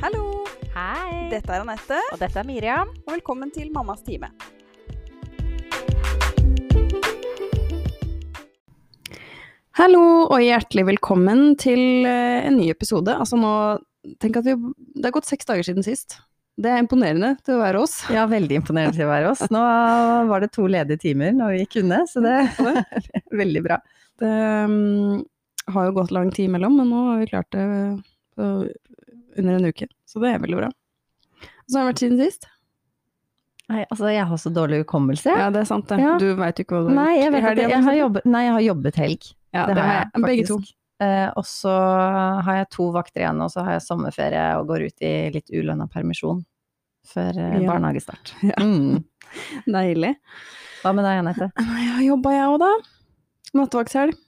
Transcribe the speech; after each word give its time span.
Hallo! 0.00 0.46
Hei! 0.72 1.26
Dette 1.28 1.52
er 1.52 1.60
Anette, 1.60 1.98
Og 2.14 2.20
dette 2.22 2.40
er 2.40 2.46
Miriam. 2.48 2.88
og 3.04 3.12
velkommen 3.12 3.50
til 3.52 3.68
Mammas 3.74 4.00
time. 4.06 4.30
Hallo, 9.76 10.00
og 10.24 10.40
hjertelig 10.40 10.86
velkommen 10.88 11.52
til 11.60 12.08
eh, 12.08 12.46
en 12.48 12.56
ny 12.56 12.70
episode. 12.72 13.12
Altså 13.12 13.36
nå, 13.36 13.52
tenk 14.24 14.40
at 14.40 14.48
vi, 14.48 14.56
det 14.96 15.04
har 15.04 15.16
gått 15.18 15.28
seks 15.28 15.52
dager 15.52 15.68
siden 15.68 15.84
sist. 15.84 16.16
Det 16.56 16.72
er 16.72 16.80
imponerende 16.80 17.34
til 17.44 17.58
å 17.58 17.62
være 17.62 17.84
oss. 17.84 18.00
Ja, 18.08 18.24
veldig 18.30 18.62
imponerende 18.62 18.96
til 18.96 19.04
å 19.04 19.12
være 19.12 19.34
oss. 19.34 19.44
Nå 19.52 19.64
var 20.32 20.40
det 20.40 20.54
to 20.56 20.64
ledige 20.64 21.04
timer 21.04 21.36
når 21.36 21.58
vi 21.58 21.68
kunne, 21.76 22.06
så 22.08 22.24
det 22.24 22.38
er 22.40 23.10
veldig 23.44 23.68
bra. 23.68 23.82
Det 24.20 24.36
um, 24.64 25.20
har 25.76 25.90
jo 25.90 25.98
gått 26.00 26.16
lang 26.16 26.32
tid 26.32 26.48
imellom, 26.48 26.80
men 26.80 26.88
nå 26.88 27.08
har 27.12 27.20
vi 27.20 27.34
klart 27.36 27.52
det 27.52 27.66
på 28.40 28.54
under 29.38 29.58
en 29.58 29.68
uke. 29.70 29.86
Så 30.08 30.22
det 30.22 30.32
er 30.34 30.42
veldig 30.42 30.58
bra. 30.62 30.70
Så 31.70 31.78
har 31.78 31.84
det 31.86 31.92
vært 31.92 32.02
siden 32.02 32.18
sist. 32.20 32.48
Nei, 33.70 33.84
altså, 33.86 34.08
jeg 34.10 34.26
har 34.26 34.38
så 34.42 34.50
dårlig 34.50 34.80
hukommelse. 34.82 35.30
Ja, 35.30 35.46
det 35.54 35.62
er 35.62 35.68
sant 35.68 35.86
det. 35.92 36.00
Ja. 36.02 36.16
Du 36.18 36.32
veit 36.38 36.58
ikke 36.58 36.74
hva 36.74 36.82
du 36.82 36.90
har 36.90 36.96
Nei, 36.98 37.10
jeg 37.20 37.28
gjort 37.28 37.36
i 37.38 37.44
helga, 37.46 37.62
jeg, 37.62 37.70
jeg 37.70 37.86
har 37.86 37.98
jobbet, 38.00 38.24
nei, 38.26 38.42
jeg 38.48 38.54
har 38.56 38.64
jobbet 38.66 38.98
helg. 38.98 39.28
Ja, 39.54 39.66
det, 39.70 39.76
har 39.78 39.92
jeg, 40.00 40.22
Begge 40.26 40.46
to. 40.48 40.56
Eh, 41.00 41.28
og 41.38 41.46
så 41.48 41.74
har 42.44 42.58
jeg 42.58 42.68
to 42.74 42.88
vakter 42.96 43.22
igjen, 43.22 43.38
og 43.44 43.52
så 43.54 43.62
har 43.64 43.76
jeg 43.78 43.84
sommerferie 43.86 44.46
og 44.58 44.66
går 44.68 44.88
ut 44.90 45.04
i 45.06 45.12
litt 45.36 45.52
ulønna 45.54 45.86
permisjon 45.92 46.42
før 47.10 47.38
eh, 47.38 47.54
Ja. 47.62 47.68
barnehagestart. 47.70 48.34
Ja. 48.50 48.58
Mm. 48.58 49.04
Deilig. 49.70 50.16
Hva 50.82 50.90
med 50.96 51.06
deg, 51.06 51.20
Anette? 51.22 51.50
Jeg 51.54 51.92
har 51.94 52.02
jobba, 52.02 52.34
jeg 52.34 52.50
òg, 52.50 52.58
da. 52.64 52.70
Nattevaktshelg. 53.60 54.18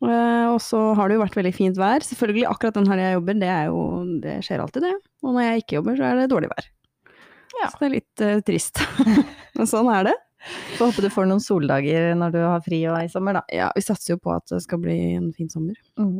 Eh, 0.00 0.46
og 0.48 0.60
så 0.64 0.80
har 0.96 1.10
det 1.10 1.18
jo 1.18 1.24
vært 1.24 1.36
veldig 1.36 1.52
fint 1.52 1.80
vær. 1.80 2.04
Selvfølgelig, 2.06 2.46
akkurat 2.48 2.78
den 2.78 2.88
helga 2.88 3.10
jeg 3.10 3.18
jobber, 3.18 3.38
det, 3.42 3.50
er 3.52 3.68
jo, 3.68 3.82
det 4.22 4.38
skjer 4.46 4.64
alltid, 4.64 4.86
det. 4.88 4.94
Og 5.24 5.36
når 5.36 5.46
jeg 5.46 5.64
ikke 5.64 5.78
jobber, 5.80 5.98
så 5.98 6.08
er 6.08 6.18
det 6.20 6.30
dårlig 6.32 6.50
vær. 6.52 6.70
Ja. 7.60 7.68
Så 7.68 7.82
det 7.82 7.86
er 7.88 7.94
litt 7.98 8.24
uh, 8.24 8.40
trist. 8.46 8.80
Men 9.58 9.68
sånn 9.68 9.90
er 9.92 10.10
det. 10.10 10.16
Får 10.78 10.88
håpe 10.88 11.04
du 11.04 11.10
får 11.12 11.26
noen 11.28 11.42
soldager 11.44 12.14
når 12.16 12.32
du 12.32 12.40
har 12.40 12.62
fri 12.64 12.80
og 12.88 12.96
i 13.02 13.10
sommer, 13.12 13.36
da. 13.36 13.44
Ja, 13.52 13.68
vi 13.76 13.84
satser 13.84 14.14
jo 14.14 14.22
på 14.24 14.32
at 14.32 14.46
det 14.48 14.62
skal 14.64 14.80
bli 14.80 14.96
en 15.18 15.28
fin 15.36 15.50
sommer. 15.52 15.76
Mm. 16.00 16.14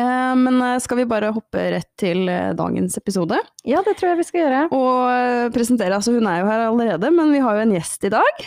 Eh, 0.00 0.32
men 0.40 0.58
skal 0.82 0.98
vi 0.98 1.06
bare 1.06 1.30
hoppe 1.34 1.62
rett 1.76 1.90
til 2.00 2.24
dagens 2.58 2.98
episode? 2.98 3.38
Ja, 3.68 3.84
det 3.86 3.94
tror 4.00 4.12
jeg 4.12 4.22
vi 4.22 4.26
skal 4.26 4.42
gjøre. 4.42 4.64
Og 4.74 5.54
presentere, 5.54 5.94
altså 5.94 6.16
hun 6.16 6.26
er 6.26 6.42
jo 6.42 6.50
her 6.50 6.66
allerede, 6.66 7.12
men 7.14 7.30
vi 7.36 7.44
har 7.44 7.60
jo 7.60 7.68
en 7.68 7.76
gjest 7.76 8.10
i 8.10 8.12
dag. 8.16 8.44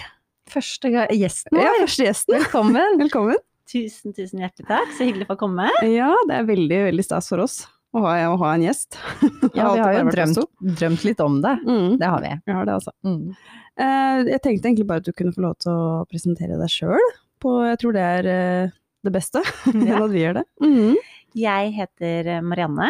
Første 0.52 0.92
gjesten 0.92 1.24
gjesten 1.24 1.64
Ja, 1.64 1.72
første 1.80 2.10
gjesten. 2.10 2.40
Velkommen. 2.42 3.00
Velkommen. 3.06 3.40
Tusen, 3.74 4.14
tusen 4.14 4.44
hjertelig 4.44 4.68
takk. 4.70 4.92
Så 4.98 5.08
hyggelig 5.08 5.26
for 5.30 5.38
å 5.38 5.42
komme. 5.48 5.66
Ja, 5.90 6.12
det 6.30 6.36
er 6.42 6.46
veldig, 6.50 6.80
veldig 6.92 7.06
stas 7.08 7.30
for 7.32 7.42
oss 7.46 7.64
å 7.94 8.02
ha, 8.06 8.14
å 8.32 8.38
ha 8.42 8.52
en 8.56 8.64
gjest. 8.66 8.98
Ja, 9.58 9.72
vi 9.74 9.82
har 9.84 9.98
jo 10.00 10.06
drømt, 10.14 10.40
drømt 10.80 11.04
litt 11.06 11.20
om 11.26 11.40
det. 11.44 11.56
Mm, 11.66 11.98
Det 12.02 12.08
har 12.10 12.22
vi. 12.24 12.32
vi 12.46 12.56
har 12.58 12.66
det, 12.70 12.78
altså. 12.80 12.94
Mm. 13.06 13.34
Eh, 13.78 14.22
jeg 14.32 14.42
tenkte 14.46 14.70
egentlig 14.70 14.88
bare 14.90 15.02
at 15.04 15.10
du 15.10 15.14
kunne 15.18 15.34
få 15.36 15.44
lov 15.46 15.58
til 15.62 15.74
å 15.74 16.06
presentere 16.10 16.58
deg 16.62 16.72
sjøl. 16.74 17.10
Jeg 17.44 17.80
tror 17.82 17.94
det 17.98 18.04
er 18.08 18.30
eh, 18.34 18.74
det 19.04 19.12
beste, 19.14 19.42
Ja. 19.90 20.00
at 20.04 20.12
vi 20.14 20.22
gjør 20.24 20.40
det. 20.40 20.46
Mm. 20.64 20.98
Jeg 21.38 21.74
heter 21.78 22.30
eh, 22.38 22.44
Marianne. 22.46 22.90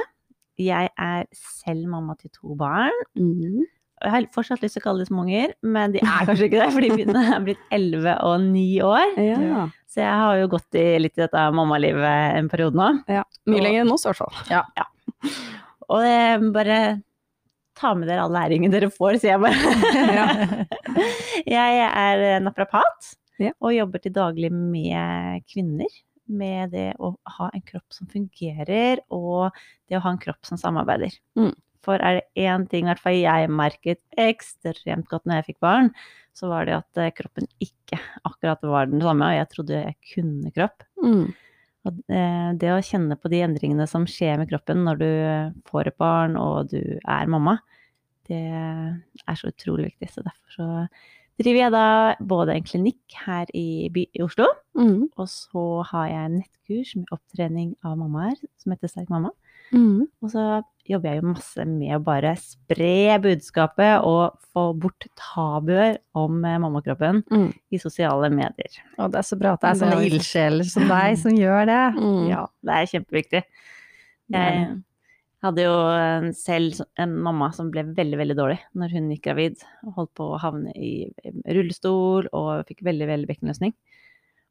Jeg 0.62 0.92
er 1.02 1.24
selv 1.64 1.88
mamma 1.90 2.14
til 2.20 2.30
to 2.36 2.56
barn. 2.60 2.94
Mm. 3.18 3.64
Jeg 4.04 4.12
har 4.12 4.26
fortsatt 4.36 4.62
lyst 4.64 4.76
til 4.78 4.82
å 4.82 4.86
kalle 4.88 5.04
dem 5.06 5.10
småunger, 5.12 5.54
men 5.64 5.94
de 5.96 6.02
er 6.04 6.26
kanskje 6.28 6.50
ikke 6.50 6.60
det, 6.60 6.70
for 6.76 6.84
de 6.86 6.90
begynner- 6.92 7.32
er 7.38 7.46
blitt 7.46 7.64
11 7.72 8.18
og 8.28 8.36
9 8.50 8.66
år. 8.90 9.16
Ja. 9.24 9.64
Så 9.94 10.02
jeg 10.04 10.20
har 10.24 10.38
jo 10.42 10.48
gått 10.52 10.76
i 10.80 10.86
litt 11.00 11.18
i 11.18 11.22
dette 11.24 11.44
mammalivet 11.56 12.38
en 12.40 12.50
periode 12.52 12.76
nå. 12.80 12.90
ja. 13.08 13.24
Mye 13.48 13.62
lenger 13.64 13.84
enn 13.86 13.92
oss, 13.94 14.04
i 14.06 14.12
hvert 14.12 14.24
fall. 14.24 14.94
Og 15.94 16.02
jeg 16.08 16.52
bare 16.56 16.78
ta 17.78 17.92
med 17.98 18.08
dere 18.10 18.24
all 18.26 18.34
læringen 18.34 18.72
dere 18.74 18.90
får, 18.94 19.18
sier 19.22 19.34
jeg 19.34 19.42
bare. 19.44 20.68
jeg 21.58 21.84
er 21.90 22.40
naprapat 22.44 23.14
Ja. 23.42 23.50
og 23.60 23.74
jobber 23.74 24.02
til 24.04 24.14
daglig 24.16 24.52
med 24.54 25.46
kvinner. 25.50 25.90
Med 26.34 26.72
det 26.72 26.94
å 27.04 27.10
ha 27.38 27.50
en 27.54 27.62
kropp 27.68 27.92
som 27.92 28.08
fungerer, 28.08 29.02
og 29.12 29.52
det 29.92 29.98
å 29.98 30.04
ha 30.06 30.14
en 30.14 30.22
kropp 30.22 30.40
som 30.48 30.58
samarbeider. 30.58 31.12
Mm. 31.36 31.52
For 31.84 32.00
er 32.00 32.20
det 32.20 32.46
én 32.48 32.66
ting 32.72 32.88
hvert 32.88 33.02
fall 33.04 33.18
jeg 33.20 33.52
merket 33.52 34.02
ekstremt 34.20 35.10
godt 35.12 35.28
når 35.28 35.42
jeg 35.42 35.50
fikk 35.52 35.64
barn, 35.66 35.90
så 36.34 36.50
var 36.50 36.66
det 36.68 36.78
at 36.80 37.02
eh, 37.02 37.14
kroppen 37.14 37.50
ikke 37.62 38.00
akkurat 38.30 38.64
var 38.66 38.90
den 38.90 39.04
samme, 39.04 39.28
og 39.28 39.38
jeg 39.38 39.50
trodde 39.52 39.82
jeg 39.82 39.98
kunne 40.14 40.54
kropp. 40.56 40.86
Mm. 41.04 41.26
Og 41.84 42.00
eh, 42.16 42.50
det 42.62 42.72
å 42.72 42.82
kjenne 42.86 43.18
på 43.20 43.30
de 43.34 43.44
endringene 43.46 43.88
som 43.92 44.08
skjer 44.10 44.40
med 44.40 44.50
kroppen 44.50 44.86
når 44.88 45.02
du 45.04 45.10
får 45.70 45.92
et 45.92 46.00
barn 46.00 46.40
og 46.40 46.72
du 46.72 46.80
er 47.04 47.30
mamma, 47.30 47.58
det 48.30 48.40
er 48.40 49.36
så 49.36 49.52
utrolig 49.52 49.92
viktig. 49.92 50.10
Så 50.14 50.24
derfor 50.24 50.56
så 50.56 50.68
driver 51.42 51.60
jeg 51.60 51.74
da 51.76 51.88
både 52.24 52.56
en 52.56 52.66
klinikk 52.68 53.18
her 53.26 53.50
i, 53.58 53.90
by, 53.94 54.08
i 54.16 54.24
Oslo, 54.26 54.48
Mm. 54.74 55.04
og 55.22 55.28
så 55.30 55.84
har 55.86 56.08
jeg 56.10 56.26
en 56.26 56.38
nettkurs 56.40 56.96
med 56.98 57.12
opptrening 57.14 57.76
av 57.86 57.98
mammaer 58.00 58.40
som 58.58 58.74
heter 58.74 58.90
Sterk 58.90 59.12
mamma. 59.14 59.30
Mm. 59.74 60.06
Og 60.22 60.30
så 60.32 60.44
jobber 60.86 61.10
jeg 61.14 61.22
jo 61.22 61.30
masse 61.32 61.66
med 61.66 61.94
å 61.96 62.00
bare 62.04 62.34
spre 62.38 63.18
budskapet 63.24 64.04
og 64.06 64.36
få 64.54 64.66
bort 64.78 65.06
tabuer 65.18 65.98
om 66.20 66.44
eh, 66.46 66.58
mammakroppen 66.60 67.24
Mm. 67.32 67.50
i 67.72 67.80
sosiale 67.82 68.30
medier. 68.30 68.80
Og 69.00 69.12
det 69.14 69.22
er 69.22 69.28
så 69.30 69.38
bra 69.40 69.54
at 69.56 69.62
det 69.64 69.70
er 69.72 69.80
sånne 69.82 70.00
er 70.02 70.10
ildsjeler 70.12 70.68
som 70.70 70.88
deg 70.92 71.18
som 71.24 71.38
gjør 71.40 71.66
det. 71.72 71.84
Mm. 72.04 72.26
Ja, 72.30 72.44
det 72.68 72.74
er 72.80 72.92
kjempeviktig. 72.94 73.44
Jeg 74.34 74.68
hadde 75.44 75.64
jo 75.66 75.74
selv 76.38 76.80
en 77.00 77.18
mamma 77.26 77.50
som 77.56 77.68
ble 77.72 77.84
veldig, 77.84 78.18
veldig 78.22 78.36
dårlig 78.38 78.60
når 78.80 78.94
hun 78.96 79.10
gikk 79.12 79.26
gravid. 79.28 79.64
Holdt 79.96 80.14
på 80.16 80.30
å 80.34 80.40
havne 80.40 80.72
i 80.76 81.10
rullestol 81.48 82.30
og 82.32 82.64
fikk 82.70 82.84
veldig, 82.88 83.08
veldig 83.10 83.28
bekkenløsning. 83.32 83.74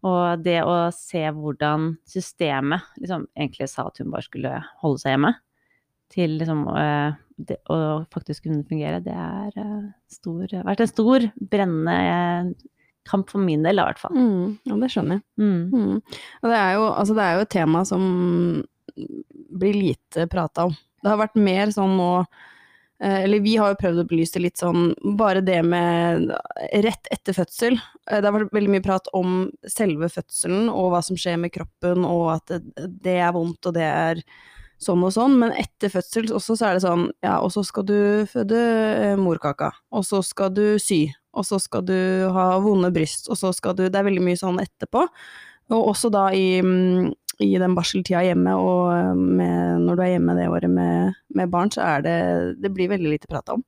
Og 0.08 0.42
det 0.42 0.58
å 0.66 0.76
se 0.94 1.22
hvordan 1.30 1.92
systemet 2.10 2.88
liksom 2.98 3.28
egentlig 3.38 3.68
sa 3.70 3.86
at 3.86 4.00
hun 4.02 4.10
bare 4.10 4.26
skulle 4.26 4.56
holde 4.82 5.02
seg 5.02 5.14
hjemme, 5.14 5.34
til 6.12 6.36
liksom 6.40 6.66
eh, 6.76 7.14
det, 7.48 7.58
å 7.72 8.02
faktisk 8.12 8.46
kunne 8.46 8.66
fungere, 8.68 9.00
det 9.04 9.14
har 9.16 9.54
eh, 9.56 10.60
vært 10.66 10.84
en 10.84 10.90
stor, 10.90 11.26
brennende 11.52 11.96
eh, 12.02 12.68
kamp 13.08 13.30
for 13.32 13.42
min 13.42 13.64
del, 13.66 13.80
i 13.80 13.86
hvert 13.86 14.02
fall. 14.02 14.14
Mm. 14.14 14.58
Ja, 14.68 14.78
det 14.78 14.90
skjønner 14.92 15.18
jeg. 15.18 15.24
Mm. 15.42 15.62
Mm. 15.72 16.22
Og 16.42 16.52
det 16.52 16.58
er, 16.58 16.72
jo, 16.76 16.86
altså 16.90 17.16
det 17.18 17.24
er 17.24 17.36
jo 17.38 17.46
et 17.46 17.54
tema 17.56 17.84
som 17.88 18.02
blir 19.62 19.78
lite 19.78 20.28
prata 20.30 20.68
om. 20.68 20.76
Det 21.02 21.10
har 21.10 21.18
vært 21.18 21.40
mer 21.40 21.72
sånn 21.74 21.96
nå 21.98 22.10
Eller 23.02 23.42
vi 23.42 23.56
har 23.58 23.72
jo 23.72 23.78
prøvd 23.80 24.02
å 24.02 24.06
belyse 24.06 24.40
litt 24.42 24.60
sånn 24.60 24.92
Bare 25.18 25.42
det 25.42 25.58
med 25.66 26.30
rett 26.84 27.08
etter 27.10 27.34
fødsel. 27.36 27.78
eh, 28.10 28.20
Det 28.20 28.28
har 28.28 28.36
vært 28.36 28.54
veldig 28.54 28.72
mye 28.76 28.84
prat 28.84 29.10
om 29.16 29.50
selve 29.66 30.08
fødselen 30.12 30.68
og 30.70 30.92
hva 30.92 31.02
som 31.02 31.18
skjer 31.18 31.38
med 31.42 31.52
kroppen, 31.54 32.04
og 32.06 32.34
at 32.36 32.56
det, 32.76 33.18
er 33.18 33.32
vondt 33.34 33.66
og 33.66 33.74
det 33.74 33.88
er 33.88 34.22
sånn 34.82 35.02
og 35.06 35.12
sånn, 35.14 35.36
men 35.38 35.52
etter 35.54 35.92
fødsel 35.92 36.30
også 36.34 36.56
så 36.58 36.68
er 36.68 36.78
det 36.78 36.84
sånn 36.86 37.04
Ja, 37.22 37.36
og 37.38 37.52
så 37.54 37.62
skal 37.66 37.86
du 37.86 37.98
føde 38.30 38.58
eh, 38.58 39.16
morkaka, 39.20 39.72
og 39.94 40.06
så 40.06 40.22
skal 40.26 40.50
du 40.54 40.78
sy, 40.82 41.04
og 41.34 41.46
så 41.46 41.58
skal 41.62 41.86
du 41.86 41.96
ha 42.34 42.58
vonde 42.62 42.90
bryst, 42.94 43.30
og 43.30 43.38
så 43.38 43.52
skal 43.54 43.76
du 43.78 43.88
Det 43.88 43.98
er 43.98 44.08
veldig 44.10 44.24
mye 44.26 44.38
sånn 44.40 44.60
etterpå. 44.62 45.06
Og 45.72 45.86
også 45.94 46.10
da 46.12 46.26
i, 46.36 46.60
mm, 46.60 47.12
i 47.42 47.58
den 47.60 47.74
barseltida 47.76 48.22
hjemme, 48.26 48.54
og 48.58 48.92
eh, 48.94 49.12
med, 49.18 49.82
når 49.84 49.98
du 49.98 50.02
er 50.04 50.12
hjemme 50.14 50.36
det 50.38 50.48
året 50.50 50.72
med, 50.72 51.20
med 51.36 51.52
barn, 51.52 51.72
så 51.74 51.84
er 51.84 52.04
det 52.06 52.16
Det 52.62 52.72
blir 52.74 52.90
veldig 52.92 53.14
lite 53.14 53.30
prata 53.30 53.56
om. 53.56 53.64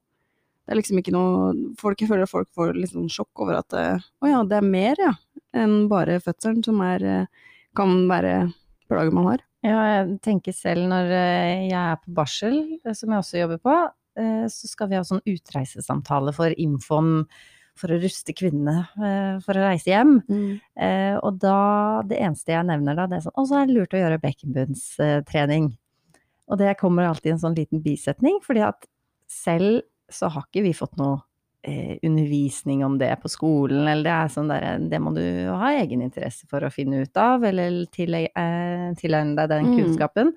Det 0.65 0.73
er 0.73 0.81
liksom 0.81 1.01
ikke 1.01 1.13
noe 1.13 1.53
folk, 1.81 2.01
Jeg 2.01 2.09
føler 2.09 2.31
folk 2.31 2.49
får 2.57 2.73
litt 2.79 2.95
sånn 2.95 3.11
sjokk 3.13 3.45
over 3.45 3.61
at 3.61 3.77
eh, 3.79 4.05
Å 4.25 4.31
ja, 4.31 4.45
det 4.49 4.61
er 4.61 4.69
mer, 4.69 5.01
ja, 5.01 5.15
enn 5.55 5.89
bare 5.91 6.21
fødselen 6.25 6.63
som 6.65 6.81
er 6.85 7.09
eh, 7.09 7.51
kan 7.77 8.05
være 8.09 8.37
plager 8.89 9.15
man 9.17 9.33
har. 9.33 9.43
Ja, 9.65 9.81
jeg 9.89 10.19
tenker 10.23 10.55
selv 10.55 10.87
når 10.91 11.09
jeg 11.11 11.73
er 11.75 11.97
på 11.99 12.13
barsel, 12.15 12.59
som 12.85 13.11
jeg 13.11 13.19
også 13.19 13.39
jobber 13.41 13.61
på, 13.65 13.77
så 14.53 14.69
skal 14.69 14.91
vi 14.91 14.99
ha 14.99 15.01
sånn 15.09 15.25
utreisesamtale 15.25 16.35
for 16.37 16.53
Infom 16.61 17.25
for 17.79 17.91
å 17.91 17.99
ruste 18.03 18.35
kvinnene 18.37 18.85
eh, 18.97 19.41
for 19.45 19.59
å 19.59 19.65
reise 19.67 19.91
hjem. 19.91 20.17
Mm. 20.29 20.61
og 21.25 21.39
da, 21.43 21.59
det 22.07 22.21
eneste 22.23 22.55
jeg 22.55 22.67
nevner 22.69 22.95
da, 22.99 23.07
det 23.11 23.19
er 23.19 23.25
sånn, 23.27 23.35
og 23.41 23.49
så 23.51 23.61
er 23.61 23.67
det 23.69 23.75
lurt 23.79 23.95
å 23.97 24.01
gjøre 24.03 24.21
bekkenbunnstrening. 24.23 25.71
Og 26.53 26.59
det 26.61 26.75
kommer 26.81 27.07
alltid 27.09 27.33
i 27.33 27.35
en 27.35 27.45
sånn 27.47 27.57
liten 27.57 27.81
bisetning, 27.85 28.41
fordi 28.45 28.65
at 28.67 28.87
selv 29.31 29.83
så 30.13 30.29
har 30.31 30.45
ikke 30.47 30.63
vi 30.67 30.75
fått 30.77 30.99
noe 31.01 31.17
eh, 31.65 31.97
undervisning 32.05 32.85
om 32.85 32.99
det 33.01 33.09
på 33.23 33.31
skolen, 33.33 33.87
eller 33.89 34.05
det 34.05 34.13
er 34.15 34.33
sånn 34.35 34.51
der, 34.53 34.67
det 34.93 35.01
må 35.01 35.15
du 35.17 35.25
ha 35.49 35.73
egeninteresse 35.81 36.45
for 36.51 36.63
å 36.67 36.73
finne 36.73 37.01
ut 37.07 37.17
av, 37.21 37.47
eller 37.49 37.87
tilegne 37.95 38.29
eh, 38.37 38.91
tilegne 39.01 39.35
deg 39.41 39.49
den 39.55 39.71
Mm. 39.73 39.77
kunnskapen. 39.81 40.35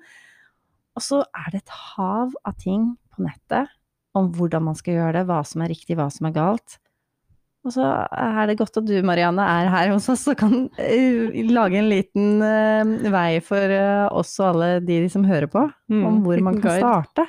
Og 0.96 1.04
så 1.04 1.20
er 1.36 1.52
det 1.52 1.60
et 1.62 1.76
hav 1.94 2.32
av 2.48 2.56
ting 2.58 2.96
på 3.14 3.22
nettet 3.22 3.68
om 4.16 4.32
hvordan 4.34 4.64
man 4.64 4.74
skal 4.74 4.96
gjøre 4.96 5.12
det, 5.20 5.26
hva 5.28 5.44
som 5.46 5.62
er 5.62 5.68
riktig, 5.70 5.94
hva 6.00 6.08
som 6.10 6.26
er 6.26 6.32
galt. 6.34 6.78
Og 7.68 7.74
så 7.74 7.84
er 7.84 8.48
det 8.48 8.56
godt 8.60 8.80
at 8.80 8.88
du, 8.88 8.94
Marianne, 9.04 9.44
er 9.44 9.68
her 9.72 9.92
hos 9.92 10.08
oss 10.08 10.24
og 10.32 10.38
kan 10.40 10.66
eh, 10.80 11.36
lage 11.52 11.76
en 11.80 11.90
liten 11.90 12.40
uh, 12.40 13.10
vei 13.12 13.42
for 13.44 13.74
uh, 13.74 14.08
oss 14.16 14.32
og 14.40 14.54
alle 14.54 14.70
de 14.88 15.02
som 15.12 15.26
hører 15.28 15.50
på, 15.52 15.66
Mm, 15.88 16.02
om 16.04 16.16
hvor 16.20 16.40
man 16.44 16.58
kan 16.60 16.82
starte. 16.82 17.24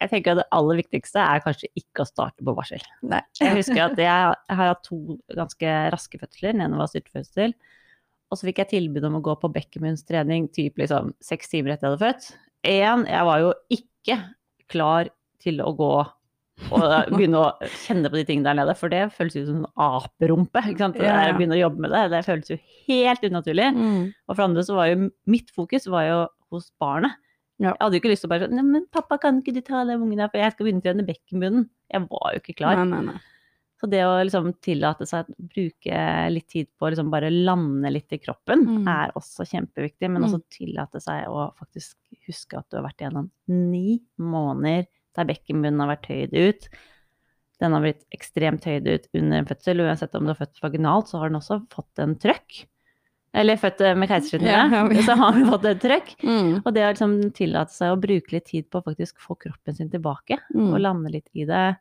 Jeg 0.00 0.10
tenker 0.10 0.32
at 0.32 0.38
det 0.40 0.46
aller 0.56 0.78
viktigste 0.80 1.20
er 1.20 1.42
kanskje 1.44 1.68
ikke 1.78 2.02
å 2.02 2.08
starte 2.08 2.44
på 2.44 2.54
barsel. 2.56 2.80
Nei. 3.06 3.20
Jeg 3.38 3.58
husker 3.58 3.82
at 3.84 4.00
jeg, 4.00 4.32
jeg 4.48 4.58
har 4.58 4.70
hatt 4.72 4.80
to 4.86 5.18
ganske 5.36 5.74
raske 5.92 6.18
fødsler. 6.18 6.56
Den 6.56 6.64
ene 6.64 6.80
var 6.80 6.90
styrtefødsel. 6.90 7.54
Og 8.32 8.40
så 8.40 8.48
fikk 8.48 8.62
jeg 8.62 8.70
tilbud 8.72 9.04
om 9.06 9.20
å 9.20 9.22
gå 9.24 9.36
på 9.42 9.52
Beckermunds 9.52 10.06
trening 10.08 10.48
typ 10.56 10.80
liksom 10.80 11.12
seks 11.22 11.52
timer 11.52 11.74
etter 11.74 11.86
jeg 11.86 11.94
hadde 11.94 12.06
født. 12.06 12.28
En, 12.72 13.04
jeg 13.10 13.28
var 13.28 13.44
jo 13.44 13.52
ikke 13.76 14.18
klar 14.72 15.12
til 15.44 15.60
å 15.62 15.70
gå 15.76 15.92
og 16.70 17.10
begynne 17.16 17.40
å 17.40 17.68
kjenne 17.82 18.10
på 18.12 18.18
de 18.20 18.24
tingene 18.28 18.44
der 18.50 18.58
nede, 18.60 18.76
for 18.78 18.88
det 18.92 19.02
føles 19.16 19.34
jo 19.34 19.44
som 19.48 19.64
en 19.64 19.66
aperumpe. 19.76 20.62
ikke 20.70 20.78
sant? 20.84 20.96
Ja, 21.02 21.26
ja. 21.28 21.32
begynne 21.36 21.56
å 21.58 21.62
jobbe 21.64 21.80
med 21.86 21.90
det, 21.90 22.04
det 22.14 22.22
føles 22.28 22.52
jo 22.52 22.58
helt 22.88 23.26
unaturlig. 23.26 23.68
Mm. 23.74 24.12
Og 24.28 24.36
for 24.36 24.44
andre 24.46 24.62
så 24.68 24.78
var 24.78 24.86
jo 24.92 25.10
mitt 25.26 25.50
fokus 25.50 25.88
var 25.90 26.06
jo 26.08 26.20
hos 26.52 26.70
barnet. 26.80 27.18
Ja. 27.58 27.70
Jeg 27.74 27.80
hadde 27.80 27.94
jo 27.98 28.00
ikke 28.02 28.10
lyst 28.14 28.24
til 28.24 28.28
å 28.30 28.32
bare 28.34 28.46
sånn 28.48 28.70
men 28.72 28.86
pappa, 28.90 29.18
kan 29.22 29.38
ikke 29.42 29.54
du 29.54 29.60
ta 29.62 29.84
den 29.86 30.00
ungen 30.02 30.18
der, 30.18 30.28
for 30.32 30.38
jeg 30.42 30.52
skal 30.54 30.66
begynne 30.66 30.82
å 30.82 30.86
trene 30.88 31.06
bekkenbunnen. 31.06 31.68
Jeg 31.92 32.08
var 32.10 32.32
jo 32.34 32.40
ikke 32.42 32.56
klar. 32.58 32.80
Nei, 32.80 32.88
nei, 32.90 33.02
nei. 33.12 33.20
Så 33.82 33.88
det 33.90 33.98
å 34.06 34.12
liksom 34.22 34.52
tillate 34.62 35.06
seg 35.10 35.26
å 35.26 35.34
bruke 35.50 36.02
litt 36.30 36.46
tid 36.52 36.68
på 36.78 36.86
å 36.86 36.90
liksom 36.92 37.08
bare 37.10 37.32
lande 37.34 37.90
litt 37.90 38.12
i 38.14 38.18
kroppen, 38.22 38.62
Mm. 38.62 38.86
er 38.86 39.10
også 39.18 39.42
kjempeviktig. 39.42 40.06
Men 40.08 40.22
Mm. 40.22 40.28
også 40.28 40.42
tillate 40.54 41.00
seg 41.02 41.26
å 41.26 41.52
faktisk 41.58 41.96
huske 42.28 42.58
at 42.58 42.68
du 42.70 42.76
har 42.78 42.84
vært 42.86 42.98
igjennom 43.02 43.30
ni 43.48 44.00
måneder 44.20 44.86
der 45.16 45.28
bekkenbunnen 45.28 45.80
har 45.84 45.90
vært 45.96 46.06
tøyd 46.08 46.34
ut. 46.36 46.68
Den 47.62 47.72
har 47.76 47.84
blitt 47.84 48.02
ekstremt 48.16 48.62
tøyd 48.64 48.86
ut 48.90 49.08
under 49.14 49.38
en 49.42 49.46
fødsel. 49.46 49.82
Uansett 49.84 50.14
om 50.18 50.24
du 50.26 50.32
har 50.32 50.38
født 50.40 50.62
vaginalt, 50.64 51.08
så 51.12 51.20
har 51.22 51.30
den 51.30 51.38
også 51.38 51.60
fått 51.70 52.02
en 52.02 52.16
trøkk. 52.18 52.64
Eller 53.34 53.56
født 53.56 53.80
eh, 53.80 53.94
med 53.96 54.10
keisersnitt, 54.10 54.44
Ja, 54.50 54.66
ja, 54.68 55.02
så 55.06 55.14
har 55.16 55.32
den 55.38 55.46
fått 55.48 55.64
en 55.70 55.78
trøkk. 55.80 56.10
Mm. 56.20 56.50
Og 56.66 56.74
det 56.74 56.82
å 56.84 56.90
liksom 56.92 57.14
tillate 57.32 57.72
seg 57.72 57.94
å 57.94 58.00
bruke 58.02 58.34
litt 58.34 58.44
tid 58.50 58.66
på 58.68 58.82
å 58.82 58.84
faktisk 58.84 59.22
få 59.24 59.38
kroppen 59.40 59.76
sin 59.78 59.88
tilbake, 59.92 60.36
Mm. 60.52 60.72
og 60.74 60.80
lande 60.84 61.12
litt 61.14 61.30
i 61.32 61.46
det, 61.48 61.76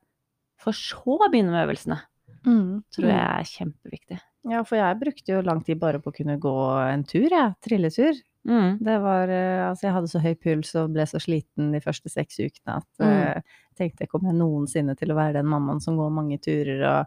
for 0.61 0.71
så 0.71 1.17
å 1.17 1.27
begynne 1.31 1.51
med 1.51 1.65
øvelsene, 1.67 1.99
Mm. 2.45 2.83
tror 2.93 3.05
jeg 3.09 3.19
er 3.19 3.43
kjempeviktig. 3.51 4.19
Ja, 4.49 4.63
for 4.63 4.75
jeg 4.79 4.99
brukte 5.01 5.27
jo 5.35 5.41
lang 5.45 5.59
tid 5.61 5.77
bare 5.79 5.99
på 5.99 6.09
å 6.09 6.15
kunne 6.15 6.39
gå 6.39 6.53
en 6.93 7.03
tur, 7.03 7.27
jeg. 7.29 7.55
Trilletur. 7.61 8.13
Mm. 8.47 8.79
Det 8.81 8.95
var 9.03 9.29
eh, 9.29 9.67
Altså, 9.67 9.85
jeg 9.85 9.93
hadde 9.93 10.09
så 10.09 10.21
høy 10.23 10.31
puls 10.41 10.71
og 10.79 10.93
ble 10.95 11.03
så 11.05 11.19
sliten 11.21 11.69
de 11.75 11.81
første 11.83 12.09
seks 12.09 12.39
ukene 12.41 12.79
at 12.79 12.87
Mm. 13.01 13.11
eh, 13.11 13.41
jeg 13.71 13.77
tenkte 13.77 14.07
kommer 14.09 14.31
jeg 14.31 14.39
noensinne 14.39 14.95
til 14.97 15.11
å 15.13 15.17
være 15.19 15.37
den 15.39 15.49
mammaen 15.51 15.81
som 15.81 15.95
går 15.97 16.09
mange 16.13 16.39
turer 16.41 16.81
og 16.89 17.05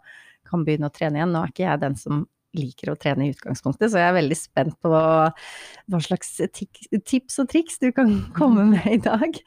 kan 0.49 0.63
begynne 0.65 0.87
å 0.91 0.95
trene 0.95 1.19
igjen. 1.19 1.33
Nå 1.35 1.43
er 1.43 1.51
ikke 1.53 1.67
jeg 1.67 1.81
den 1.83 1.97
som 1.99 2.23
liker 2.55 2.93
å 2.93 2.97
trene 3.01 3.27
i 3.27 3.33
utgangspunktet, 3.35 3.91
så 3.91 3.99
jeg 3.99 4.09
er 4.13 4.15
veldig 4.21 4.37
spent 4.39 4.77
på 4.79 4.93
hva, 4.93 5.33
hva 5.91 6.01
slags 6.01 6.37
tips 6.55 7.41
og 7.43 7.49
triks 7.51 7.81
du 7.83 7.89
kan 7.97 8.15
komme 8.39 8.65
med 8.75 8.87
i 8.87 9.01
dag. 9.03 9.41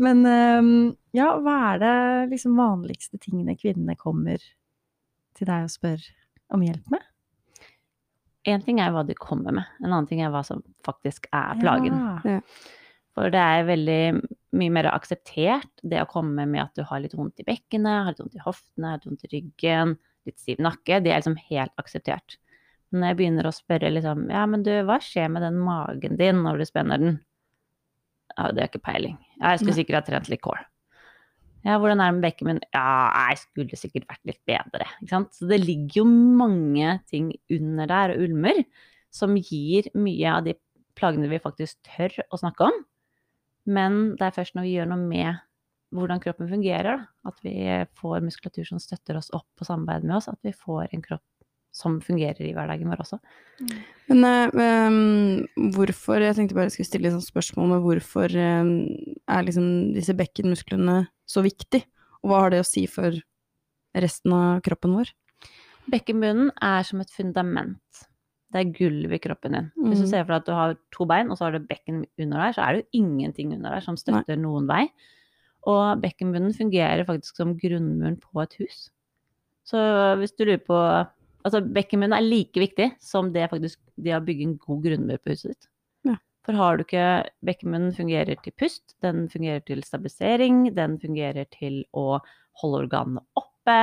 Men 0.00 0.24
eh, 0.24 0.94
ja, 1.20 1.34
hva 1.36 1.58
er 1.74 1.82
det 1.84 1.94
liksom 2.32 2.56
vanligste 2.56 3.20
tingene 3.20 3.58
kvinnene 3.60 3.98
kommer 4.00 4.40
til 5.36 5.46
deg 5.52 5.68
og 5.68 5.74
spør 5.76 6.00
om 6.56 6.64
hjelp 6.64 6.88
med? 6.96 7.04
En 8.50 8.64
ting 8.64 8.80
er 8.82 8.92
hva 8.94 9.04
de 9.06 9.16
kommer 9.18 9.54
med, 9.56 9.72
en 9.80 9.90
annen 9.90 10.08
ting 10.10 10.22
er 10.24 10.32
hva 10.34 10.42
som 10.46 10.62
faktisk 10.86 11.28
er 11.36 11.58
plagen. 11.60 11.96
Ja. 12.26 12.40
For 13.16 13.32
det 13.32 13.40
er 13.42 13.66
veldig 13.68 14.02
mye 14.56 14.72
mer 14.74 14.88
akseptert 14.90 15.82
det 15.86 16.02
å 16.02 16.08
komme 16.10 16.46
med 16.48 16.62
at 16.62 16.76
du 16.78 16.84
har 16.86 17.02
litt 17.02 17.16
vondt 17.18 17.42
i 17.42 17.46
bekkenet, 17.46 18.04
har 18.06 18.14
litt 18.14 18.22
vondt 18.22 18.38
i 18.38 18.44
hoftene, 18.44 18.92
har 18.92 19.00
litt 19.00 19.08
vondt 19.10 19.26
i 19.26 19.32
ryggen, 19.34 19.96
litt 20.28 20.38
stiv 20.40 20.62
nakke. 20.62 21.00
Det 21.02 21.12
er 21.12 21.22
liksom 21.22 21.38
helt 21.50 21.74
akseptert. 21.80 22.38
Men 22.90 23.02
når 23.02 23.12
jeg 23.12 23.18
begynner 23.20 23.46
å 23.46 23.54
spørre 23.54 23.90
liksom 23.92 24.24
Ja, 24.32 24.44
men 24.50 24.64
du, 24.66 24.72
hva 24.86 24.98
skjer 25.02 25.30
med 25.30 25.44
den 25.46 25.58
magen 25.62 26.16
din 26.18 26.42
når 26.46 26.58
du 26.62 26.66
spenner 26.66 27.02
den? 27.02 27.20
Ja, 28.36 28.50
det 28.50 28.62
har 28.62 28.70
ikke 28.70 28.86
peiling. 28.86 29.18
Ja, 29.38 29.52
jeg 29.52 29.62
skulle 29.62 29.78
sikkert 29.78 30.00
ha 30.00 30.06
trent 30.06 30.30
litt 30.30 30.42
core. 30.42 30.64
Ja, 31.66 31.76
hvordan 31.76 32.00
er 32.00 32.08
det 32.08 32.16
med 32.16 32.24
bekken 32.24 32.48
min? 32.48 32.62
Ja, 32.72 33.10
jeg 33.30 33.40
skulle 33.42 33.78
sikkert 33.78 34.08
vært 34.08 34.30
litt 34.30 34.40
bedre. 34.48 34.86
Ikke 35.00 35.12
sant? 35.12 35.34
Så 35.36 35.48
det 35.50 35.60
ligger 35.60 36.00
jo 36.00 36.06
mange 36.08 36.94
ting 37.10 37.34
under 37.52 37.90
der 37.90 38.14
og 38.14 38.24
ulmer 38.24 38.62
som 39.12 39.36
gir 39.36 39.90
mye 39.98 40.32
av 40.32 40.46
de 40.46 40.56
plagene 40.98 41.28
vi 41.30 41.42
faktisk 41.42 41.78
tør 41.86 42.16
å 42.30 42.40
snakke 42.40 42.70
om. 42.70 42.80
Men 43.68 44.00
det 44.16 44.28
er 44.28 44.36
først 44.38 44.56
når 44.56 44.66
vi 44.66 44.74
gjør 44.78 44.92
noe 44.92 45.04
med 45.04 45.46
hvordan 45.94 46.22
kroppen 46.22 46.48
fungerer, 46.50 47.02
da, 47.02 47.28
at 47.28 47.40
vi 47.42 47.54
får 47.98 48.22
muskulatur 48.22 48.68
som 48.68 48.80
støtter 48.82 49.18
oss 49.18 49.32
opp 49.34 49.50
og 49.58 49.66
samarbeider 49.66 50.06
med 50.06 50.20
oss, 50.20 50.30
at 50.30 50.38
vi 50.46 50.54
får 50.54 50.94
en 50.94 51.02
kropp 51.04 51.26
som 51.74 52.00
fungerer 52.02 52.42
i 52.48 52.52
hverdagen 52.54 52.90
vår 52.90 53.02
også. 53.04 53.18
Men 54.10 54.26
eh, 54.26 55.68
hvorfor 55.74 56.22
Jeg 56.22 56.34
tenkte 56.38 56.56
bare 56.56 56.66
jeg 56.66 56.78
skulle 56.78 56.88
stille 56.88 57.10
et 57.10 57.14
sånt 57.14 57.28
spørsmål 57.28 57.74
med 57.74 57.84
hvorfor 57.84 58.34
em, 58.42 58.72
er 59.30 59.46
liksom 59.46 59.68
disse 59.94 60.16
bekkenmusklene 60.18 61.04
så 61.30 61.42
viktig? 61.46 61.84
Og 62.20 62.30
hva 62.32 62.42
har 62.44 62.54
det 62.54 62.60
å 62.64 62.68
si 62.68 62.84
for 62.90 63.14
resten 63.96 64.34
av 64.36 64.60
kroppen 64.66 64.96
vår? 64.98 65.12
Bekkenbunnen 65.90 66.50
er 66.62 66.84
som 66.86 67.00
et 67.02 67.10
fundament. 67.14 68.04
Det 68.50 68.60
er 68.64 68.72
gulvet 68.74 69.14
i 69.14 69.22
kroppen 69.22 69.54
din. 69.54 69.68
Hvis 69.78 70.00
du 70.02 70.06
Mhm. 70.06 70.10
ser 70.10 70.24
for 70.24 70.32
deg 70.34 70.40
at 70.42 70.46
du 70.46 70.52
har 70.52 70.76
to 70.90 71.04
bein, 71.06 71.30
og 71.30 71.38
så 71.38 71.46
har 71.46 71.52
du 71.52 71.66
bekken 71.66 72.04
under 72.18 72.36
der, 72.38 72.52
så 72.52 72.62
er 72.66 72.72
det 72.74 72.82
jo 72.82 73.00
ingenting 73.00 73.52
under 73.54 73.70
der 73.70 73.80
som 73.80 73.96
støtter 73.96 74.36
noen 74.36 74.66
vei. 74.66 74.88
Og 75.66 76.00
bekkenbunnen 76.02 76.52
fungerer 76.56 77.06
faktisk 77.06 77.36
som 77.36 77.54
grunnmuren 77.58 78.18
på 78.20 78.42
et 78.42 78.54
hus. 78.58 78.90
Så 79.64 79.76
hvis 80.18 80.32
du 80.36 80.44
lurer 80.44 80.64
på 80.66 81.08
Altså, 81.42 81.62
bekkenbunnen 81.72 82.12
er 82.12 82.20
like 82.20 82.52
viktig 82.52 83.00
som 83.00 83.32
det 83.32 83.48
faktisk 83.48 83.78
det 83.98 84.12
å 84.12 84.20
bygge 84.22 84.42
en 84.42 84.58
god 84.58 84.82
grunnmur 84.84 85.16
på 85.24 85.30
huset 85.32 85.54
ditt. 85.54 85.66
For 86.46 86.56
har 86.56 86.78
du 86.78 86.84
ikke 86.86 87.06
Bekkenbunnen 87.44 87.92
fungerer 87.96 88.38
til 88.44 88.54
pust, 88.56 88.94
den 89.04 89.26
fungerer 89.32 89.60
til 89.66 89.82
stabilisering, 89.84 90.70
den 90.76 90.96
fungerer 91.02 91.48
til 91.52 91.82
å 91.92 92.22
holde 92.62 92.86
organene 92.86 93.24
oppe. 93.38 93.78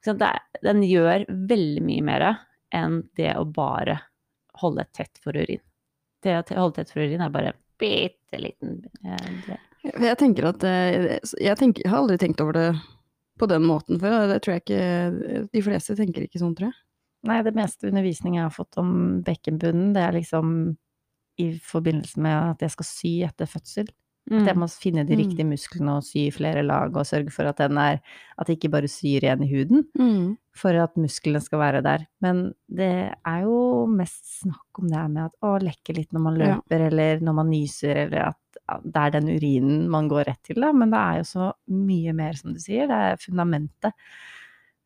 Ikke 0.00 0.10
sant? 0.10 0.24
Den 0.66 0.82
gjør 0.86 1.26
veldig 1.28 1.84
mye 1.86 2.06
mer 2.06 2.26
enn 2.74 3.04
det 3.18 3.32
å 3.38 3.46
bare 3.46 4.00
holde 4.60 4.86
tett 4.96 5.20
for 5.22 5.36
urin. 5.36 5.62
Det 6.24 6.34
å 6.40 6.44
holde 6.58 6.80
tett 6.80 6.92
for 6.92 7.04
urin 7.04 7.22
er 7.22 7.32
bare 7.32 7.52
en 7.52 7.62
bitte 7.78 8.40
liten 8.40 8.80
eh, 9.04 9.30
del. 9.46 9.62
Jeg 9.86 10.18
tenker 10.18 10.48
at 10.50 10.64
eh, 10.66 11.18
jeg, 11.38 11.56
tenker, 11.60 11.84
jeg 11.84 11.92
har 11.92 12.02
aldri 12.02 12.18
tenkt 12.18 12.42
over 12.42 12.56
det 12.56 12.68
på 13.38 13.46
den 13.50 13.66
måten 13.68 14.00
før. 14.00 14.26
Det 14.30 14.40
tror 14.42 14.56
jeg 14.56 14.64
ikke 14.64 15.46
De 15.52 15.62
fleste 15.62 15.96
tenker 15.98 16.26
ikke 16.26 16.40
sånn, 16.42 16.56
tror 16.58 16.72
jeg. 16.72 16.78
Nei, 17.26 17.40
det 17.46 17.54
meste 17.56 17.90
undervisning 17.90 18.38
jeg 18.38 18.46
har 18.46 18.54
fått 18.54 18.78
om 18.80 18.90
bekkenbunnen, 19.26 19.92
det 19.96 20.02
er 20.04 20.14
liksom 20.14 20.50
i 21.38 21.58
forbindelse 21.62 22.16
med 22.20 22.50
at 22.56 22.60
jeg 22.60 22.70
skal 22.70 22.84
sy 22.84 23.14
etter 23.28 23.46
fødsel. 23.46 23.88
At 24.28 24.42
jeg 24.48 24.56
må 24.58 24.66
finne 24.66 25.04
de 25.06 25.14
Mm. 25.14 25.20
riktige 25.22 25.46
musklene 25.46 25.92
og 25.98 26.02
sy 26.02 26.16
i 26.26 26.30
flere 26.34 26.62
lag, 26.66 26.90
og 26.96 27.06
sørge 27.06 27.30
for 27.30 27.44
at 27.46 27.58
den 27.58 27.78
er 27.78 28.00
At 28.36 28.48
det 28.48 28.58
ikke 28.58 28.70
bare 28.72 28.88
syr 28.88 29.22
igjen 29.22 29.44
i 29.44 29.46
huden, 29.54 29.84
Mm. 29.96 30.36
for 30.52 30.70
at 30.70 30.96
musklene 30.96 31.40
skal 31.40 31.58
være 31.60 31.82
der. 31.82 32.06
Men 32.20 32.52
det 32.68 33.14
er 33.24 33.42
jo 33.44 33.86
mest 33.86 34.42
snakk 34.42 34.80
om 34.80 34.88
det 34.88 34.96
her 34.96 35.08
med 35.08 35.24
at 35.26 35.32
å, 35.42 35.58
lekke 35.62 35.94
litt 35.96 36.10
når 36.12 36.20
man 36.20 36.36
Ja. 36.40 36.56
løper, 36.56 36.86
eller 36.90 37.20
når 37.20 37.34
man 37.34 37.50
nyser, 37.50 37.96
eller 38.06 38.18
at 38.28 38.82
det 38.82 38.96
er 38.96 39.10
den 39.20 39.28
urinen 39.28 39.88
man 39.88 40.08
går 40.08 40.24
rett 40.26 40.42
til, 40.42 40.56
da. 40.60 40.72
Men 40.72 40.90
det 40.90 40.98
er 40.98 41.16
jo 41.18 41.22
så 41.22 41.52
mye 41.70 42.12
mer, 42.12 42.32
som 42.34 42.52
du 42.52 42.58
sier. 42.58 42.88
Det 42.88 42.90
er 42.90 43.16
fundamentet. 43.16 43.92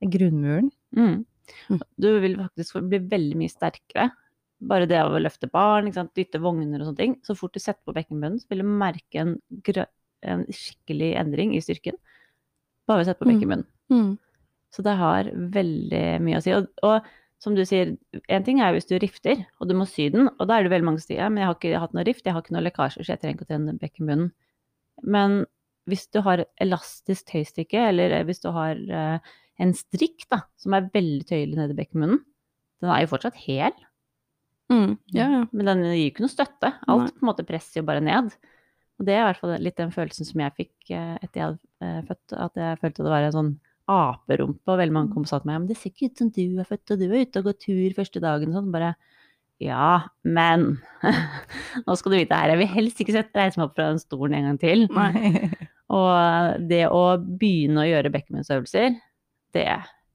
Grunnmuren. 0.03 0.71
Mm. 0.97 1.25
Mm. 1.71 1.81
Du 1.99 2.21
vil 2.21 2.37
faktisk 2.37 2.89
bli 2.89 2.99
veldig 2.99 3.37
mye 3.37 3.49
sterkere. 3.53 4.11
Bare 4.61 4.87
det 4.89 4.99
å 5.01 5.21
løfte 5.21 5.49
barn, 5.49 5.89
dytte 5.91 6.41
vogner 6.43 6.83
og 6.83 6.91
sånne 6.91 6.99
ting. 7.01 7.15
Så 7.25 7.37
fort 7.39 7.55
du 7.57 7.61
setter 7.63 7.81
på 7.87 7.95
bekkenbunnen, 7.97 8.41
så 8.43 8.51
vil 8.53 8.61
du 8.61 8.69
merke 8.69 9.23
en, 9.23 9.39
en 10.23 10.43
skikkelig 10.53 11.15
endring 11.17 11.55
i 11.57 11.63
styrken. 11.65 11.97
Bare 12.89 13.01
ved 13.01 13.07
å 13.07 13.11
sette 13.11 13.23
på 13.23 13.29
Mm. 13.31 13.33
bekkenbunnen. 13.33 13.67
Mm. 13.91 14.19
Så 14.71 14.83
det 14.85 14.97
har 15.01 15.31
veldig 15.33 16.05
mye 16.23 16.37
å 16.39 16.43
si. 16.45 16.53
Og, 16.53 16.69
og 16.85 17.01
som 17.41 17.55
du 17.57 17.65
sier, 17.65 17.97
en 18.29 18.45
ting 18.45 18.61
er 18.61 18.75
hvis 18.77 18.87
du 18.87 18.99
rifter, 19.01 19.47
og 19.61 19.69
du 19.71 19.75
må 19.75 19.87
sy 19.89 20.11
den, 20.13 20.29
og 20.29 20.47
da 20.47 20.59
er 20.59 20.63
det 20.69 20.75
veldig 20.75 20.85
mange 20.91 21.01
som 21.01 21.09
sier 21.09 21.31
men 21.31 21.41
jeg 21.41 21.49
har 21.49 21.57
ikke 21.57 21.81
hatt 21.81 21.95
noe 21.97 22.05
rift, 22.05 22.27
jeg 22.27 22.35
har 22.37 22.43
ikke 22.45 22.53
noe 22.53 22.67
lekkasjer, 22.67 23.03
så 23.07 23.15
jeg 23.15 23.21
trenger 23.23 23.39
ikke 23.39 23.47
å 23.49 23.51
trene 23.55 23.77
bekkenbunnen. 23.81 24.33
Men 25.03 25.47
hvis 25.89 26.05
du 26.13 26.21
har 26.21 26.45
elastisk 26.61 27.31
tøystykke, 27.33 27.89
eller 27.95 28.13
hvis 28.29 28.43
du 28.45 28.51
har 28.53 28.77
eh, 28.77 29.31
en 29.65 29.73
strikk 29.75 30.29
da, 30.31 30.43
som 30.61 30.77
er 30.77 30.91
veldig 30.93 31.25
tøyelig 31.33 31.57
nede 31.57 31.73
i 31.73 31.79
bekkenbunnen, 31.81 32.21
den 32.85 32.93
er 32.93 33.01
jo 33.07 33.11
fortsatt 33.15 33.41
hel, 33.47 33.73
Mm. 34.71 34.95
Ja, 35.17 35.27
ja. 35.27 35.43
men 35.51 35.67
den 35.67 35.85
gir 35.89 36.05
jo 36.05 36.13
ikke 36.13 36.25
noe 36.25 36.33
støtte. 36.33 36.73
Alt 36.87 37.15
på 37.17 37.25
en 37.25 37.31
måte 37.33 37.47
presser 37.47 37.81
jo 37.81 37.89
bare 37.89 38.03
ned. 38.05 38.31
Og 39.01 39.07
det 39.09 39.17
er 39.17 39.23
i 39.23 39.27
hvert 39.31 39.41
fall 39.41 39.57
litt 39.65 39.79
den 39.81 39.93
følelsen 39.95 40.29
som 40.29 40.43
jeg 40.45 40.57
fikk 40.59 40.93
eh, 40.93 41.17
etter 41.25 41.41
jeg 41.41 41.47
hadde 41.47 41.89
eh, 41.89 42.01
født, 42.11 42.35
at 42.37 42.59
jeg 42.61 42.81
følte 42.83 43.07
det 43.07 43.13
var 43.15 43.27
en 43.27 43.37
sånn 43.37 43.55
aperumpe, 43.91 44.69
og 44.69 44.79
veldig 44.79 44.95
mange 44.95 45.15
kom 45.15 45.25
og 45.25 45.31
sa 45.31 45.41
til 45.41 45.51
meg, 45.51 45.63
men 45.63 45.71
det 45.71 45.79
ser 45.81 45.91
ikke 45.91 46.11
ut 46.11 46.21
som 46.21 46.29
du 46.35 46.43
er 46.61 46.69
født, 46.69 46.93
og 46.93 47.01
du 47.01 47.07
er 47.09 47.25
ute 47.25 47.41
og 47.41 47.49
går 47.49 47.57
tur 47.65 47.97
første 47.97 48.23
dagen, 48.23 48.53
og 48.53 48.61
sånn, 48.61 48.69
bare, 48.75 48.93
ja, 49.65 49.89
men, 50.23 50.67
nå 51.87 51.97
skal 51.99 52.15
du 52.15 52.19
vite 52.21 52.39
her, 52.39 52.53
jeg 52.53 52.61
vil 52.61 52.71
helst 52.77 53.03
ikke 53.03 53.25
reise 53.25 53.59
meg 53.59 53.67
opp 53.67 53.75
fra 53.75 53.89
den 53.91 54.03
stolen 54.03 54.37
en 54.39 54.51
gang 54.51 54.61
til, 54.63 54.87
og 55.99 56.63
det 56.71 56.85
å 56.93 57.03
begynne 57.19 57.83
å 57.83 57.89
gjøre 57.89 58.15
bekkenbunnsøvelser, 58.15 58.95
det 59.57 59.69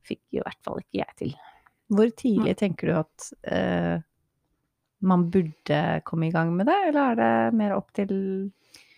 fikk 0.06 0.38
i 0.38 0.44
hvert 0.46 0.62
fall 0.64 0.80
ikke 0.80 1.02
jeg 1.02 1.20
til. 1.20 1.36
Hvor 1.92 2.10
tidlig 2.18 2.56
tenker 2.62 2.90
du 2.90 3.00
at 3.02 3.32
eh, 3.52 3.98
man 5.04 5.28
burde 5.32 5.80
komme 6.08 6.30
i 6.30 6.34
gang 6.34 6.54
med 6.56 6.70
det, 6.70 6.78
eller 6.90 7.02
er 7.12 7.18
det 7.20 7.58
mer 7.60 7.76
opp 7.76 7.92
til 7.96 8.14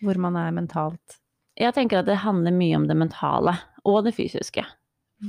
hvor 0.06 0.20
man 0.22 0.38
er 0.40 0.54
mentalt? 0.56 1.18
Jeg 1.58 1.74
tenker 1.74 2.02
at 2.02 2.10
det 2.10 2.20
handler 2.22 2.54
mye 2.54 2.78
om 2.78 2.86
det 2.90 2.98
mentale 3.00 3.56
og 3.88 4.04
det 4.06 4.14
fysiske. 4.18 4.64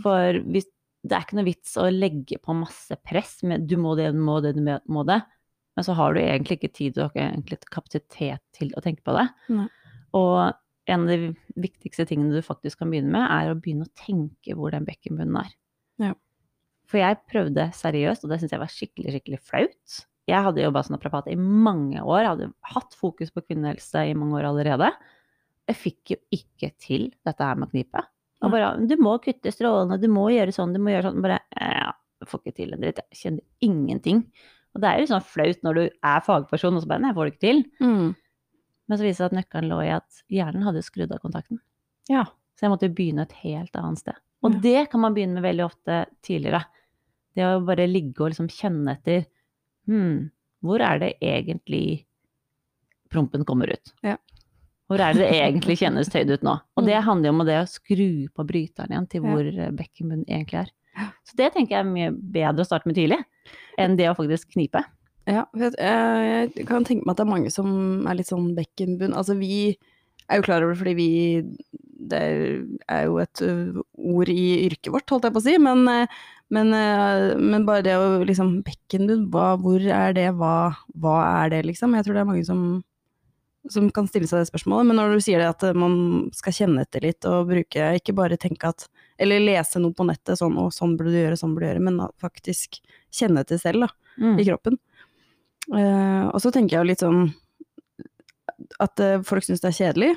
For 0.02 0.40
hvis, 0.52 0.68
det 1.08 1.16
er 1.16 1.24
ikke 1.24 1.38
noe 1.38 1.48
vits 1.48 1.72
å 1.80 1.88
legge 1.88 2.36
på 2.42 2.56
masse 2.58 2.98
press 3.06 3.38
med 3.48 3.64
du 3.70 3.78
må 3.80 3.94
det, 3.96 4.10
du 4.12 4.20
må 4.20 4.38
det, 4.44 4.52
du 4.58 4.62
må 4.92 5.04
det. 5.08 5.22
Men 5.78 5.86
så 5.86 5.94
har 5.96 6.12
du 6.12 6.20
egentlig 6.20 6.58
ikke 6.58 6.74
tid 6.74 6.96
og 7.00 7.16
egentlig 7.16 7.60
kapasitet 7.72 8.42
til 8.56 8.72
å 8.76 8.82
tenke 8.84 9.04
på 9.06 9.14
det. 9.16 9.28
Nei. 9.54 9.68
Og 10.18 10.40
en 10.88 11.04
av 11.04 11.10
de 11.12 11.32
viktigste 11.60 12.06
tingene 12.08 12.34
du 12.34 12.44
faktisk 12.44 12.80
kan 12.80 12.90
begynne 12.92 13.12
med, 13.14 13.24
er 13.24 13.52
å 13.52 13.58
begynne 13.58 13.86
å 13.86 13.96
tenke 13.96 14.56
hvor 14.58 14.72
den 14.74 14.88
bekkenbunnen 14.88 15.38
er. 15.40 15.52
Ja. 16.02 16.14
For 16.88 17.00
jeg 17.00 17.20
prøvde 17.28 17.68
seriøst, 17.76 18.24
og 18.24 18.32
det 18.32 18.40
syntes 18.40 18.56
jeg 18.56 18.62
var 18.62 18.72
skikkelig, 18.72 19.14
skikkelig 19.16 19.40
flaut. 19.44 19.98
Jeg 20.28 20.44
hadde 20.44 20.60
jobba 20.60 20.82
som 20.84 20.94
naprapat 20.96 21.30
i 21.32 21.36
mange 21.38 22.02
år, 22.02 22.26
hadde 22.28 22.50
hatt 22.74 22.96
fokus 22.98 23.32
på 23.32 23.42
kvinnehelse 23.46 24.02
i 24.10 24.16
mange 24.18 24.36
år 24.40 24.50
allerede. 24.50 24.90
Jeg 25.68 25.80
fikk 25.80 26.12
jo 26.14 26.18
ikke 26.34 26.72
til 26.80 27.08
dette 27.26 27.44
her 27.44 27.56
med 27.56 27.68
å 27.68 27.72
knipe. 27.72 28.04
Og 28.44 28.52
bare 28.52 28.76
'Du 28.86 28.96
må 29.02 29.16
kutte 29.18 29.50
strålene, 29.50 29.98
du 30.00 30.06
må 30.08 30.28
gjøre 30.30 30.54
sånn, 30.54 30.72
du 30.72 30.78
må 30.78 30.92
gjøre 30.92 31.10
sånn.' 31.10 31.22
Bare 31.22 31.40
ja, 31.58 31.92
jeg 32.20 32.28
får 32.28 32.40
ikke 32.40 32.56
til 32.56 32.72
en 32.72 32.80
dritt. 32.80 33.00
Jeg 33.10 33.18
kjenner 33.22 33.44
ingenting. 33.60 34.22
Og 34.74 34.80
det 34.82 34.88
er 34.88 34.94
jo 34.94 35.00
litt 35.00 35.14
sånn 35.14 35.26
flaut 35.26 35.62
når 35.64 35.74
du 35.74 35.84
er 35.88 36.20
fagperson, 36.20 36.76
og 36.76 36.82
så 36.82 36.88
bare 36.88 37.00
'Nei, 37.00 37.10
jeg 37.10 37.16
får 37.16 37.24
det 37.24 37.32
ikke 37.34 37.46
til'. 37.48 37.64
Mm. 37.80 38.16
Men 38.88 38.98
så 38.98 39.04
viser 39.04 39.08
det 39.08 39.16
seg 39.16 39.30
at 39.32 39.38
nøkkelen 39.38 39.68
lå 39.68 39.80
i 39.84 39.92
at 39.96 40.22
hjernen 40.32 40.64
hadde 40.64 40.82
skrudd 40.82 41.12
av 41.12 41.20
kontakten. 41.20 41.60
Ja. 42.08 42.24
Så 42.56 42.66
jeg 42.66 42.72
måtte 42.72 42.90
begynne 42.90 43.22
et 43.22 43.36
helt 43.44 43.76
annet 43.78 43.98
sted. 43.98 44.16
Og 44.42 44.62
det 44.62 44.90
kan 44.90 45.00
man 45.00 45.14
begynne 45.14 45.38
med 45.38 45.46
veldig 45.46 45.64
ofte 45.64 46.06
tidligere. 46.26 46.64
Det 47.36 47.44
å 47.46 47.60
bare 47.62 47.86
ligge 47.86 48.24
og 48.24 48.32
liksom 48.32 48.48
kjenne 48.50 48.96
etter 48.96 49.26
Hm, 49.88 50.30
hvor 50.64 50.82
er 50.84 50.98
det 51.02 51.12
egentlig 51.24 52.04
prompen 53.12 53.44
kommer 53.48 53.70
ut? 53.72 53.92
Ja. 54.04 54.16
Hvor 54.88 55.00
er 55.04 55.12
det 55.16 55.26
det 55.26 55.36
egentlig 55.36 55.78
kjennes 55.82 56.08
tøyd 56.12 56.30
ut 56.32 56.44
nå? 56.46 56.54
Og 56.76 56.84
det 56.86 56.96
Mm. 56.96 57.04
handler 57.04 57.28
jo 57.28 57.34
om 57.36 57.46
det 57.46 57.56
å 57.60 57.68
skru 57.68 58.28
på 58.32 58.44
bryteren 58.48 58.92
igjen 58.92 59.08
til 59.08 59.20
hvor 59.24 59.44
ja. 59.44 59.70
bekkenbunnen 59.70 60.24
egentlig 60.28 60.62
er. 60.64 60.70
Så 61.28 61.36
det 61.36 61.52
tenker 61.54 61.76
jeg 61.76 61.84
er 61.84 61.90
mye 61.92 62.10
bedre 62.10 62.64
å 62.64 62.66
starte 62.66 62.86
med 62.88 62.96
tidlig, 62.96 63.18
enn 63.78 63.96
det 63.96 64.08
å 64.10 64.16
faktisk 64.16 64.50
knipe. 64.56 64.80
Ja, 65.28 65.44
jeg, 65.54 65.74
jeg, 65.78 66.50
jeg 66.56 66.66
kan 66.66 66.84
tenke 66.88 67.04
meg 67.04 67.12
at 67.12 67.20
det 67.20 67.26
er 67.26 67.30
mange 67.34 67.50
som 67.52 68.06
er 68.08 68.14
litt 68.16 68.30
sånn 68.30 68.54
bekkenbunn. 68.56 69.12
Altså 69.14 69.36
vi 69.38 69.76
er 70.28 70.40
jo 70.40 70.42
klar 70.46 70.64
over 70.64 70.72
det 70.74 70.80
fordi 70.80 70.94
vi 70.96 71.42
Det 72.08 72.18
er 72.88 73.04
jo 73.04 73.18
et 73.18 73.40
ord 73.98 74.28
i 74.30 74.66
yrket 74.68 74.92
vårt, 74.94 75.10
holdt 75.10 75.24
jeg 75.26 75.32
på 75.34 75.40
å 75.40 75.44
si, 75.44 75.58
men, 75.58 75.80
eh, 75.88 76.06
men, 76.50 76.72
eh, 76.72 77.36
men 77.36 77.64
bare 77.66 77.82
det 77.84 77.96
å 77.98 78.24
liksom 78.24 78.62
Bekkenbunn, 78.64 79.26
hvor 79.62 79.80
er 79.80 80.14
det, 80.16 80.30
hva, 80.38 80.74
hva 80.96 81.16
er 81.44 81.50
det, 81.50 81.64
liksom? 81.66 81.94
Jeg 81.94 82.04
tror 82.06 82.14
det 82.14 82.20
er 82.24 82.30
mange 82.32 82.46
som 82.48 82.62
som 83.68 83.90
kan 83.92 84.06
stille 84.08 84.24
seg 84.24 84.38
det 84.40 84.48
spørsmålet, 84.48 84.86
men 84.88 84.96
når 84.96 85.10
du 85.12 85.20
sier 85.20 85.42
det 85.42 85.48
at 85.50 85.62
eh, 85.66 85.74
man 85.76 86.30
skal 86.32 86.54
kjenne 86.56 86.86
etter 86.86 87.02
litt 87.04 87.26
og 87.28 87.50
bruke, 87.50 87.88
ikke 87.98 88.14
bare 88.16 88.38
tenke 88.40 88.70
at 88.70 88.86
Eller 89.20 89.42
lese 89.42 89.80
noe 89.82 89.92
på 89.92 90.06
nettet 90.06 90.38
sånn 90.38 90.54
og 90.56 90.70
sånn 90.72 90.94
burde 90.96 91.10
du 91.10 91.18
gjøre, 91.18 91.36
sånn 91.36 91.52
burde 91.56 91.66
du 91.66 91.72
gjøre', 91.74 91.84
men 91.84 92.08
faktisk 92.22 92.78
kjenne 93.12 93.40
etter 93.42 93.58
selv, 93.58 93.80
da 93.80 93.88
Mm. 94.18 94.38
i 94.40 94.44
kroppen. 94.46 94.78
Uh, 95.70 96.30
og 96.32 96.40
så 96.40 96.50
tenker 96.50 96.78
jeg 96.78 96.80
jo 96.80 96.88
litt 96.88 97.02
sånn 97.02 97.34
at 98.80 98.96
folk 99.26 99.42
syns 99.44 99.60
det 99.60 99.68
er 99.68 99.78
kjedelig 99.92 100.16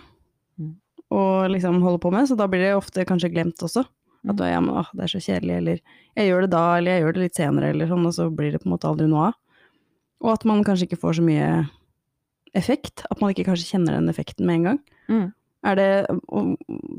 Mm. 0.59 0.75
å 1.11 1.49
liksom 1.49 1.81
holde 1.81 1.99
på 1.99 2.11
med, 2.11 2.27
så 2.29 2.37
da 2.37 2.47
blir 2.47 2.59
det 2.61 2.75
ofte 2.77 3.05
kanskje 3.05 3.33
glemt 3.33 3.57
også. 3.61 3.85
At 4.29 4.37
du 4.37 4.43
ja, 4.45 4.59
men, 4.61 4.75
åh, 4.77 4.89
det 4.93 5.05
er 5.05 5.11
så 5.15 5.21
kjedelig, 5.23 5.55
eller 5.57 5.79
jeg 6.19 6.29
gjør 6.29 6.45
det 6.45 6.51
da, 6.53 6.63
eller 6.77 6.93
jeg 6.93 7.03
gjør 7.03 7.15
det 7.15 7.23
litt 7.23 7.39
senere, 7.39 7.69
eller 7.73 7.89
sånn, 7.89 8.05
og 8.05 8.13
så 8.13 8.27
blir 8.29 8.53
det 8.53 8.61
på 8.61 8.69
en 8.69 8.75
måte 8.75 8.89
aldri 8.89 9.07
noe 9.09 9.31
av. 9.31 9.37
Og 10.21 10.33
at 10.35 10.45
man 10.45 10.61
kanskje 10.65 10.85
ikke 10.85 11.01
får 11.01 11.17
så 11.17 11.25
mye 11.25 11.47
effekt, 12.57 13.05
at 13.09 13.21
man 13.21 13.33
ikke 13.33 13.47
kanskje 13.47 13.71
kjenner 13.73 13.97
den 13.97 14.11
effekten 14.11 14.45
med 14.45 14.59
en 14.59 14.67
gang. 14.69 14.79
Mm. 15.09 15.27
Er 15.71 15.77
det 15.77 15.89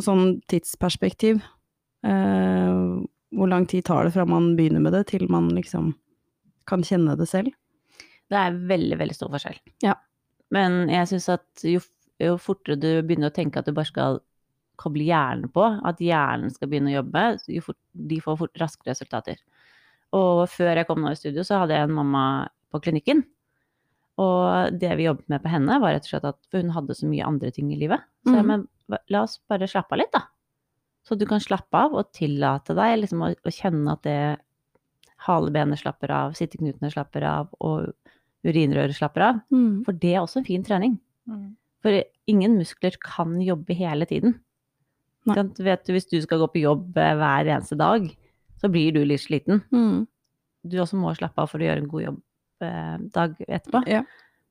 sånn 0.02 0.40
tidsperspektiv, 0.50 1.42
eh, 2.06 2.82
hvor 3.32 3.50
lang 3.50 3.66
tid 3.70 3.86
tar 3.86 4.06
det 4.06 4.14
fra 4.16 4.26
man 4.28 4.52
begynner 4.58 4.82
med 4.82 4.94
det, 4.96 5.06
til 5.12 5.28
man 5.30 5.50
liksom 5.54 5.92
kan 6.66 6.82
kjenne 6.86 7.16
det 7.18 7.28
selv? 7.30 7.54
Det 8.32 8.38
er 8.38 8.58
veldig, 8.70 8.98
veldig 8.98 9.16
stor 9.16 9.32
forskjell. 9.34 9.58
Ja. 9.84 9.96
Men 10.52 10.88
jeg 10.92 11.08
syns 11.10 11.28
at 11.32 11.64
jo, 11.66 11.80
jo 12.22 12.36
fortere 12.40 12.78
du 12.80 12.90
begynner 13.04 13.30
å 13.30 13.34
tenke 13.34 13.60
at 13.60 13.68
du 13.68 13.74
bare 13.76 13.90
skal 13.90 14.20
koble 14.82 15.06
hjernen 15.06 15.48
på, 15.54 15.64
at 15.86 16.00
hjernen 16.02 16.50
skal 16.52 16.68
begynne 16.72 16.90
å 16.92 16.98
jobbe, 16.98 17.22
jo 17.54 17.62
fort, 17.68 17.78
de 17.94 18.18
får 18.24 18.40
fort 18.42 18.60
raske 18.62 18.88
resultater. 18.90 19.38
Og 20.12 20.42
før 20.52 20.76
jeg 20.82 20.88
kom 20.90 21.00
nå 21.00 21.12
i 21.14 21.18
studio, 21.20 21.44
så 21.46 21.62
hadde 21.62 21.78
jeg 21.78 21.88
en 21.88 21.96
mamma 21.96 22.24
på 22.72 22.80
klinikken. 22.84 23.22
Og 24.20 24.74
det 24.78 24.90
vi 24.98 25.06
jobbet 25.08 25.30
med 25.32 25.40
på 25.42 25.48
henne, 25.54 25.78
var 25.80 25.94
rett 25.94 26.04
og 26.04 26.10
slett 26.12 26.26
at 26.28 26.40
hun 26.52 26.72
hadde 26.74 26.96
så 26.98 27.08
mye 27.08 27.24
andre 27.26 27.50
ting 27.54 27.70
i 27.72 27.78
livet. 27.80 28.02
Så 28.26 28.34
jeg, 28.36 28.44
Mhm. 28.44 28.66
men 28.90 28.98
la 29.08 29.22
oss 29.22 29.38
bare 29.48 29.68
slappe 29.70 29.92
av 29.96 29.98
litt, 30.02 30.12
da. 30.12 30.26
Så 31.04 31.16
du 31.18 31.24
kan 31.26 31.40
slappe 31.40 31.72
av 31.74 31.94
og 31.94 32.12
tillate 32.12 32.76
deg 32.76 33.00
liksom 33.00 33.22
å, 33.24 33.32
å 33.34 33.50
kjenne 33.50 33.90
at 33.92 34.02
det 34.02 34.38
halebenet 35.26 35.78
slapper 35.80 36.10
av, 36.10 36.32
sitteknutene 36.34 36.90
slapper 36.92 37.24
av, 37.26 37.48
og 37.60 37.92
urinrøret 38.44 38.94
slapper 38.94 39.22
av. 39.22 39.40
Mm. 39.54 39.84
For 39.86 39.92
det 39.92 40.14
er 40.14 40.20
også 40.22 40.42
en 40.42 40.44
fin 40.48 40.62
trening. 40.66 40.98
Mm. 41.30 41.56
For 41.82 42.02
ingen 42.30 42.56
muskler 42.58 42.96
kan 43.02 43.40
jobbe 43.42 43.74
hele 43.74 44.06
tiden. 44.06 44.36
Nei. 45.28 45.36
Sant? 45.38 45.60
Vet 45.62 45.86
du, 45.86 45.92
hvis 45.94 46.08
du 46.10 46.18
skal 46.24 46.40
gå 46.42 46.48
på 46.54 46.64
jobb 46.64 46.98
eh, 46.98 47.14
hver 47.18 47.50
eneste 47.54 47.78
dag, 47.78 48.08
så 48.58 48.70
blir 48.72 48.94
du 48.94 49.02
litt 49.06 49.22
sliten. 49.22 49.62
Mm. 49.74 50.04
Du 50.66 50.76
også 50.82 50.98
må 50.98 51.14
slappe 51.18 51.42
av 51.42 51.50
for 51.50 51.62
å 51.62 51.66
gjøre 51.66 51.82
en 51.82 51.90
god 51.90 52.04
jobb 52.06 52.20
eh, 52.66 52.96
dag 53.14 53.38
etterpå. 53.46 53.84
Ja. 53.90 54.02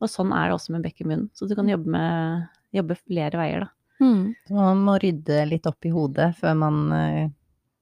Og 0.01 0.09
sånn 0.09 0.33
er 0.35 0.49
det 0.49 0.57
også 0.57 0.75
med 0.75 0.85
bekkemunnen. 0.87 1.29
Så 1.37 1.47
du 1.47 1.53
kan 1.57 1.69
jobbe, 1.69 1.91
med, 1.93 2.47
jobbe 2.75 2.97
flere 2.99 3.39
veier, 3.39 3.67
da. 3.67 3.71
Mm. 4.01 4.23
Så 4.47 4.57
man 4.57 4.81
må 4.87 4.95
rydde 4.97 5.43
litt 5.45 5.67
opp 5.69 5.85
i 5.85 5.91
hodet 5.93 6.31
før 6.39 6.55
man 6.57 6.79
eh, 6.95 7.27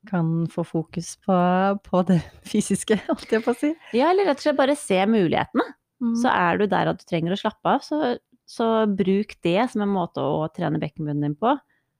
kan 0.10 0.48
få 0.51 0.65
fokus 0.67 1.13
på, 1.25 1.38
på 1.86 2.01
det 2.10 2.19
fysiske, 2.51 3.00
holdt 3.08 3.36
jeg 3.36 3.46
på 3.46 3.53
å 3.53 3.60
si. 3.60 3.72
Ja, 3.96 4.12
eller 4.12 4.29
rett 4.29 4.41
og 4.41 4.48
slett 4.48 4.60
bare 4.60 4.77
se 4.79 5.00
mulighetene. 5.08 5.65
Mm. 6.00 6.15
Så 6.22 6.31
er 6.31 6.60
du 6.60 6.67
der 6.72 6.91
at 6.91 7.00
du 7.00 7.08
trenger 7.08 7.36
å 7.36 7.39
slappe 7.39 7.75
av, 7.75 7.84
så, 7.84 8.17
så 8.48 8.67
bruk 8.88 9.36
det 9.46 9.60
som 9.72 9.84
en 9.84 9.91
måte 9.91 10.24
å 10.24 10.46
trene 10.55 10.79
bekkenbunnen 10.81 11.27
din 11.27 11.39
på. 11.39 11.55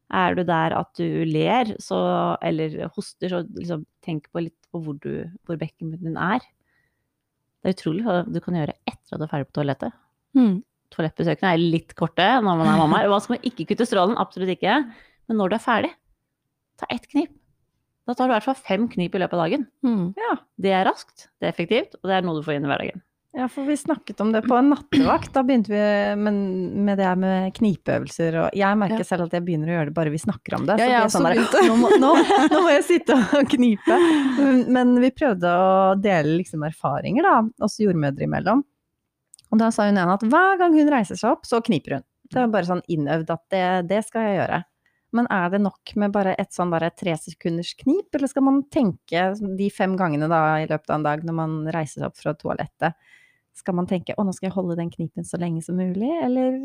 Er 0.10 0.38
du 0.38 0.42
der 0.48 0.74
at 0.74 0.89
du 0.98 1.25
ler 1.30 1.75
så, 1.82 2.00
eller 2.46 2.88
hoster, 2.96 3.30
så 3.30 3.44
liksom 3.46 3.84
tenk 4.06 4.25
på 4.34 4.42
litt 4.48 4.58
på 4.70 4.82
hvor, 4.86 4.98
du, 5.01 5.28
hvor 5.46 5.60
bekkenbunnen 5.62 6.13
din 6.13 6.18
er. 6.18 6.46
Det 7.60 7.70
er 7.70 7.75
utrolig 7.75 8.06
hva 8.06 8.22
du 8.25 8.39
kan 8.42 8.58
gjøre 8.58 8.75
etter 8.89 9.16
at 9.16 9.22
du 9.22 9.25
er 9.25 9.32
ferdig 9.32 9.50
på 9.50 9.58
toalettet. 9.60 9.98
Mm. 10.38 10.62
Toalettbesøkene 10.94 11.51
er 11.54 11.62
litt 11.75 11.94
korte 11.98 12.25
når 12.42 12.62
man 12.62 12.72
er 12.72 12.80
mamma. 12.80 13.01
Og 13.08 13.13
Man 13.13 13.25
skal 13.25 13.50
ikke 13.51 13.68
kutte 13.72 13.88
strålen, 13.89 14.18
absolutt 14.22 14.54
ikke. 14.56 14.80
Men 15.30 15.42
når 15.42 15.51
du 15.51 15.58
er 15.60 15.66
ferdig, 15.66 15.92
ta 16.82 16.89
ett 16.94 17.06
knip. 17.12 17.36
Da 18.10 18.16
tar 18.18 18.25
du 18.25 18.34
i 18.34 18.38
hvert 18.39 18.48
fall 18.48 18.58
fem 18.58 18.88
knip 18.89 19.13
i 19.13 19.22
løpet 19.22 19.38
av 19.38 19.44
dagen. 19.46 19.68
Mm. 19.86 20.08
Ja. 20.18 20.32
Det 20.58 20.74
er 20.74 20.88
raskt, 20.88 21.28
det 21.38 21.50
er 21.50 21.54
effektivt, 21.54 22.00
og 22.00 22.10
det 22.10 22.18
er 22.18 22.25
noe 22.25 22.39
du 22.39 22.46
får 22.48 22.58
inn 22.58 22.66
i 22.66 22.72
hverdagen. 22.72 23.04
Ja, 23.38 23.46
for 23.48 23.62
vi 23.70 23.76
snakket 23.78 24.22
om 24.24 24.32
det 24.34 24.42
på 24.48 24.56
en 24.58 24.72
nattevakt. 24.74 25.30
Da 25.36 25.44
begynte 25.46 25.70
vi 25.70 25.82
med, 26.18 26.38
med 26.88 26.98
det 26.98 27.10
med 27.22 27.52
knipeøvelser. 27.54 28.38
Og 28.42 28.56
jeg 28.58 28.78
merker 28.82 29.04
Ja. 29.04 29.06
selv 29.06 29.28
at 29.28 29.36
jeg 29.38 29.46
begynner 29.46 29.70
å 29.70 29.76
gjøre 29.78 29.92
det 29.92 29.94
bare 30.00 30.10
vi 30.14 30.18
snakker 30.18 30.56
om 30.58 30.66
det. 30.66 30.80
Ja, 30.82 30.82
så 30.82 30.90
jeg 30.90 30.90
blir 30.90 30.98
jeg 30.98 31.06
også 31.06 31.20
sånn 31.20 31.30
begynte. 31.30 31.62
nå, 31.70 31.76
må, 31.78 31.92
nå, 32.02 32.10
nå 32.56 32.62
må 32.66 32.72
jeg 32.74 32.84
sitte 32.88 33.20
og 33.38 33.54
knipe. 33.54 34.00
Men 34.74 34.96
vi 35.04 35.12
prøvde 35.14 35.46
å 35.46 35.70
dele 36.02 36.40
liksom 36.42 36.66
erfaringer, 36.66 37.24
da, 37.30 37.36
oss 37.70 37.78
jordmødre 37.80 38.26
imellom. 38.26 38.66
Og 39.54 39.62
da 39.62 39.70
sa 39.74 39.86
hun 39.90 39.98
ene 39.98 40.18
at 40.18 40.26
hver 40.26 40.58
gang 40.62 40.74
hun 40.78 40.90
reiser 40.94 41.18
seg 41.22 41.32
opp, 41.38 41.46
så 41.46 41.62
kniper 41.66 42.00
hun. 42.00 42.04
Det 42.30 42.38
er 42.44 42.52
bare 42.54 42.66
sånn 42.68 42.84
innøvd 42.90 43.30
at 43.34 43.46
det, 43.54 43.64
det 43.90 44.04
skal 44.06 44.26
jeg 44.28 44.36
gjøre. 44.42 44.60
Men 45.16 45.25
er 45.34 45.48
det 45.50 45.62
nok 45.63 45.94
med 45.98 46.13
bare 46.13 46.36
et 46.38 46.54
sånn 46.54 46.70
bare 46.70 46.92
tre 46.94 47.16
sekunders 47.18 47.72
knip, 47.80 48.13
eller 48.13 48.30
skal 48.30 48.46
man 48.46 48.62
tenke 48.70 49.24
de 49.58 49.70
fem 49.74 49.96
gangene 49.98 50.30
da 50.30 50.42
i 50.62 50.68
løpet 50.70 50.92
av 50.92 51.00
en 51.00 51.08
dag 51.08 51.24
når 51.25 51.38
man 51.39 51.56
reiser 51.74 52.04
seg 52.04 52.10
opp 52.12 52.20
fra 52.20 52.36
toalettet, 52.38 53.10
skal 53.58 53.75
man 53.80 53.89
tenke 53.89 54.16
å 54.16 54.24
nå 54.24 54.34
skal 54.36 54.50
jeg 54.50 54.56
holde 54.56 54.78
den 54.80 54.92
knipen 54.94 55.25
så 55.28 55.39
lenge 55.42 55.63
som 55.66 55.80
mulig, 55.80 56.12
eller 56.24 56.62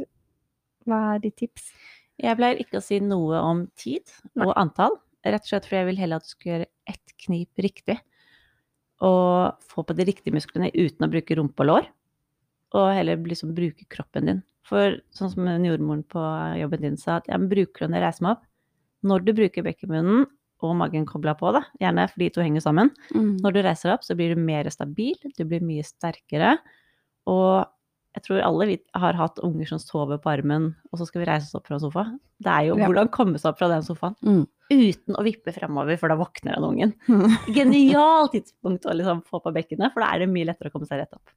hva 0.88 1.00
er 1.14 1.24
ditt 1.24 1.38
tips? 1.40 1.70
Jeg 2.20 2.38
pleier 2.38 2.60
ikke 2.62 2.78
å 2.78 2.84
si 2.84 3.00
noe 3.02 3.40
om 3.42 3.64
tid 3.80 4.06
Nei. 4.34 4.46
og 4.46 4.52
antall, 4.60 4.98
rett 5.24 5.46
og 5.46 5.50
slett 5.50 5.66
fordi 5.66 5.80
jeg 5.80 5.90
vil 5.90 6.02
heller 6.02 6.20
at 6.20 6.28
du 6.28 6.34
skal 6.34 6.52
gjøre 6.52 6.70
ett 6.92 7.14
knip 7.24 7.64
riktig. 7.64 7.96
Og 9.04 9.64
få 9.66 9.82
på 9.82 9.96
de 9.96 10.06
riktige 10.06 10.36
musklene 10.36 10.70
uten 10.70 11.06
å 11.06 11.10
bruke 11.10 11.36
rumpe 11.36 11.64
og 11.64 11.70
lår. 11.72 11.88
Og 12.78 12.90
heller 12.94 13.18
liksom 13.26 13.54
bruke 13.56 13.88
kroppen 13.90 14.30
din. 14.30 14.44
For 14.64 14.96
sånn 15.12 15.30
som 15.34 15.46
en 15.50 15.64
jordmoren 15.66 16.04
på 16.08 16.22
jobben 16.60 16.80
din 16.80 16.96
sa, 16.96 17.18
at 17.20 17.26
jeg 17.28 17.48
bruker 17.50 17.84
den 17.84 17.92
når 17.92 18.00
jeg 18.00 18.06
reiser 18.08 18.22
meg 18.26 18.36
opp? 18.38 18.44
Når 19.04 19.24
du 19.26 19.32
bruker 19.36 19.62
bekkenmunnen 19.66 20.24
og 20.64 20.76
magen 20.80 21.04
kobla 21.04 21.34
på, 21.36 21.50
da, 21.52 21.60
gjerne 21.82 22.06
for 22.08 22.22
de 22.22 22.30
to 22.32 22.40
henger 22.40 22.62
sammen, 22.64 22.88
Mm. 23.12 23.36
når 23.44 23.52
du 23.52 23.60
reiser 23.62 23.92
opp, 23.92 24.00
så 24.02 24.16
blir 24.16 24.34
du 24.34 24.40
mer 24.40 24.64
stabil, 24.72 25.14
du 25.36 25.44
blir 25.44 25.60
mye 25.60 25.84
sterkere. 25.84 26.54
Og 27.26 27.66
jeg 28.16 28.22
tror 28.24 28.40
alle 28.46 28.66
vi 28.70 28.78
har 28.94 29.12
hatt 29.18 29.36
unger 29.44 29.66
som 29.68 29.78
sover 29.78 30.16
på 30.22 30.30
armen, 30.32 30.70
og 30.90 30.98
så 30.98 31.06
skal 31.06 31.20
vi 31.20 31.26
reise 31.28 31.50
oss 31.50 31.54
opp 31.60 31.66
fra 31.68 31.78
sofa. 31.82 32.06
Det 32.40 32.48
er 32.48 32.68
jo 32.70 32.78
Ja. 32.78 32.86
hvordan 32.88 33.10
komme 33.10 33.36
seg 33.38 33.50
opp 33.52 33.58
fra 33.58 33.68
den 33.68 33.82
sofaen 33.82 34.16
Mm. 34.24 34.46
uten 34.70 35.14
å 35.16 35.22
vippe 35.22 35.52
fremover, 35.52 35.98
for 35.98 36.08
da 36.08 36.16
våkner 36.16 36.54
den 36.54 36.64
ungen. 36.64 36.94
Genialt 37.52 38.32
tidspunkt 38.32 38.86
å 38.86 38.94
liksom 38.96 39.22
få 39.26 39.42
på 39.42 39.52
bekkenet, 39.52 39.92
for 39.92 40.00
da 40.00 40.14
er 40.14 40.20
det 40.20 40.30
mye 40.32 40.46
lettere 40.46 40.70
å 40.70 40.72
komme 40.72 40.86
seg 40.88 41.00
rett 41.00 41.12
opp. 41.12 41.28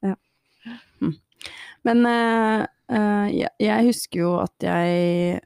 Men 1.84 2.06
eh, 2.06 2.66
eh, 2.92 3.28
jeg, 3.36 3.52
jeg 3.64 3.88
husker 3.90 4.24
jo 4.24 4.34
at 4.42 4.64
jeg 4.64 5.42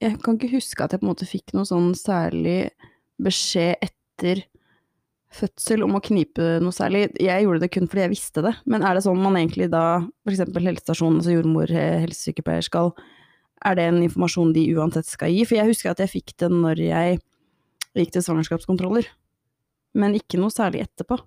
Jeg 0.00 0.16
kan 0.24 0.38
ikke 0.38 0.54
huske 0.54 0.84
at 0.84 0.94
jeg 0.94 1.02
på 1.02 1.04
en 1.04 1.12
måte 1.12 1.28
fikk 1.28 1.52
noe 1.52 1.68
sånn 1.68 1.90
særlig 1.98 2.70
beskjed 3.20 3.82
etter 3.84 4.46
fødsel 5.30 5.84
om 5.84 5.98
å 5.98 6.02
knipe 6.02 6.56
noe 6.64 6.74
særlig. 6.74 7.10
Jeg 7.20 7.44
gjorde 7.44 7.62
det 7.62 7.70
kun 7.74 7.88
fordi 7.90 8.06
jeg 8.06 8.12
visste 8.14 8.42
det, 8.44 8.54
men 8.64 8.82
er 8.82 8.96
det 8.96 9.04
sånn 9.04 9.20
man 9.20 9.36
egentlig 9.38 9.68
da, 9.70 10.00
eksempel 10.28 10.66
helsestasjonen, 10.66 11.20
altså 11.20 11.34
jordmor, 11.36 11.70
helsesykepleier 11.70 12.66
skal 12.66 12.94
Er 13.60 13.76
det 13.76 13.84
en 13.84 14.00
informasjon 14.00 14.54
de 14.56 14.64
uansett 14.72 15.04
skal 15.04 15.34
gi? 15.34 15.44
For 15.44 15.58
jeg 15.58 15.68
husker 15.68 15.92
at 15.92 16.00
jeg 16.00 16.14
fikk 16.14 16.32
det 16.40 16.48
når 16.48 16.80
jeg 16.80 17.18
gikk 18.00 18.14
til 18.14 18.24
svangerskapskontroller, 18.24 19.04
men 20.00 20.16
ikke 20.16 20.40
noe 20.40 20.54
særlig 20.54 20.86
etterpå. 20.86 21.18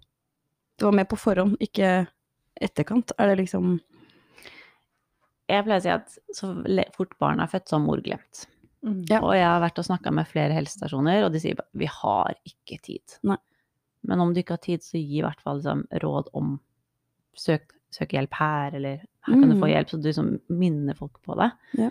Det 0.79 0.87
var 0.87 0.95
med 0.97 1.07
på 1.11 1.19
forhånd, 1.19 1.59
ikke 1.61 2.07
etterkant. 2.57 3.13
Er 3.19 3.29
det 3.29 3.43
liksom 3.43 3.75
Jeg 5.51 5.65
pleier 5.65 5.81
å 5.81 5.83
si 5.83 5.91
at 5.91 6.13
så 6.37 6.49
fort 6.95 7.17
barna 7.19 7.43
er 7.43 7.51
født, 7.51 7.67
så 7.67 7.75
har 7.77 7.83
mor 7.85 8.01
glemt. 8.05 8.45
Ja. 9.09 9.19
Og 9.21 9.33
jeg 9.35 9.45
har 9.47 9.61
vært 9.63 9.79
og 9.79 9.85
snakka 9.87 10.11
med 10.11 10.27
flere 10.27 10.55
helsestasjoner, 10.55 11.23
og 11.25 11.31
de 11.33 11.39
sier 11.43 11.55
bare 11.59 11.71
vi 11.79 11.87
har 11.87 12.35
ikke 12.47 12.79
tid. 12.83 13.17
Nei. 13.27 13.37
Men 14.03 14.19
om 14.19 14.33
du 14.35 14.41
ikke 14.41 14.57
har 14.57 14.63
tid, 14.63 14.83
så 14.83 14.99
gi 14.99 15.19
i 15.21 15.23
hvert 15.23 15.39
fall 15.43 15.61
liksom, 15.61 15.85
råd 16.03 16.31
om 16.35 16.57
søk, 17.39 17.71
søk 17.95 18.11
hjelp 18.17 18.33
her, 18.35 18.75
eller 18.75 19.03
her 19.23 19.33
kan 19.39 19.47
du 19.49 19.55
få 19.55 19.67
Mm. 19.69 19.71
hjelp, 19.71 19.89
så 19.89 19.99
du 20.01 20.07
liksom 20.09 20.31
minner 20.49 20.97
folk 20.99 21.21
på 21.23 21.37
det. 21.39 21.51
Ja. 21.79 21.89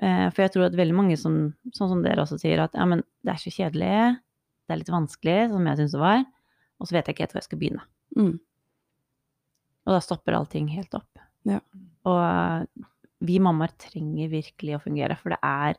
Eh, 0.00 0.26
for 0.30 0.42
jeg 0.44 0.52
tror 0.52 0.66
at 0.66 0.76
veldig 0.76 0.94
mange 0.94 1.16
som, 1.16 1.54
sånn 1.72 1.88
som 1.88 2.02
dere 2.04 2.20
også 2.22 2.38
sier, 2.38 2.60
at 2.60 2.74
ja, 2.76 2.84
men 2.84 3.00
det 3.24 3.32
er 3.32 3.40
så 3.40 3.50
kjedelig, 3.50 4.18
det 4.68 4.74
er 4.74 4.82
litt 4.82 4.92
vanskelig, 4.92 5.38
som 5.50 5.64
jeg 5.66 5.80
syns 5.80 5.96
det 5.96 6.00
var, 6.02 6.20
og 6.78 6.86
så 6.86 6.92
vet 6.94 7.06
jeg 7.08 7.14
ikke 7.16 7.24
helt 7.24 7.32
hvor 7.32 7.40
jeg 7.40 7.48
skal 7.48 7.58
begynne. 7.64 7.82
mm. 8.16 8.36
Og 9.88 9.94
da 9.96 10.00
stopper 10.04 10.36
allting 10.36 10.68
helt 10.68 10.92
opp. 10.94 11.18
Ja. 11.48 11.60
Og 12.08 12.18
eh, 12.24 12.88
vi 13.28 13.38
mammaer 13.42 13.74
trenger 13.80 14.30
virkelig 14.32 14.76
å 14.76 14.82
fungere, 14.82 15.16
for 15.18 15.34
det 15.34 15.40
er 15.42 15.78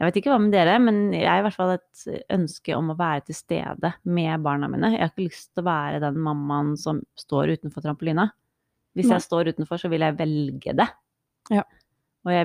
Jeg 0.00 0.08
vet 0.08 0.16
ikke 0.16 0.32
hva 0.32 0.40
med 0.40 0.54
dere, 0.54 0.78
men 0.80 1.00
jeg 1.12 1.28
har 1.28 1.42
i 1.42 1.44
hvert 1.44 1.58
fall 1.58 1.74
et 1.74 2.04
ønske 2.32 2.72
om 2.72 2.92
å 2.92 2.96
være 2.96 3.26
til 3.28 3.36
stede 3.36 3.90
med 4.08 4.46
barna 4.46 4.70
mine. 4.72 4.94
Jeg 4.94 5.02
har 5.02 5.10
ikke 5.12 5.26
lyst 5.26 5.50
til 5.52 5.60
å 5.60 5.66
være 5.66 5.98
den 6.00 6.16
mammaen 6.24 6.70
som 6.80 7.02
står 7.20 7.52
utenfor 7.58 7.84
trampolina. 7.84 8.30
Hvis 8.96 9.10
jeg 9.12 9.22
står 9.26 9.52
utenfor, 9.52 9.76
så 9.76 9.90
vil 9.92 10.02
jeg 10.06 10.16
velge 10.16 10.72
det. 10.80 10.86
Ja. 11.52 11.66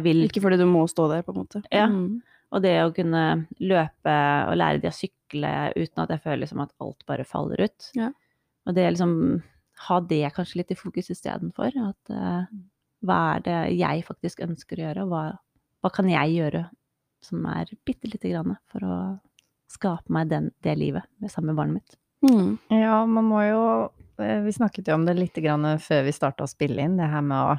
Vil 0.03 0.25
Ikke 0.27 0.43
fordi 0.43 0.59
du 0.59 0.65
må 0.67 0.83
stå 0.91 1.07
der, 1.13 1.23
på 1.23 1.31
en 1.31 1.39
måte. 1.45 1.63
Ja. 1.71 1.87
Mm. 1.87 2.19
Og 2.51 2.61
det 2.63 2.75
å 2.83 2.91
kunne 2.95 3.23
løpe 3.63 4.19
og 4.51 4.59
lære 4.59 4.83
de 4.83 4.91
å 4.91 4.95
sykle 4.95 5.55
uten 5.75 6.03
at 6.03 6.13
jeg 6.13 6.23
føler 6.27 6.43
liksom 6.43 6.61
at 6.63 6.75
alt 6.83 7.07
bare 7.07 7.25
faller 7.27 7.65
ut. 7.65 7.89
Ja. 7.97 8.11
Og 8.67 8.77
det 8.77 8.85
liksom 8.91 9.15
ha 9.87 9.99
det 10.07 10.23
kanskje 10.35 10.61
litt 10.61 10.71
i 10.71 10.79
fokus 10.79 11.11
istedenfor. 11.11 11.75
At 11.89 12.13
eh, 12.13 12.47
hva 13.05 13.19
er 13.35 13.45
det 13.45 13.59
jeg 13.77 14.05
faktisk 14.07 14.41
ønsker 14.45 14.79
å 14.79 14.87
gjøre, 14.87 15.05
og 15.05 15.13
hva, 15.13 15.23
hva 15.83 15.93
kan 15.93 16.09
jeg 16.09 16.35
gjøre 16.39 16.65
som 17.25 17.45
er 17.49 17.71
bitte 17.87 18.09
lite 18.11 18.29
grann 18.29 18.55
for 18.71 18.85
å 18.85 18.97
skape 19.71 20.13
meg 20.13 20.29
den, 20.29 20.51
det 20.63 20.75
livet 20.77 21.07
med 21.21 21.31
sammen 21.33 21.53
med 21.53 21.59
barnet 21.59 21.79
mitt. 21.79 21.97
Mm. 22.25 22.51
Ja, 22.73 22.99
man 23.05 23.27
må 23.27 23.41
jo 23.43 23.63
eh, 24.23 24.39
Vi 24.45 24.53
snakket 24.55 24.87
jo 24.89 24.95
om 24.97 25.03
det 25.05 25.17
litt 25.17 25.35
grann 25.43 25.67
før 25.83 26.05
vi 26.07 26.13
starta 26.15 26.45
å 26.45 26.49
spille 26.49 26.85
inn, 26.85 26.95
det 26.97 27.09
her 27.11 27.25
med 27.25 27.37
å 27.37 27.57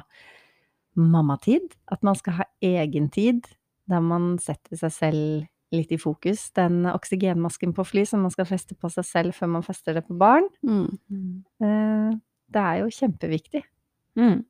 mammatid. 0.97 1.75
At 1.93 2.03
man 2.03 2.17
skal 2.17 2.39
ha 2.39 2.47
egen 2.65 3.11
tid 3.13 3.45
der 3.87 4.03
man 4.03 4.35
setter 4.43 4.79
seg 4.79 4.93
selv 4.95 5.75
litt 5.75 5.91
i 5.91 5.99
fokus. 5.99 6.47
Den 6.55 6.85
oksygenmasken 6.89 7.75
på 7.75 7.85
fly 7.87 8.05
som 8.07 8.23
man 8.25 8.33
skal 8.33 8.47
feste 8.49 8.75
på 8.75 8.89
seg 8.91 9.05
selv 9.07 9.37
før 9.37 9.51
man 9.57 9.65
fester 9.67 9.97
det 9.97 10.05
på 10.07 10.17
barn. 10.19 10.47
Mm. 10.65 11.43
eh, 11.63 12.17
Det 12.47 12.63
er 12.63 12.81
jo 12.81 12.91
kjempeviktig. 12.97 13.63
Mm. 14.17 14.41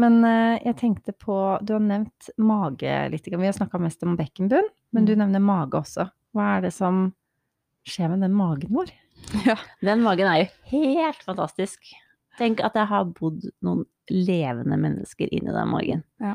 Men 0.00 0.20
eh, 0.24 0.58
jeg 0.64 0.76
tenkte 0.80 1.12
på 1.18 1.34
Du 1.66 1.74
har 1.76 1.82
nevnt 1.84 2.30
mage 2.40 2.94
litt. 3.12 3.26
Vi 3.28 3.36
har 3.46 3.56
snakka 3.56 3.80
mest 3.82 4.02
om 4.06 4.16
bekkenbunn, 4.18 4.68
men 4.94 5.04
du 5.08 5.12
Mm. 5.14 5.18
nevner 5.26 5.42
mage 5.44 5.76
også. 5.80 6.08
Hva 6.34 6.56
er 6.56 6.60
det 6.68 6.72
som 6.76 7.10
skjer 7.88 8.10
med 8.12 8.20
den 8.24 8.34
magen 8.38 8.70
vår? 8.72 8.92
Ja, 9.46 9.56
Den 9.84 10.00
magen 10.02 10.26
er 10.30 10.44
jo 10.44 10.48
helt 10.72 11.20
fantastisk. 11.26 11.90
Tenk 12.38 12.62
at 12.64 12.74
jeg 12.78 12.86
har 12.88 13.04
bodd 13.04 13.44
noen 13.62 13.84
levende 14.10 14.78
mennesker 14.80 15.28
inni 15.30 15.52
den 15.52 15.68
magen. 15.68 16.04
Ja. 16.22 16.34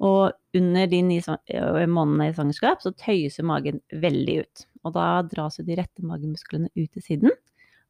Og 0.00 0.32
under 0.56 0.86
de 0.86 1.00
ni 1.02 1.18
svang- 1.20 1.42
månedene 1.90 2.30
i 2.30 2.32
svangerskap 2.36 2.80
så 2.80 2.92
tøyes 2.96 3.40
magen 3.44 3.80
veldig 3.92 4.36
ut. 4.44 4.62
Og 4.84 4.94
da 4.94 5.08
dras 5.28 5.58
jo 5.58 5.64
de 5.66 5.76
rette 5.76 6.00
magemusklene 6.06 6.70
ut 6.76 6.92
til 6.94 7.02
siden. 7.04 7.34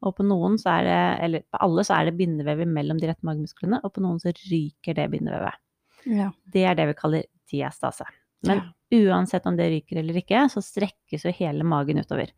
Og 0.07 0.15
på 0.17 0.25
noen 0.25 0.57
så 0.61 0.79
er 0.79 0.87
det, 0.87 1.01
eller 1.27 1.43
på 1.53 1.61
alle 1.67 1.85
så 1.85 1.99
er 1.99 2.09
det 2.09 2.17
bindevevet 2.17 2.69
mellom 2.69 3.01
de 3.01 3.11
rette 3.11 3.27
magemusklene, 3.27 3.83
og 3.85 3.93
på 3.93 4.05
noen 4.05 4.21
så 4.23 4.33
ryker 4.33 4.97
det 4.97 5.11
bindevevet. 5.13 5.61
Ja. 6.09 6.31
Det 6.49 6.65
er 6.65 6.79
det 6.79 6.89
vi 6.91 6.97
kaller 6.97 7.27
diastase. 7.53 8.07
Men 8.49 8.63
uansett 8.95 9.45
om 9.47 9.57
det 9.59 9.69
ryker 9.69 10.01
eller 10.01 10.17
ikke, 10.23 10.47
så 10.49 10.63
strekkes 10.65 11.27
jo 11.27 11.35
hele 11.37 11.67
magen 11.69 12.01
utover. 12.01 12.33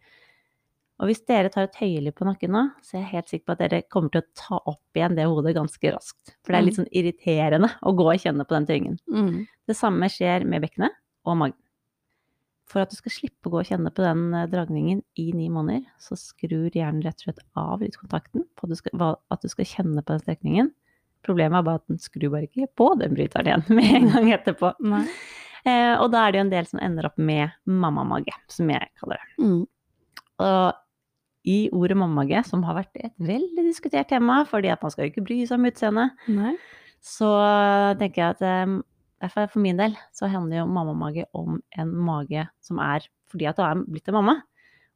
Og 1.03 1.09
hvis 1.09 1.23
dere 1.27 1.51
tar 1.51 1.67
et 1.67 1.79
høyelig 1.81 2.13
på 2.15 2.27
nakken 2.27 2.53
nå, 2.55 2.63
så 2.85 2.97
er 2.97 3.01
jeg 3.03 3.11
helt 3.17 3.31
sikker 3.33 3.47
på 3.49 3.55
at 3.57 3.63
dere 3.65 3.81
kommer 3.91 4.13
til 4.13 4.23
å 4.23 4.39
ta 4.39 4.59
opp 4.71 4.99
igjen 4.99 5.17
det 5.19 5.27
hodet 5.27 5.55
ganske 5.57 5.95
raskt. 5.95 6.35
For 6.43 6.55
det 6.55 6.59
er 6.59 6.67
litt 6.67 6.79
sånn 6.79 6.93
irriterende 6.95 7.73
å 7.83 7.95
gå 7.99 8.07
og 8.13 8.23
kjenne 8.23 8.47
på 8.47 8.55
den 8.55 8.69
tyngden. 8.69 9.01
Mm. 9.11 9.41
Det 9.67 9.79
samme 9.79 10.11
skjer 10.13 10.47
med 10.47 10.63
bekkenet 10.63 10.95
og 11.27 11.39
magen. 11.41 11.59
For 12.71 12.85
at 12.85 12.93
du 12.93 12.97
skal 12.97 13.15
slippe 13.15 13.49
å 13.49 13.53
gå 13.53 13.61
og 13.63 13.69
kjenne 13.69 13.91
på 13.93 14.05
den 14.05 14.29
eh, 14.37 14.49
dragningen 14.51 15.03
i 15.19 15.31
ni 15.37 15.49
måneder, 15.53 15.85
så 16.01 16.17
skrur 16.19 16.71
hjernen 16.71 17.03
rett 17.05 17.19
og 17.21 17.27
slett 17.27 17.43
av 17.59 17.83
lydkontakten 17.83 18.47
på 18.57 18.69
at 18.69 18.73
du 18.73 18.79
skal, 18.79 19.17
at 19.35 19.43
du 19.43 19.51
skal 19.53 19.69
kjenne 19.69 20.03
på 20.03 20.15
den 20.15 20.23
strekningen. 20.23 20.71
Problemet 21.27 21.61
er 21.61 21.67
bare 21.67 21.83
at 21.83 21.91
den 21.91 22.03
skrur 22.03 22.33
bare 22.35 22.49
ikke 22.49 22.71
på 22.79 22.93
den 23.01 23.17
bryteren 23.17 23.51
igjen 23.51 23.67
med 23.79 23.97
en 23.99 24.09
gang 24.15 24.31
etterpå. 24.39 24.73
Eh, 24.83 25.95
og 25.95 26.09
da 26.15 26.23
er 26.23 26.33
det 26.33 26.41
jo 26.41 26.47
en 26.47 26.55
del 26.55 26.71
som 26.71 26.83
ender 26.83 27.11
opp 27.11 27.19
med 27.19 27.53
mammamage, 27.71 28.35
som 28.51 28.71
jeg 28.73 28.89
kaller 28.99 29.21
det. 29.21 29.45
Mm. 29.45 29.61
Og 30.43 30.81
i 31.53 31.59
ordet 31.75 31.99
mammamage, 31.99 32.45
som 32.47 32.63
har 32.67 32.79
vært 32.79 32.99
et 33.03 33.15
veldig 33.19 33.67
diskutert 33.67 34.11
tema, 34.11 34.43
fordi 34.47 34.71
at 34.71 34.83
man 34.83 34.95
skal 34.95 35.07
jo 35.07 35.13
ikke 35.13 35.27
bry 35.27 35.41
seg 35.43 35.59
om 35.59 35.69
utseendet, 35.71 36.25
så 37.03 37.31
tenker 37.99 38.23
jeg 38.23 38.37
at 38.37 38.43
eh, 38.47 38.75
fall 39.31 39.47
for 39.53 39.63
min 39.63 39.79
del 39.79 39.95
så 40.11 40.27
handler 40.27 40.63
jo 40.63 40.71
mammamage 40.75 41.29
om 41.39 41.61
en 41.79 41.93
mage 41.95 42.43
som 42.65 42.81
er 42.83 43.07
fordi 43.31 43.47
at 43.49 43.57
du 43.57 43.63
er 43.65 43.85
blitt 43.87 44.11
en 44.11 44.19
mamma, 44.19 44.35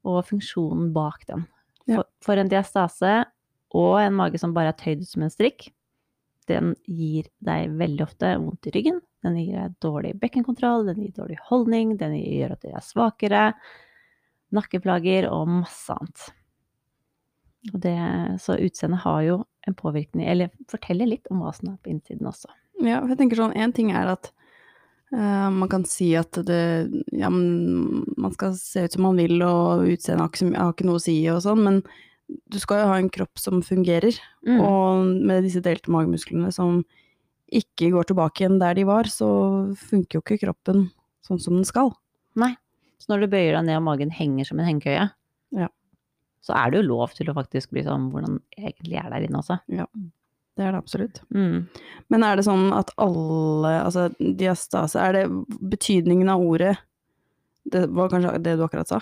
og 0.07 0.25
funksjonen 0.29 0.91
bak 0.95 1.23
den. 1.31 1.47
For, 1.87 2.05
for 2.25 2.41
en 2.41 2.51
diastase 2.51 3.13
og 3.77 3.95
en 4.03 4.17
mage 4.19 4.41
som 4.43 4.53
bare 4.57 4.75
er 4.75 4.79
tøyd 4.81 5.05
ut 5.05 5.09
som 5.09 5.25
en 5.25 5.33
strikk, 5.33 5.69
den 6.51 6.75
gir 6.87 7.31
deg 7.47 7.73
veldig 7.79 8.05
ofte 8.05 8.35
vondt 8.39 8.69
i 8.69 8.75
ryggen. 8.75 9.01
Den 9.25 9.39
gir 9.41 9.57
deg 9.57 9.79
dårlig 9.83 10.13
bekkenkontroll, 10.21 10.87
den 10.91 11.01
gir 11.03 11.15
dårlig 11.17 11.39
holdning, 11.49 11.97
den 11.99 12.15
gjør 12.19 12.55
at 12.55 12.67
du 12.67 12.71
er 12.71 12.85
svakere, 12.85 13.45
nakkeplager 14.55 15.31
og 15.31 15.49
masse 15.63 15.97
annet. 15.97 16.29
Og 17.73 17.81
det, 17.83 17.97
så 18.43 18.59
utseendet 18.63 19.03
har 19.03 19.23
jo 19.27 19.41
en 19.67 19.75
påvirkning, 19.75 20.29
eller 20.31 20.53
forteller 20.71 21.11
litt 21.11 21.27
om 21.33 21.43
hva 21.43 21.51
som 21.57 21.73
er 21.73 21.81
på 21.83 21.91
innsiden 21.91 22.29
også. 22.31 22.53
Ja, 22.83 23.01
jeg 23.09 23.17
tenker 23.19 23.37
sånn, 23.41 23.55
en 23.57 23.73
ting 23.73 23.91
er 23.97 24.11
at 24.13 24.31
uh, 25.15 25.49
man 25.55 25.69
kan 25.73 25.85
si 25.89 26.11
at 26.19 26.33
det, 26.45 26.61
ja, 27.17 27.31
man 27.31 28.35
skal 28.35 28.53
se 28.59 28.85
ut 28.85 28.93
som 28.97 29.07
man 29.07 29.17
vil, 29.17 29.39
og 29.47 29.87
utseendet 29.89 30.21
har, 30.43 30.53
har 30.67 30.75
ikke 30.75 30.85
noe 30.89 31.01
å 31.01 31.05
si 31.07 31.17
og 31.33 31.41
sånn, 31.47 31.63
men 31.65 31.81
du 32.51 32.59
skal 32.59 32.83
jo 32.83 32.89
ha 32.91 32.99
en 32.99 33.11
kropp 33.15 33.39
som 33.39 33.63
fungerer, 33.63 34.17
Mm. 34.47 34.61
og 34.63 35.07
med 35.27 35.43
disse 35.47 35.59
delte 35.63 35.91
magemusklene 35.91 36.53
som 36.55 36.85
ikke 37.51 37.89
går 37.95 38.05
tilbake 38.11 38.43
igjen 38.45 38.61
der 38.61 38.75
de 38.79 38.85
var, 38.87 39.09
så 39.11 39.27
funker 39.75 40.19
jo 40.19 40.23
ikke 40.23 40.39
kroppen 40.45 40.85
sånn 41.27 41.41
som 41.43 41.55
den 41.57 41.65
skal. 41.67 41.91
Nei. 42.39 42.53
Så 43.03 43.11
når 43.11 43.25
du 43.25 43.33
bøyer 43.33 43.57
deg 43.57 43.65
ned 43.67 43.79
og 43.81 43.87
magen 43.89 44.11
henger 44.15 44.47
som 44.47 44.59
en 44.61 44.67
hengekøye, 44.69 45.09
Ja. 45.55 45.69
så 46.43 46.55
er 46.55 46.71
det 46.71 46.83
jo 46.83 46.89
lov 46.95 47.15
til 47.15 47.27
å 47.31 47.35
faktisk 47.35 47.71
bli 47.75 47.83
sånn 47.87 48.11
hvordan 48.13 48.39
egentlig 48.59 48.99
er 49.03 49.11
der 49.11 49.27
inne 49.27 49.39
også. 49.43 49.59
Det 50.57 50.65
er 50.65 50.73
det 50.73 50.79
absolutt. 50.81 51.19
Mm. 51.37 51.67
Men 52.13 52.23
er 52.25 52.39
det 52.39 52.47
sånn 52.47 52.71
at 52.73 52.93
alle, 53.03 53.73
altså 53.85 54.07
diastase, 54.19 54.97
er 55.03 55.13
det 55.19 55.25
betydningen 55.61 56.31
av 56.33 56.41
ordet, 56.41 56.77
det 57.67 57.83
var 57.93 58.09
kanskje 58.13 58.37
det 58.45 58.55
du 58.57 58.63
akkurat 58.65 58.89
sa? 58.89 59.01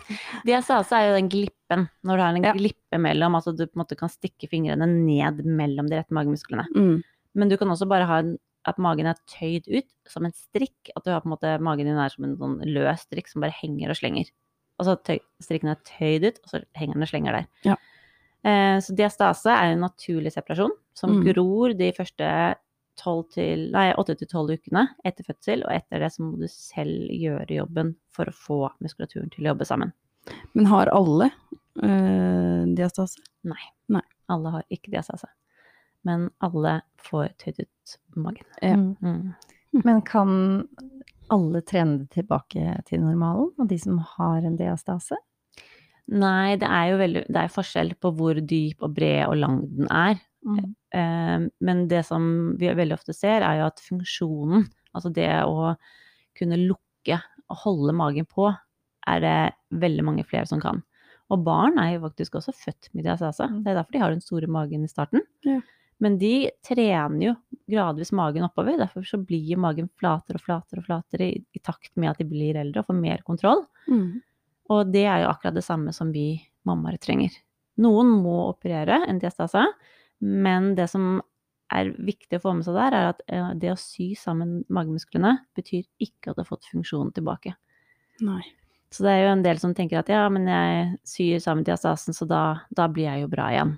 Diastase 0.48 0.96
er 0.98 1.10
jo 1.10 1.16
den 1.18 1.28
glippen, 1.30 1.84
når 2.06 2.16
du 2.18 2.22
har 2.24 2.32
en 2.38 2.46
Ja. 2.48 2.54
glippe 2.56 2.98
mellom, 2.98 3.36
altså 3.38 3.52
du 3.54 3.66
på 3.66 3.76
en 3.76 3.82
måte 3.84 3.98
kan 4.00 4.08
stikke 4.10 4.48
fingrene 4.50 4.86
ned 4.88 5.44
mellom 5.44 5.90
de 5.90 5.98
rette 6.00 6.16
magemusklene. 6.16 6.64
Mm. 6.74 7.02
Men 7.36 7.48
du 7.52 7.56
kan 7.60 7.68
også 7.70 7.86
bare 7.90 8.06
ha 8.08 8.18
en, 8.24 8.38
at 8.66 8.78
magen 8.82 9.06
er 9.06 9.18
tøyd 9.30 9.68
ut 9.68 9.86
som 10.10 10.24
en 10.26 10.32
strikk, 10.34 10.90
at 10.96 11.04
du 11.04 11.12
har 11.12 11.20
på 11.22 11.28
en 11.28 11.34
måte, 11.36 11.52
magen 11.62 11.86
din 11.86 12.00
er 12.00 12.10
som 12.10 12.24
en 12.26 12.36
sånn 12.40 12.56
løs 12.66 13.04
strikk 13.06 13.28
som 13.30 13.44
bare 13.44 13.54
henger 13.60 13.92
og 13.92 14.00
slenger. 14.00 14.32
Altså 14.80 14.96
tøy, 15.06 15.20
strikken 15.44 15.70
er 15.70 15.78
tøyd 15.86 16.24
ut, 16.26 16.40
og 16.42 16.50
så 16.50 16.62
henger 16.74 16.96
den 16.98 17.06
og 17.06 17.12
slenger 17.12 17.36
der. 17.38 17.46
Ja. 17.68 17.76
Eh, 18.46 18.76
så 18.80 18.94
diastase 18.94 19.50
er 19.50 19.72
en 19.72 19.82
naturlig 19.82 20.30
separasjon 20.34 20.74
som 20.94 21.16
Mm. 21.18 21.24
gror 21.32 21.74
de 21.74 21.90
første 21.92 22.28
12 22.96 23.24
til, 23.34 23.70
nei, 23.72 23.92
8-12 23.98 24.54
ukene 24.56 24.86
etter 25.04 25.24
fødsel, 25.26 25.64
og 25.66 25.72
etter 25.74 26.00
det 26.00 26.12
så 26.14 26.22
må 26.22 26.38
du 26.38 26.46
selv 26.48 27.10
gjøre 27.10 27.58
jobben 27.58 27.94
for 28.08 28.24
å 28.30 28.32
få 28.32 28.60
muskulaturen 28.80 29.30
til 29.30 29.44
å 29.44 29.50
jobbe 29.52 29.66
sammen. 29.68 29.92
Men 30.54 30.66
har 30.66 30.88
alle 30.94 31.30
øh, 31.82 32.64
diastase? 32.74 33.20
Alle 34.28 34.50
har 34.50 34.64
ikke 34.70 34.90
diastase, 34.90 35.28
men 36.02 36.30
alle 36.40 36.80
får 36.98 37.28
tøyd 37.38 37.60
ut 37.60 37.98
magen. 38.16 38.46
Ja. 38.62 38.74
Mm. 38.74 38.96
Mm. 39.02 39.34
Men 39.84 40.00
kan 40.02 40.68
alle 41.30 41.60
trene 41.62 42.08
tilbake 42.08 42.80
til 42.86 43.00
normalen, 43.02 43.52
og 43.58 43.68
de 43.68 43.78
som 43.78 43.98
har 43.98 44.42
en 44.42 44.56
diastase? 44.56 45.18
Nei, 46.06 46.54
det 46.60 46.68
er 46.70 46.90
jo 46.92 46.98
veldig 47.00 47.22
Det 47.26 47.40
er 47.40 47.50
forskjell 47.50 47.88
på 47.98 48.12
hvor 48.14 48.38
dyp 48.38 48.84
og 48.86 48.92
bred 48.94 49.24
og 49.26 49.36
lang 49.40 49.60
den 49.74 49.88
er. 49.90 50.20
Eh, 50.94 51.46
Men 51.66 51.86
det 51.90 52.04
som 52.06 52.56
vi 52.60 52.70
veldig 52.70 52.94
ofte 52.94 53.14
ser, 53.16 53.42
er 53.42 53.60
jo 53.60 53.70
at 53.70 53.82
funksjonen, 53.82 54.68
altså 54.94 55.10
det 55.14 55.30
å 55.42 55.72
kunne 56.38 56.60
lukke 56.62 57.18
og 57.50 57.62
holde 57.64 57.94
magen 57.96 58.26
på, 58.28 58.50
er 59.06 59.22
det 59.22 59.38
veldig 59.82 60.04
mange 60.06 60.26
flere 60.26 60.46
som 60.50 60.62
kan. 60.62 60.82
Og 61.30 61.42
barn 61.46 61.78
er 61.82 61.96
jo 61.96 62.04
faktisk 62.04 62.38
også 62.38 62.54
født 62.54 62.90
med 62.94 63.06
diastase. 63.06 63.48
Mm. 63.50 63.62
Det 63.64 63.72
er 63.72 63.78
derfor 63.80 63.96
de 63.96 64.02
har 64.02 64.14
den 64.14 64.22
store 64.22 64.50
magen 64.50 64.84
i 64.86 64.90
starten. 64.90 65.24
Ja. 65.46 65.58
Men 66.02 66.18
de 66.20 66.50
trener 66.66 67.22
jo 67.24 67.34
gradvis 67.72 68.12
magen 68.14 68.44
oppover. 68.46 68.76
Derfor 68.78 69.06
så 69.06 69.18
blir 69.18 69.58
magen 69.58 69.88
flatere 69.98 70.38
og 70.38 70.44
flatere 70.44 70.82
og 70.82 70.86
flatere 70.86 71.30
i, 71.32 71.40
i 71.56 71.62
takt 71.64 71.94
med 71.96 72.12
at 72.12 72.20
de 72.20 72.28
blir 72.28 72.58
eldre 72.60 72.82
og 72.82 72.90
får 72.90 72.98
mer 73.00 73.24
kontroll. 73.26 73.64
Mm. 73.88 74.20
Og 74.72 74.90
det 74.92 75.04
er 75.06 75.22
jo 75.22 75.30
akkurat 75.30 75.54
det 75.54 75.64
samme 75.66 75.92
som 75.94 76.10
vi 76.14 76.40
mammaer 76.66 76.98
trenger. 77.02 77.30
Noen 77.82 78.08
må 78.24 78.36
operere 78.48 79.02
en 79.06 79.18
diastase, 79.22 79.62
men 80.24 80.74
det 80.78 80.88
som 80.90 81.20
er 81.74 81.90
viktig 81.98 82.38
å 82.38 82.42
få 82.44 82.52
med 82.56 82.64
seg 82.66 82.76
der, 82.78 82.94
er 82.94 83.08
at 83.10 83.22
eh, 83.28 83.48
det 83.58 83.72
å 83.72 83.78
sy 83.78 84.12
sammen 84.18 84.60
magemusklene 84.72 85.32
betyr 85.58 85.84
ikke 86.02 86.30
at 86.30 86.38
du 86.38 86.42
har 86.44 86.48
fått 86.48 86.68
funksjonen 86.70 87.12
tilbake. 87.16 87.52
Nei. 88.24 88.42
Så 88.94 89.02
det 89.02 89.12
er 89.12 89.24
jo 89.26 89.32
en 89.34 89.42
del 89.44 89.58
som 89.60 89.74
tenker 89.74 89.98
at 90.00 90.08
ja, 90.08 90.22
men 90.32 90.46
jeg 90.48 90.92
syr 91.04 91.42
sammen 91.42 91.66
diastasen, 91.66 92.14
så 92.16 92.24
da, 92.30 92.42
da 92.70 92.86
blir 92.88 93.08
jeg 93.10 93.24
jo 93.24 93.30
bra 93.32 93.48
igjen. 93.52 93.74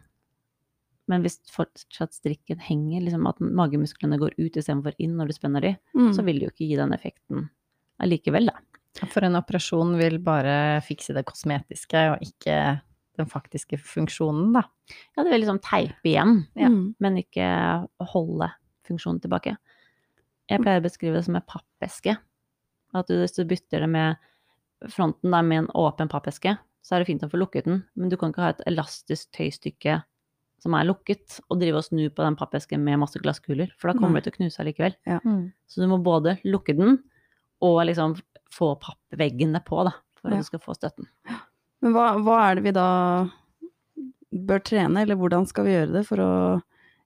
Men 1.09 1.25
hvis 1.25 1.39
fortsatt 1.49 2.13
strikken 2.13 2.61
henger, 2.61 3.01
liksom 3.07 3.25
at 3.31 3.41
magemusklene 3.41 4.19
går 4.21 4.37
ut 4.37 4.59
istedenfor 4.61 4.93
inn 5.01 5.17
når 5.17 5.31
du 5.33 5.39
spenner 5.39 5.65
de, 5.65 5.75
Mm. 5.97 6.13
så 6.15 6.23
vil 6.27 6.39
det 6.39 6.45
jo 6.51 6.53
ikke 6.53 6.69
gi 6.69 6.77
den 6.77 6.93
effekten 6.95 7.49
allikevel, 8.05 8.51
da. 8.53 8.61
For 8.99 9.27
en 9.27 9.39
operasjon 9.39 9.95
vil 9.99 10.19
bare 10.25 10.81
fikse 10.87 11.15
det 11.15 11.27
kosmetiske, 11.29 12.05
og 12.15 12.25
ikke 12.25 12.59
den 13.19 13.29
faktiske 13.31 13.79
funksjonen, 13.83 14.53
da. 14.55 14.65
Ja, 15.17 15.25
det 15.25 15.33
vil 15.33 15.43
liksom 15.43 15.61
teipe 15.63 16.11
igjen. 16.11 16.45
Ja. 16.59 16.71
Mm. 16.71 16.95
men 17.03 17.19
ikke 17.21 17.49
holde 18.15 18.51
funksjonen 18.89 19.21
tilbake. 19.23 19.57
Jeg 20.49 20.63
pleier 20.63 20.81
å 20.81 20.87
beskrive 20.87 21.19
det 21.19 21.27
som 21.27 21.37
en 21.37 21.45
pappeske. 21.45 22.17
At 22.97 23.11
du, 23.11 23.19
hvis 23.21 23.37
du 23.37 23.43
bytter 23.49 23.85
det 23.85 23.91
med 23.93 24.89
fronten 24.89 25.35
da, 25.35 25.43
med 25.45 25.65
en 25.65 25.73
åpen 25.77 26.09
pappeske, 26.11 26.55
så 26.85 26.95
er 26.95 27.03
det 27.03 27.11
fint 27.11 27.25
å 27.27 27.29
få 27.29 27.41
lukket 27.41 27.67
den, 27.69 27.83
men 27.99 28.09
du 28.09 28.17
kan 28.17 28.33
ikke 28.33 28.47
ha 28.47 28.55
et 28.55 28.63
elastisk 28.71 29.29
tøystykke 29.37 29.99
som 30.63 30.75
er 30.75 30.89
lukket, 30.89 31.37
og 31.47 31.61
drive 31.61 31.79
og 31.79 31.87
snu 31.87 32.09
på 32.11 32.25
den 32.25 32.37
pappesken 32.39 32.83
med 32.83 32.99
masse 33.03 33.21
glasskuler, 33.23 33.71
for 33.79 33.91
da 33.91 33.99
kommer 33.99 34.17
mm. 34.17 34.19
det 34.19 34.25
til 34.25 34.33
å 34.33 34.39
knuse 34.39 34.63
allikevel. 34.63 34.97
Mm. 35.07 35.43
Så 35.71 35.83
du 35.83 35.87
må 35.91 36.01
både 36.03 36.39
lukke 36.49 36.75
den, 36.79 36.97
og 37.63 37.79
liksom 37.87 38.17
få 38.55 38.73
pappveggene 38.81 39.61
på, 39.67 39.83
da, 39.89 39.93
for 40.21 40.31
Ja. 40.31 40.39
at 40.39 40.45
du 40.45 40.49
skal 40.49 40.63
få 40.65 40.75
støtten. 40.77 41.09
Men 41.83 41.95
hva, 41.95 42.09
hva 42.23 42.39
er 42.49 42.59
det 42.59 42.65
vi 42.65 42.73
da 42.75 42.89
bør 44.33 44.63
trene, 44.65 45.03
eller 45.03 45.19
hvordan 45.19 45.47
skal 45.49 45.67
vi 45.67 45.75
gjøre 45.77 45.95
det 45.99 46.05
for 46.09 46.21
å 46.23 46.31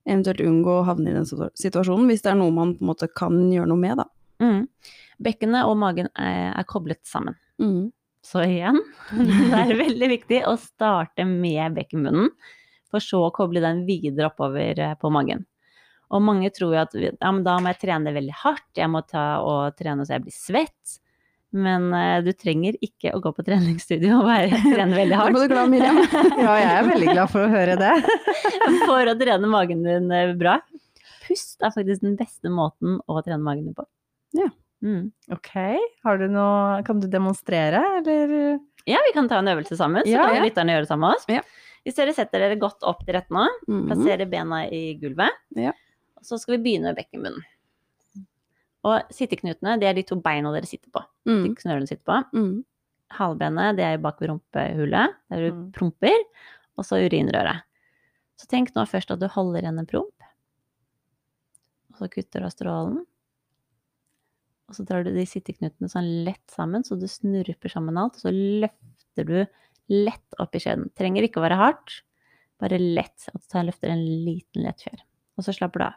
eventuelt 0.03 0.41
unngå 0.43 0.79
å 0.81 0.85
havne 0.87 1.11
i 1.11 1.15
den 1.15 1.27
situasjonen, 1.27 2.09
hvis 2.09 2.23
det 2.25 2.33
er 2.33 2.39
noe 2.39 2.51
man 2.51 2.73
på 2.75 2.83
en 2.83 2.89
måte 2.91 3.07
kan 3.15 3.37
gjøre 3.51 3.69
noe 3.71 3.79
med, 3.79 4.01
da? 4.01 4.07
Mm. 4.43 4.65
Bekkenet 5.23 5.69
og 5.69 5.77
magen 5.79 6.09
er, 6.19 6.51
er 6.57 6.65
koblet 6.67 6.99
sammen. 7.07 7.37
Mm. 7.61 7.93
Så 8.23 8.43
igjen, 8.43 8.79
det 9.13 9.61
er 9.61 9.77
veldig 9.79 10.09
viktig 10.17 10.41
å 10.49 10.57
starte 10.59 11.25
med 11.27 11.77
bekkenbunnen, 11.77 12.31
for 12.91 13.03
så 13.03 13.23
å 13.27 13.31
koble 13.33 13.63
den 13.63 13.85
videre 13.87 14.29
oppover 14.29 14.79
eh, 14.79 14.97
på 14.99 15.09
magen. 15.13 15.45
Og 16.13 16.21
mange 16.21 16.51
tror 16.53 16.75
jo 16.75 16.81
at 16.83 16.93
ja, 16.99 17.13
da 17.17 17.55
må 17.57 17.71
jeg 17.71 17.79
trene 17.81 18.13
veldig 18.13 18.35
hardt, 18.43 18.67
jeg 18.77 18.91
må 18.91 19.01
ta 19.07 19.39
og 19.41 19.73
trene 19.79 20.05
så 20.05 20.17
jeg 20.17 20.25
blir 20.27 20.35
svett. 20.35 20.99
Men 21.53 21.91
uh, 21.93 22.19
du 22.25 22.31
trenger 22.33 22.73
ikke 22.81 23.11
å 23.13 23.19
gå 23.21 23.29
på 23.37 23.43
treningsstudio 23.45 24.15
og 24.21 24.25
være, 24.25 24.57
trene 24.63 24.97
veldig 24.97 25.17
hardt 25.19 25.35
ble 25.35 25.43
du 25.47 25.53
glad, 25.53 25.69
Miriam. 25.69 25.99
Ja, 26.43 26.55
jeg 26.57 26.71
er 26.79 26.87
veldig 26.89 27.11
glad 27.13 27.29
for 27.29 27.45
å 27.45 27.51
høre 27.51 27.75
det. 27.77 27.91
for 28.89 29.11
å 29.11 29.13
trene 29.19 29.49
magen 29.51 29.83
din 29.85 30.09
eh, 30.11 30.33
bra. 30.39 30.57
Pust 31.27 31.61
er 31.63 31.71
faktisk 31.75 32.01
den 32.03 32.17
beste 32.19 32.49
måten 32.51 32.97
å 33.05 33.21
trene 33.21 33.43
magen 33.45 33.67
din 33.69 33.77
på. 33.77 33.85
Ja. 34.39 34.49
Mm. 34.83 35.11
Ok, 35.31 35.53
har 36.03 36.17
du 36.19 36.25
noe 36.27 36.81
Kan 36.83 36.99
du 36.99 37.05
demonstrere, 37.07 37.79
eller? 38.01 38.33
Ja, 38.89 38.99
vi 39.05 39.13
kan 39.15 39.29
ta 39.31 39.37
en 39.39 39.47
øvelse 39.53 39.77
sammen, 39.79 40.03
så 40.03 40.11
Ja. 40.17 40.25
kan 40.27 40.43
lytterne 40.43 40.73
gjøre 40.75 40.83
det 40.83 40.89
sammen 40.89 41.07
med 41.13 41.21
oss. 41.21 41.29
Ja. 41.31 41.39
Hvis 41.85 41.95
dere 41.95 42.11
setter 42.17 42.41
dere 42.43 42.57
godt 42.59 42.83
opp 42.83 43.05
til 43.05 43.15
rette 43.15 43.31
nå, 43.31 43.45
Mm. 43.69 43.85
plasserer 43.87 44.27
bena 44.27 44.65
i 44.67 44.97
gulvet, 44.99 45.31
Ja. 45.55 45.71
så 46.23 46.35
skal 46.41 46.57
vi 46.57 46.63
begynne 46.65 46.91
med 46.91 46.97
bekkenbunnen. 46.99 47.45
Og 48.83 49.09
sitteknutene, 49.15 49.77
det 49.79 49.87
er 49.87 49.93
de 49.95 50.03
to 50.03 50.15
beina 50.19 50.51
dere 50.51 50.67
sitter 50.67 50.89
på. 50.91 51.03
De 51.25 51.31
Mm. 51.49 51.55
knørene 51.55 51.87
sitter 51.87 52.03
på. 52.03 52.17
Mm. 52.35 52.65
Halvbenet, 53.11 53.77
det 53.77 53.85
er 53.85 53.97
bak 53.97 54.19
ved 54.19 54.29
rumpehullet, 54.29 55.15
der 55.29 55.37
du 55.49 55.51
Mm. 55.55 55.71
promper, 55.71 56.19
og 56.77 56.83
så 56.83 56.97
urinrøret. 56.99 57.61
Så 58.37 58.47
tenk 58.47 58.73
nå 58.75 58.83
først 58.89 59.11
at 59.11 59.19
du 59.19 59.27
holder 59.27 59.61
igjen 59.61 59.79
en 59.79 59.85
promp, 59.85 60.11
og 61.93 61.97
så 61.99 62.09
kutter 62.09 62.39
du 62.41 62.45
av 62.45 62.51
strålen. 62.51 63.05
Og 64.69 64.75
så 64.75 64.85
drar 64.87 65.03
du 65.05 65.11
de 65.13 65.25
sitteknutene 65.27 65.89
sånn 65.91 66.23
lett 66.25 66.47
sammen, 66.49 66.83
så 66.83 66.97
du 66.99 67.05
snurper 67.11 67.69
sammen 67.71 67.97
alt, 67.99 68.15
og 68.17 68.21
så 68.25 68.31
løfter 68.33 69.25
du 69.27 69.45
lett 69.89 70.37
opp 70.39 70.55
i 70.55 70.59
skjeden. 70.63 70.89
Trenger 70.95 71.23
ikke 71.27 71.41
å 71.41 71.45
være 71.47 71.59
hardt, 71.59 72.01
bare 72.59 72.79
lett. 72.79 73.27
Og 73.35 73.41
så 73.43 73.63
løfter 73.67 73.91
en 73.91 74.03
liten 74.25 74.63
lett 74.63 74.81
fjær. 74.81 75.01
Og 75.37 75.43
så 75.45 75.53
slapper 75.53 75.79
du 75.79 75.85
av. 75.85 75.93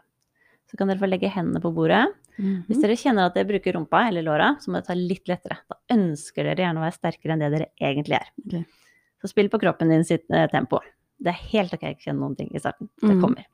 Så 0.66 0.78
kan 0.78 0.90
dere 0.90 0.98
få 0.98 1.08
legge 1.08 1.30
hendene 1.30 1.62
på 1.62 1.72
bordet. 1.74 2.04
Hvis 2.36 2.76
Mhm. 2.76 2.82
dere 2.82 2.96
kjenner 2.96 3.26
at 3.26 3.34
dere 3.34 3.48
bruker 3.48 3.72
rumpa 3.72 4.08
eller 4.08 4.22
låra, 4.22 4.56
så 4.60 4.68
må 4.68 4.74
dere 4.74 4.86
ta 4.86 4.94
litt 4.94 5.26
lettere. 5.26 5.58
Da 5.68 5.76
ønsker 5.90 6.44
dere 6.44 6.66
gjerne 6.66 6.80
å 6.80 6.84
være 6.84 6.98
sterkere 6.98 7.32
enn 7.32 7.38
det 7.38 7.52
dere 7.52 7.70
egentlig 7.80 8.18
er. 8.18 8.28
Okay. 8.44 8.64
Så 9.22 9.28
spill 9.28 9.48
på 9.48 9.60
kroppen 9.60 9.88
din 9.88 10.04
sitt 10.04 10.28
eh, 10.30 10.46
tempo. 10.48 10.80
Det 11.18 11.32
er 11.32 11.40
helt 11.52 11.72
ok 11.72 11.82
å 11.82 11.92
ikke 11.94 12.10
kjenne 12.10 12.20
noen 12.20 12.36
ting 12.36 12.50
i 12.52 12.60
starten. 12.60 12.90
Det 13.00 13.14
mm. 13.14 13.22
kommer. 13.22 13.46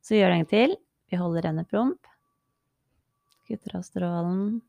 Så 0.00 0.16
gjør 0.16 0.32
det 0.32 0.38
en 0.38 0.46
til. 0.46 0.76
Vi 1.10 1.16
holder 1.20 1.42
hendene 1.42 1.66
en 1.66 1.72
promp. 1.72 2.06
Kutter 3.48 3.76
av 3.76 3.82
strålen. 3.82 4.62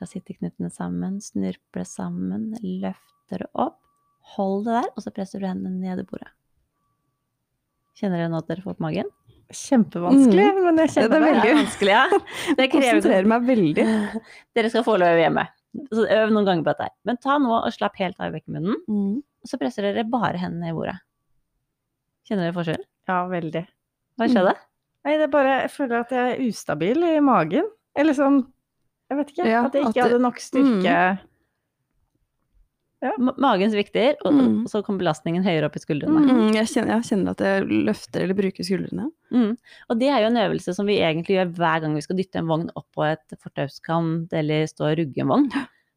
Da 0.00 0.08
sitter 0.08 0.36
knuttene 0.36 0.70
sammen, 0.72 1.18
snurper 1.20 1.84
sammen, 1.84 2.54
løfter 2.60 3.44
det 3.44 3.48
opp. 3.54 3.78
Hold 4.36 4.66
det 4.66 4.76
der, 4.78 4.90
og 4.96 5.04
så 5.04 5.12
presser 5.12 5.40
du 5.40 5.48
hendene 5.48 5.80
ned 5.80 6.00
i 6.00 6.06
bordet. 6.08 6.28
Kjenner 7.96 8.20
dere 8.20 8.32
nå 8.32 8.40
at 8.40 8.48
dere 8.48 8.64
får 8.64 8.78
på 8.78 8.84
magen? 8.84 9.08
Kjempevanskelig, 9.50 10.44
men 10.64 10.76
jeg 10.84 10.90
kjenner 10.94 11.08
det 11.10 11.16
er 11.16 11.20
det. 11.20 11.30
veldig- 11.30 11.54
vanskelig, 11.58 11.94
ja. 11.94 12.54
Det 12.58 12.66
Konsentrerer 12.72 13.26
meg 13.32 13.42
veldig. 13.48 13.86
Dere 14.54 14.70
skal 14.70 14.84
få 14.86 14.94
lov 15.00 15.08
å 15.08 15.14
øve 15.16 15.24
hjemme. 15.24 15.44
Så 15.90 16.04
øv 16.06 16.30
noen 16.34 16.46
ganger 16.48 16.64
på 16.66 16.72
dette. 16.74 16.88
Men 17.06 17.16
ta 17.22 17.36
nå 17.38 17.50
og 17.60 17.72
slapp 17.74 17.96
helt 18.02 18.16
av 18.20 18.30
i 18.30 18.38
bekkenmunnen. 18.38 18.76
Mm. 18.88 19.16
og 19.42 19.48
så 19.48 19.58
presser 19.58 19.82
dere 19.86 20.04
bare 20.10 20.36
hendene 20.38 20.70
i 20.70 20.74
bordet. 20.76 20.96
Kjenner 22.28 22.46
dere 22.48 22.56
forskjellen? 22.58 22.86
Ja, 23.10 23.18
veldig. 23.30 23.62
Hva 24.20 24.28
skjedde? 24.30 24.54
Nei, 25.06 25.14
det 25.16 25.24
er 25.24 25.32
bare 25.32 25.52
Jeg 25.62 25.70
føler 25.72 26.00
at 26.02 26.10
jeg 26.12 26.32
er 26.34 26.42
ustabil 26.50 27.04
i 27.08 27.20
magen. 27.24 27.70
Eller 27.96 28.12
sånn 28.14 28.42
Jeg 29.10 29.18
vet 29.18 29.30
ikke. 29.32 29.46
Ja, 29.48 29.64
at 29.66 29.74
jeg 29.74 29.82
at 29.86 29.88
ikke 29.90 29.94
det- 29.96 30.04
hadde 30.10 30.22
nok 30.22 30.36
styrke. 30.44 30.96
Ma- 33.18 33.32
Magen 33.40 33.70
svikter, 33.72 34.16
og, 34.24 34.32
Mm. 34.34 34.58
og 34.64 34.68
så 34.68 34.82
kommer 34.84 35.00
belastningen 35.00 35.42
høyere 35.44 35.64
opp 35.70 35.76
i 35.76 35.80
skuldrene. 35.80 36.20
Mm. 36.20 36.52
Jeg, 36.54 36.66
kjenner, 36.68 36.90
jeg 36.98 37.06
kjenner 37.08 37.30
at 37.30 37.38
jeg 37.46 37.64
løfter 37.86 38.20
eller 38.26 38.34
bruker 38.36 38.66
skuldrene. 38.66 39.06
Mm. 39.32 39.56
Og 39.88 39.98
det 39.98 40.08
er 40.12 40.20
jo 40.20 40.28
en 40.28 40.36
øvelse 40.42 40.74
som 40.76 40.86
vi 40.86 40.98
egentlig 41.00 41.38
gjør 41.38 41.54
hver 41.56 41.80
gang 41.80 41.94
vi 41.96 42.02
skal 42.04 42.16
dytte 42.20 42.36
en 42.42 42.46
vogn 42.50 42.68
opp 42.76 42.86
på 42.94 43.06
et 43.08 43.36
fortauskant 43.40 44.32
eller 44.36 44.66
stå 44.68 44.90
og 44.90 44.98
rugge 45.00 45.22
en 45.24 45.28
vogn. 45.32 45.48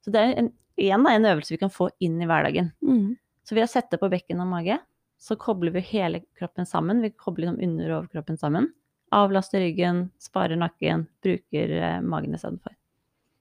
Så 0.05 0.11
det 0.15 0.21
er 0.21 0.33
en, 0.39 0.51
igjen 0.79 1.05
en 1.11 1.25
øvelse 1.33 1.51
vi 1.51 1.57
kan 1.61 1.69
få 1.73 1.89
inn 1.99 2.21
i 2.21 2.25
hverdagen. 2.25 2.71
Mm. 2.83 3.17
Så 3.43 3.55
ved 3.55 3.63
å 3.67 3.71
sette 3.71 3.99
på 3.99 4.09
bekken 4.09 4.39
og 4.39 4.47
mage, 4.47 4.79
så 5.19 5.35
kobler 5.39 5.71
vi 5.75 5.79
hele 5.81 6.23
kroppen 6.39 6.65
sammen. 6.67 7.01
Vi 7.01 7.09
kobler 7.11 7.47
liksom 7.51 7.63
under 7.63 7.91
og 7.91 7.97
overkroppen 8.03 8.37
sammen. 8.39 8.71
Avlaster 9.11 9.59
ryggen, 9.59 10.09
sparer 10.19 10.55
nakken, 10.57 11.07
bruker 11.23 11.69
eh, 11.79 11.99
magen 12.01 12.33
istedenfor. 12.33 12.73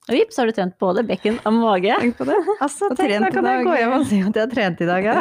Og 0.09 0.17
vips, 0.17 0.39
har 0.41 0.49
du 0.51 0.55
trent 0.57 0.75
både 0.83 1.05
bekken 1.07 1.37
og 1.47 1.55
mage. 1.61 1.95
Tenk 2.03 2.17
på 2.19 2.27
det. 2.27 2.39
Altså, 2.59 2.89
Og 2.91 2.99
trent 2.99 3.23
da 3.23 3.31
kan 3.31 3.47
jeg 3.47 3.67
gå 3.69 3.75
hjem 3.79 3.93
og 4.01 4.07
si 4.11 4.19
at 4.19 4.39
jeg 4.39 4.43
har 4.49 4.51
trent 4.51 4.83
i 4.83 4.89
dag, 4.89 5.07
ja. 5.07 5.19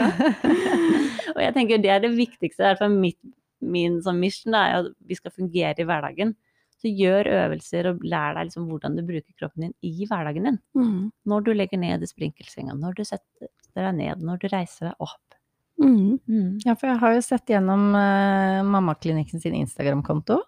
og 1.35 1.41
jeg 1.43 1.53
tenker 1.57 1.83
det 1.83 1.91
er 1.93 2.01
det 2.01 2.13
viktigste, 2.15 2.63
i 2.63 2.65
hvert 2.65 2.81
fall 2.81 2.95
mitt, 2.95 3.19
min 3.61 3.99
sånn 4.01 4.17
mission, 4.21 4.57
er 4.57 4.79
at 4.79 4.89
vi 5.05 5.17
skal 5.19 5.35
fungere 5.35 5.77
i 5.77 5.85
hverdagen. 5.85 6.33
Så 6.81 6.89
gjør 6.97 7.29
øvelser 7.29 7.91
og 7.91 8.01
lær 8.01 8.33
deg 8.33 8.47
liksom 8.47 8.65
hvordan 8.71 8.95
du 8.97 9.03
bruker 9.05 9.35
kroppen 9.37 9.67
din 9.67 9.75
i 9.85 10.07
hverdagen 10.09 10.49
din. 10.49 10.57
Mm. 10.73 11.11
Når 11.29 11.43
du 11.45 11.51
legger 11.53 11.77
ned 11.77 12.01
i 12.01 12.09
sprinkelsenga, 12.09 12.73
når 12.73 12.97
du 12.97 13.03
setter 13.05 13.51
deg 13.77 13.93
ned, 13.99 14.25
når 14.25 14.41
du 14.41 14.47
reiser 14.49 14.89
deg 14.89 15.05
opp. 15.05 15.37
Mm. 15.81 16.17
Mm. 16.25 16.49
Ja, 16.65 16.73
for 16.73 16.89
jeg 16.89 16.97
har 17.03 17.13
jo 17.13 17.21
sett 17.25 17.53
gjennom 17.53 17.91
uh, 17.93 18.65
Mammaklinikken 18.65 19.41
sin 19.43 19.57
Instagram-konto, 19.61 20.41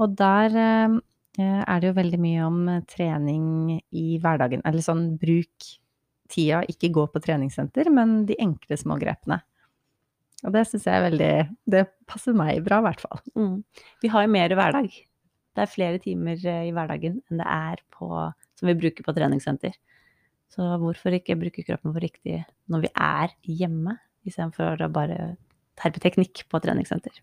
og 0.00 0.14
der 0.16 0.54
eh, 0.56 0.94
er 1.42 1.80
det 1.80 1.90
jo 1.90 1.98
veldig 1.98 2.18
mye 2.22 2.46
om 2.46 2.58
eh, 2.70 2.82
trening 2.90 3.44
i 3.96 4.06
hverdagen. 4.22 4.62
Eller 4.68 4.84
sånn 4.84 5.14
bruk 5.20 5.68
tida, 6.30 6.62
ikke 6.70 6.92
gå 6.94 7.06
på 7.10 7.22
treningssenter, 7.22 7.90
men 7.92 8.24
de 8.28 8.38
enkle 8.42 8.78
små 8.78 8.98
grepene. 9.00 9.40
Og 10.46 10.54
det 10.54 10.64
syns 10.70 10.86
jeg 10.88 10.96
er 10.96 11.04
veldig 11.04 11.32
Det 11.68 11.82
passer 12.08 12.36
meg 12.36 12.62
bra, 12.64 12.78
i 12.80 12.86
hvert 12.88 13.02
fall. 13.04 13.22
Mm. 13.36 13.56
Vi 14.00 14.10
har 14.12 14.24
jo 14.24 14.32
mer 14.32 14.54
hverdag. 14.56 14.90
Det 15.50 15.64
er 15.64 15.72
flere 15.72 16.00
timer 16.02 16.40
eh, 16.40 16.66
i 16.70 16.74
hverdagen 16.74 17.20
enn 17.28 17.42
det 17.42 17.48
er 17.50 17.82
på, 17.92 18.10
som 18.58 18.70
vi 18.70 18.78
bruker 18.78 19.06
på 19.06 19.16
treningssenter. 19.16 19.74
Så 20.50 20.66
hvorfor 20.82 21.14
ikke 21.14 21.38
bruke 21.38 21.62
kroppen 21.66 21.92
for 21.94 22.02
riktig 22.02 22.40
når 22.70 22.86
vi 22.86 22.92
er 22.94 23.34
hjemme, 23.46 23.98
istedenfor 24.26 24.82
å 24.82 24.90
bare 24.92 25.34
terpe 25.80 26.02
teknikk 26.02 26.44
på 26.50 26.60
treningssenter. 26.62 27.14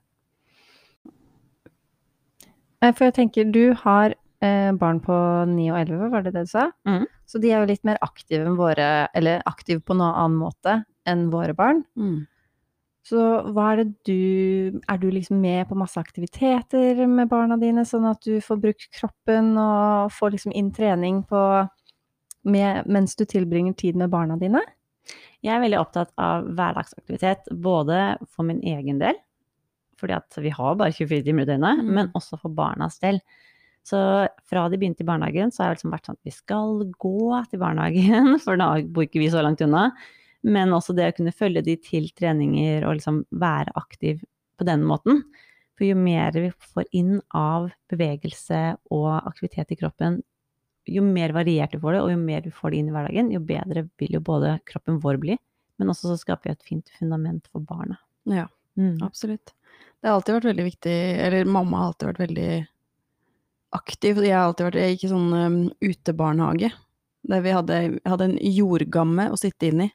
Eh, 2.84 2.94
For 2.94 3.08
jeg 3.08 3.18
tenker, 3.18 3.52
du 3.52 3.74
har 3.84 4.14
eh, 4.44 4.72
barn 4.78 5.02
på 5.04 5.18
9 5.50 5.70
og 5.72 5.80
11, 5.82 6.10
var 6.14 6.26
det 6.26 6.34
det 6.36 6.48
du 6.48 6.54
sa? 6.54 6.70
Mm. 6.88 7.06
Så 7.28 7.42
de 7.44 7.52
er 7.52 7.62
jo 7.62 7.72
litt 7.72 7.86
mer 7.88 8.00
aktive 8.06 8.46
enn 8.46 8.58
våre, 8.60 8.90
eller 9.18 9.46
aktive 9.50 9.82
på 9.84 9.98
noen 9.98 10.14
annen 10.14 10.40
måte 10.40 10.82
enn 11.08 11.28
våre 11.34 11.56
barn. 11.58 11.84
Mm. 11.98 12.26
Så 13.08 13.24
hva 13.56 13.70
er 13.72 13.80
det 13.80 13.92
du 14.04 14.82
Er 14.92 14.98
du 15.00 15.08
liksom 15.08 15.40
med 15.40 15.70
på 15.70 15.78
masse 15.80 16.00
aktiviteter 16.00 17.06
med 17.08 17.30
barna 17.32 17.56
dine, 17.58 17.86
sånn 17.88 18.08
at 18.10 18.20
du 18.26 18.42
får 18.44 18.60
brukt 18.60 18.90
kroppen 18.92 19.54
og 19.58 20.12
får 20.12 20.34
liksom 20.36 20.52
inn 20.52 20.74
trening 20.76 21.22
på 21.30 21.44
med, 22.48 22.88
mens 22.88 23.16
du 23.16 23.24
tilbringer 23.26 23.76
tid 23.80 23.96
med 23.96 24.12
barna 24.12 24.36
dine? 24.40 24.60
Jeg 25.44 25.56
er 25.56 25.64
veldig 25.64 25.80
opptatt 25.80 26.12
av 26.20 26.48
hverdagsaktivitet, 26.58 27.48
både 27.64 28.18
for 28.28 28.48
min 28.48 28.60
egen 28.60 29.00
del, 29.00 29.16
fordi 29.98 30.14
at 30.18 30.38
vi 30.44 30.50
har 30.54 30.76
bare 30.80 30.94
24 30.94 31.24
timer 31.26 31.44
i 31.44 31.52
døgnet, 31.52 31.80
Mm. 31.84 31.94
men 31.94 32.12
også 32.14 32.40
for 32.40 32.50
barnas 32.54 33.00
del. 33.00 33.20
Så 33.88 33.98
fra 34.46 34.68
de 34.70 34.78
begynte 34.78 35.02
i 35.02 35.08
barnehagen, 35.08 35.50
så 35.52 35.64
har 35.64 35.70
jeg 35.72 35.78
liksom 35.80 35.92
vært 35.94 36.06
sånn 36.10 36.18
at 36.20 36.24
vi 36.28 36.32
skal 36.36 36.84
gå 37.00 37.44
til 37.50 37.60
barnehagen, 37.60 38.40
for 38.44 38.58
da 38.60 38.82
bor 38.84 39.04
ikke 39.08 39.20
vi 39.24 39.30
så 39.32 39.42
langt 39.44 39.62
unna. 39.64 39.92
Men 40.44 40.70
også 40.76 40.94
det 40.96 41.08
å 41.12 41.16
kunne 41.18 41.34
følge 41.34 41.64
de 41.66 41.76
til 41.78 42.10
treninger 42.16 42.86
og 42.86 42.98
liksom 43.00 43.24
være 43.32 43.72
aktiv 43.76 44.22
på 44.60 44.66
den 44.68 44.84
måten. 44.84 45.24
For 45.78 45.86
jo 45.86 45.96
mer 45.96 46.32
vi 46.34 46.50
får 46.52 46.86
inn 46.94 47.22
av 47.38 47.72
bevegelse 47.92 48.78
og 48.92 49.10
aktivitet 49.28 49.72
i 49.72 49.78
kroppen, 49.80 50.22
jo 50.88 51.02
mer 51.04 51.34
variert 51.36 51.72
du 51.76 51.80
får 51.80 51.94
det, 51.98 52.02
og 52.02 52.12
jo 52.14 52.18
mer 52.22 52.42
du 52.46 52.50
får 52.54 52.72
det 52.72 52.78
inn 52.80 52.88
i 52.90 52.94
hverdagen, 52.96 53.32
jo 53.34 53.40
bedre 53.44 53.90
vil 54.00 54.14
jo 54.18 54.22
både 54.24 54.54
kroppen 54.70 55.00
vår 55.04 55.18
bli, 55.20 55.36
men 55.80 55.92
også 55.92 56.14
så 56.14 56.18
skaper 56.22 56.48
vi 56.50 56.56
et 56.56 56.64
fint 56.64 56.90
fundament 57.00 57.48
for 57.52 57.60
barna. 57.62 57.98
Ja, 58.26 58.48
Mm. 58.78 59.00
absolutt. 59.02 59.54
Det 60.02 60.10
har 60.10 60.18
alltid 60.18 60.38
vært 60.38 60.50
veldig 60.52 60.66
viktig, 60.68 60.98
eller 61.26 61.50
mamma 61.50 61.80
har 61.82 61.92
alltid 61.92 62.10
vært 62.12 62.24
veldig 62.26 62.52
aktiv. 63.78 64.20
Jeg 64.24 64.36
har 64.36 64.50
alltid 64.50 64.68
vært, 64.70 64.82
jeg 64.82 64.96
gikk 64.96 65.06
i 65.08 65.14
sånn 65.14 65.32
um, 65.34 65.56
utebarnehage, 65.84 66.72
der 67.28 67.42
vi 67.44 67.56
hadde, 67.56 67.80
hadde 68.08 68.28
en 68.30 68.38
jordgamme 68.42 69.30
å 69.34 69.40
sitte 69.40 69.72
inn 69.72 69.88
i 69.88 69.92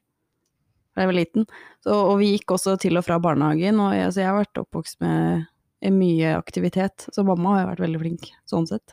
da 0.93 1.07
jeg 1.07 1.09
var 1.09 1.17
liten. 1.17 1.47
Så, 1.81 1.95
og 1.97 2.19
vi 2.21 2.35
gikk 2.35 2.53
også 2.53 2.75
til 2.81 3.01
og 3.01 3.07
fra 3.07 3.17
barnehagen, 3.23 3.79
og 3.81 3.95
jeg, 3.97 4.11
så 4.13 4.21
jeg 4.21 4.29
har 4.29 4.43
vært 4.43 4.59
oppvokst 4.61 4.99
med 5.01 5.47
mye 5.97 6.35
aktivitet. 6.37 7.07
Så 7.15 7.25
mamma 7.25 7.55
har 7.57 7.71
vært 7.71 7.87
veldig 7.87 8.03
flink, 8.03 8.29
sånn 8.45 8.69
sett. 8.69 8.93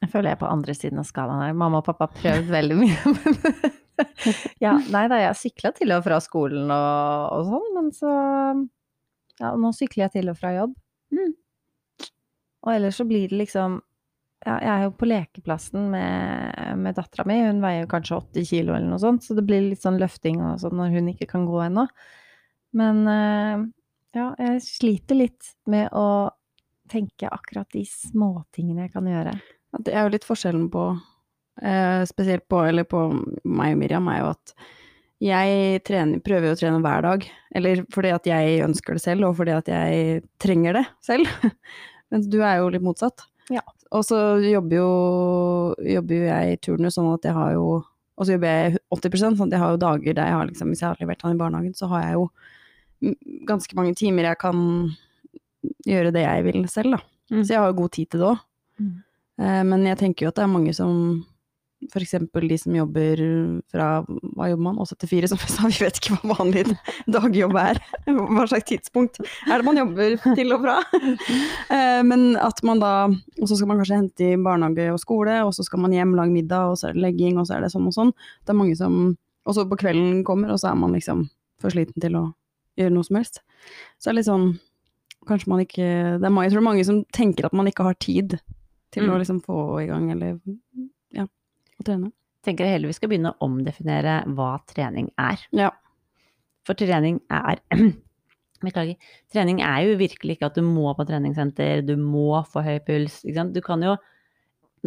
Jeg 0.00 0.10
føler 0.10 0.32
jeg 0.32 0.40
er 0.40 0.42
på 0.42 0.50
andre 0.50 0.74
siden 0.74 0.98
av 0.98 1.06
skalaen 1.06 1.44
her. 1.44 1.54
Mamma 1.54 1.78
og 1.78 1.86
pappa 1.86 2.08
har 2.08 2.18
prøvd 2.18 2.50
veldig 2.50 2.80
mye. 2.80 3.70
ja, 4.64 4.76
nei 4.92 5.06
da, 5.10 5.18
jeg 5.20 5.38
sykla 5.38 5.72
til 5.76 5.92
og 5.94 6.04
fra 6.06 6.18
skolen 6.22 6.70
og, 6.72 7.36
og 7.36 7.50
sånn, 7.50 7.68
men 7.76 7.90
så 7.96 8.12
Ja, 9.40 9.54
nå 9.56 9.72
sykler 9.76 10.06
jeg 10.06 10.14
til 10.18 10.32
og 10.32 10.38
fra 10.38 10.52
jobb. 10.56 10.74
Mm. 11.14 11.32
Og 12.62 12.74
ellers 12.74 13.00
så 13.00 13.06
blir 13.08 13.30
det 13.30 13.40
liksom 13.40 13.80
ja, 14.42 14.56
Jeg 14.58 14.70
er 14.72 14.84
jo 14.86 14.94
på 14.98 15.06
lekeplassen 15.06 15.90
med, 15.92 16.58
med 16.82 16.96
dattera 16.98 17.26
mi, 17.28 17.38
hun 17.44 17.62
veier 17.62 17.86
kanskje 17.90 18.18
80 18.18 18.48
kilo 18.48 18.74
eller 18.74 18.90
noe 18.90 19.02
sånt, 19.02 19.22
så 19.22 19.36
det 19.38 19.44
blir 19.46 19.62
litt 19.68 19.84
sånn 19.84 20.00
løfting 20.02 20.40
og 20.42 20.58
sånn 20.62 20.74
når 20.80 20.96
hun 20.96 21.12
ikke 21.12 21.28
kan 21.30 21.46
gå 21.46 21.60
ennå. 21.62 21.86
Men 22.74 23.02
eh, 23.12 23.64
ja, 24.18 24.26
jeg 24.40 24.64
sliter 24.64 25.20
litt 25.20 25.52
med 25.70 25.92
å 25.94 26.32
tenke 26.92 27.30
akkurat 27.32 27.70
de 27.72 27.84
småtingene 27.88 28.86
jeg 28.86 28.94
kan 28.96 29.08
gjøre. 29.08 29.36
Det 29.80 29.94
er 29.94 30.04
jo 30.04 30.12
litt 30.12 30.26
forskjellen 30.26 30.66
på, 30.72 30.84
eh, 31.62 32.02
spesielt 32.08 32.48
på, 32.50 32.64
eller 32.66 32.88
på 32.88 33.06
meg 33.46 33.76
og 33.76 33.80
Miriam, 33.80 34.10
er 34.12 34.24
jo 34.24 34.32
at 34.34 34.54
jeg 35.22 35.82
trener, 35.86 36.18
prøver 36.24 36.52
å 36.52 36.58
trene 36.58 36.80
hver 36.82 37.04
dag. 37.06 37.26
Eller 37.54 37.84
fordi 37.94 38.10
at 38.14 38.26
jeg 38.26 38.62
ønsker 38.64 38.98
det 38.98 39.04
selv, 39.04 39.28
og 39.28 39.36
fordi 39.38 39.54
at 39.54 39.68
jeg 39.70 40.22
trenger 40.42 40.80
det 40.80 40.84
selv. 41.04 41.30
Mens 42.12 42.26
du 42.32 42.40
er 42.42 42.58
jo 42.60 42.72
litt 42.74 42.84
motsatt. 42.84 43.24
Ja. 43.52 43.62
Og 43.92 44.04
så 44.08 44.18
jobber 44.42 44.78
jo, 44.78 44.90
jobber 45.84 46.16
jo 46.16 46.26
jeg 46.28 46.52
i 46.54 46.60
turnus 46.64 46.96
sånn 46.96 47.10
at 47.12 47.26
jeg 47.28 47.36
har 47.36 47.50
jo 47.56 47.66
Og 48.16 48.24
så 48.24 48.36
jobber 48.36 48.52
jeg 48.52 48.78
80% 48.94 49.36
sånn 49.36 49.50
at 49.50 49.56
jeg 49.56 49.62
har 49.62 49.72
jo 49.74 49.80
dager 49.82 50.14
der 50.16 50.28
jeg 50.30 50.36
har 50.38 50.46
liksom 50.48 50.70
Hvis 50.72 50.80
jeg 50.80 50.88
har 50.88 51.00
levert 51.02 51.24
han 51.26 51.34
i 51.34 51.40
barnehagen, 51.40 51.74
så 51.76 51.88
har 51.90 52.04
jeg 52.06 52.14
jo 52.16 52.24
ganske 53.48 53.74
mange 53.76 53.96
timer 53.98 54.28
jeg 54.30 54.38
kan 54.38 54.60
gjøre 55.88 56.12
det 56.14 56.22
jeg 56.22 56.44
vil 56.46 56.60
selv, 56.70 56.94
da. 56.94 57.00
Mm. 57.32 57.40
Så 57.42 57.50
jeg 57.50 57.58
har 57.58 57.72
jo 57.72 57.78
god 57.80 57.92
tid 57.96 58.10
til 58.12 58.22
det 58.22 58.28
òg. 58.28 58.44
Mm. 58.78 58.92
Eh, 59.42 59.62
Men 59.72 59.86
jeg 59.88 59.98
tenker 59.98 60.24
jo 60.24 60.30
at 60.30 60.38
det 60.38 60.44
er 60.44 60.52
mange 60.52 60.74
som 60.76 60.94
eksempel 62.02 62.46
de 62.48 62.56
som 62.60 62.74
jobber 62.76 63.20
fra 63.72 63.86
hva 64.06 64.48
jobber 64.50 64.62
man, 64.68 64.78
åtte 64.82 64.96
til 65.02 65.10
fire, 65.10 65.28
som 65.28 65.40
jeg 65.42 65.50
sa, 65.50 65.66
vi 65.68 65.80
vet 65.84 65.98
ikke 65.98 66.14
hva 66.20 66.36
vanlig 66.38 66.62
dagjobb 67.10 67.56
er. 67.58 67.80
Hva 68.06 68.44
slags 68.50 68.68
tidspunkt 68.70 69.18
er 69.22 69.58
det 69.58 69.66
man 69.66 69.80
jobber 69.80 70.16
til 70.38 70.52
og 70.56 70.62
fra? 70.62 70.76
Eh, 71.72 72.02
Men 72.06 72.36
at 72.36 72.62
man 72.66 72.80
da 72.82 72.92
Og 73.08 73.48
så 73.48 73.56
skal 73.56 73.68
man 73.68 73.78
kanskje 73.82 73.98
hente 73.98 74.26
i 74.32 74.36
barnehage 74.40 74.92
og 74.92 75.00
skole, 75.02 75.38
og 75.46 75.52
så 75.56 75.64
skal 75.66 75.80
man 75.82 75.92
hjem, 75.92 76.14
lage 76.18 76.30
middag, 76.34 76.70
og 76.72 76.78
så 76.78 76.88
er 76.88 76.94
det 76.96 77.02
legging, 77.02 77.38
og 77.38 77.46
så 77.48 77.56
er 77.56 77.64
det 77.66 77.72
sånn 77.74 77.86
og 77.90 77.94
sånn. 77.96 78.12
Det 78.46 78.54
er 78.54 78.60
mange 78.62 78.76
som 78.78 79.16
Og 79.44 79.54
så 79.56 79.64
på 79.66 79.74
kvelden 79.80 80.20
kommer, 80.24 80.52
og 80.54 80.60
så 80.62 80.70
er 80.70 80.76
man 80.78 80.92
liksom 80.94 81.24
for 81.60 81.70
sliten 81.74 81.98
til 82.00 82.14
å 82.14 82.28
gjøre 82.78 82.92
noe 82.94 83.02
som 83.04 83.16
helst. 83.18 83.40
Så 83.98 84.06
det 84.06 84.12
er 84.12 84.18
litt 84.20 84.30
sånn 84.30 84.46
Kanskje 85.26 85.48
man 85.50 85.60
ikke 85.62 85.86
det 86.18 86.26
er 86.26 86.34
Jeg 86.42 86.50
tror 86.50 86.58
det 86.58 86.62
er 86.62 86.70
mange 86.70 86.84
som 86.86 87.04
tenker 87.14 87.46
at 87.46 87.52
man 87.54 87.66
ikke 87.70 87.84
har 87.86 87.94
tid 87.94 88.38
til 88.92 89.04
Mm. 89.06 89.12
å 89.14 89.18
liksom 89.22 89.38
få 89.44 89.58
i 89.82 89.86
gang, 89.86 90.10
eller 90.12 90.38
å 91.82 91.88
trene. 91.90 92.12
tenker 92.42 92.66
jeg 92.66 92.74
heller 92.76 92.90
vi 92.90 92.96
skal 92.96 93.10
begynne 93.12 93.32
å 93.34 93.46
omdefinere 93.46 94.14
hva 94.34 94.56
trening 94.70 95.10
er. 95.20 95.42
Ja. 95.54 95.70
For 96.66 96.74
trening 96.78 97.20
er 97.30 97.60
Beklager. 98.62 98.94
Trening 99.34 99.58
er 99.66 99.88
jo 99.88 99.96
virkelig 99.98 100.36
ikke 100.36 100.46
at 100.52 100.58
du 100.58 100.62
må 100.62 100.92
på 100.94 101.06
treningssenter, 101.08 101.80
du 101.82 101.96
må 101.98 102.44
få 102.46 102.62
høy 102.62 102.76
puls. 102.86 103.20
Du 103.26 103.58
kan 103.64 103.82
jo, 103.82 103.96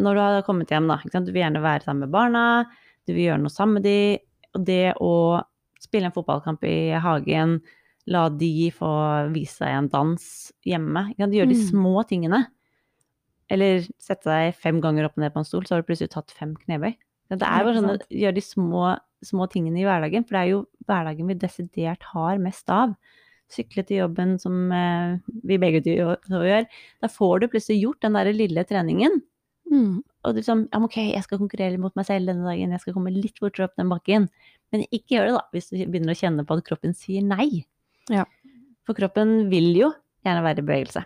når 0.00 0.16
du 0.16 0.20
har 0.24 0.46
kommet 0.46 0.72
hjem, 0.72 0.88
da, 0.88 0.96
du 1.28 1.32
vil 1.34 1.42
gjerne 1.42 1.60
være 1.64 1.84
sammen 1.84 2.06
med 2.06 2.14
barna, 2.14 2.44
du 3.04 3.12
vil 3.12 3.26
gjøre 3.28 3.42
noe 3.44 3.52
sammen 3.52 3.76
med 3.80 3.84
dem. 3.84 4.22
og 4.56 4.64
det 4.64 4.94
å 5.04 5.42
spille 5.84 6.08
en 6.08 6.14
fotballkamp 6.16 6.64
i 6.64 6.96
hagen, 7.04 7.58
la 8.08 8.28
de 8.32 8.70
få 8.72 8.88
vise 9.34 9.58
seg 9.60 9.74
en 9.76 9.88
dans 9.92 10.24
hjemme, 10.64 11.02
sant? 11.18 11.34
gjøre 11.36 11.50
de 11.52 11.58
Mm. 11.60 11.66
små 11.68 12.06
tingene. 12.08 12.46
Eller 13.52 13.84
sette 14.02 14.26
deg 14.26 14.56
fem 14.58 14.80
ganger 14.82 15.06
opp 15.06 15.18
og 15.18 15.22
ned 15.22 15.34
på 15.34 15.42
en 15.42 15.48
stol, 15.48 15.66
så 15.66 15.76
har 15.76 15.84
du 15.84 15.90
plutselig 15.90 16.12
tatt 16.14 16.34
fem 16.34 16.56
knebøy. 16.64 16.96
Det 17.26 17.42
er 17.42 17.66
bare 17.66 17.74
sånn 17.74 17.92
å 17.92 17.98
gjøre 18.06 18.36
de 18.36 18.42
små, 18.44 18.82
små 19.26 19.46
tingene 19.50 19.80
i 19.82 19.86
hverdagen, 19.86 20.26
for 20.26 20.36
det 20.36 20.42
er 20.42 20.50
jo 20.52 20.64
hverdagen 20.86 21.30
vi 21.30 21.38
desidert 21.42 22.06
har 22.12 22.42
mest 22.42 22.70
av. 22.70 22.94
Sykle 23.50 23.82
til 23.86 24.02
jobben, 24.02 24.36
som 24.42 24.70
eh, 24.74 25.16
vi 25.46 25.58
begge 25.62 25.82
to 25.82 25.94
gjør. 25.94 26.66
Da 27.02 27.10
får 27.10 27.42
du 27.42 27.48
plutselig 27.50 27.80
gjort 27.82 28.02
den 28.06 28.18
der 28.18 28.30
lille 28.34 28.66
treningen. 28.66 29.20
Mm. 29.70 30.02
Og 30.02 30.34
du 30.34 30.40
liksom, 30.40 30.66
ja, 30.70 30.78
men 30.78 30.88
ok, 30.88 30.98
jeg 31.10 31.26
skal 31.26 31.40
konkurrere 31.42 31.78
mot 31.82 31.94
meg 31.98 32.06
selv 32.08 32.30
denne 32.30 32.46
dagen, 32.46 32.74
jeg 32.74 32.82
skal 32.82 32.94
komme 32.96 33.14
litt 33.14 33.38
fortere 33.42 33.68
opp 33.68 33.76
den 33.78 33.90
bakken. 33.90 34.28
Men 34.74 34.86
ikke 34.88 35.16
gjør 35.16 35.28
det 35.28 35.36
da, 35.36 35.44
hvis 35.54 35.70
du 35.70 35.78
begynner 35.78 36.14
å 36.14 36.18
kjenne 36.18 36.46
på 36.46 36.58
at 36.58 36.66
kroppen 36.66 36.94
sier 36.98 37.26
nei. 37.26 37.66
Ja. 38.10 38.26
For 38.86 38.98
kroppen 38.98 39.48
vil 39.50 39.72
jo 39.78 39.90
gjerne 40.26 40.46
være 40.46 40.62
i 40.62 40.66
bevegelse. 40.66 41.02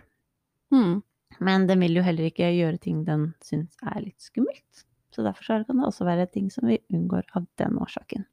Mm. 0.73 1.01
Men 1.41 1.65
den 1.69 1.81
vil 1.81 1.95
jo 1.97 2.03
heller 2.05 2.27
ikke 2.29 2.51
gjøre 2.53 2.79
ting 2.81 3.03
den 3.07 3.31
syns 3.43 3.73
er 3.81 3.99
litt 4.03 4.21
skummelt. 4.21 4.83
Så 5.11 5.23
derfor 5.25 5.43
så 5.43 5.57
kan 5.67 5.81
det 5.81 5.87
også 5.89 6.05
være 6.07 6.27
ting 6.31 6.51
som 6.53 6.69
vi 6.69 6.77
unngår 6.93 7.25
av 7.35 7.47
den 7.59 7.79
årsaken. 7.81 8.23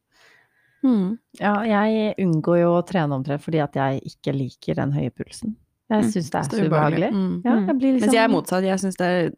Mm. 0.84 1.16
Ja, 1.40 1.56
jeg 1.66 2.12
unngår 2.22 2.60
jo 2.60 2.68
å 2.76 2.84
trene 2.86 3.16
omtrent 3.16 3.42
fordi 3.42 3.58
at 3.64 3.74
jeg 3.74 4.02
ikke 4.12 4.34
liker 4.36 4.78
den 4.78 4.92
høye 4.94 5.10
pulsen. 5.10 5.56
Jeg 5.90 6.04
Mm. 6.04 6.10
syns 6.12 6.30
det 6.30 6.38
er 6.38 6.42
Så 6.44 6.56
så 6.60 6.66
ubehagelig. 6.68 7.10
Mm. 7.12 7.42
Ja, 7.44 7.54
jeg 7.66 7.76
blir 7.78 7.92
liksom, 7.96 8.00
Mens 8.06 8.14
jeg 8.14 8.24
er 8.24 8.28
motsatt. 8.28 8.62
Jeg 8.68 8.78
syns 8.78 8.96
det 9.00 9.06
er 9.08 9.30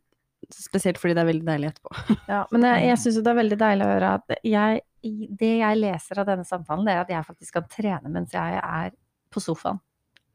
spesielt 0.50 0.98
fordi 0.98 1.14
det 1.14 1.22
er 1.22 1.30
veldig 1.32 1.46
deilig 1.46 1.70
etterpå. 1.70 1.90
Ja, 2.28 2.44
men 2.50 2.62
jeg, 2.62 2.88
jeg 2.90 2.98
syns 3.04 3.16
jo 3.16 3.22
det 3.22 3.30
er 3.32 3.40
veldig 3.42 3.58
deilig 3.62 3.86
å 3.86 3.92
høre 3.94 4.10
at 4.18 4.34
jeg, 4.44 4.80
det 5.38 5.52
jeg 5.62 5.78
leser 5.80 6.18
av 6.20 6.26
denne 6.26 6.44
samtalen, 6.44 6.84
det 6.84 6.92
er 6.96 7.00
at 7.06 7.08
jeg 7.14 7.24
faktisk 7.30 7.52
kan 7.52 7.68
trene 7.70 8.10
mens 8.10 8.32
jeg 8.34 8.60
er 8.60 8.90
på 9.30 9.40
sofaen. 9.40 9.78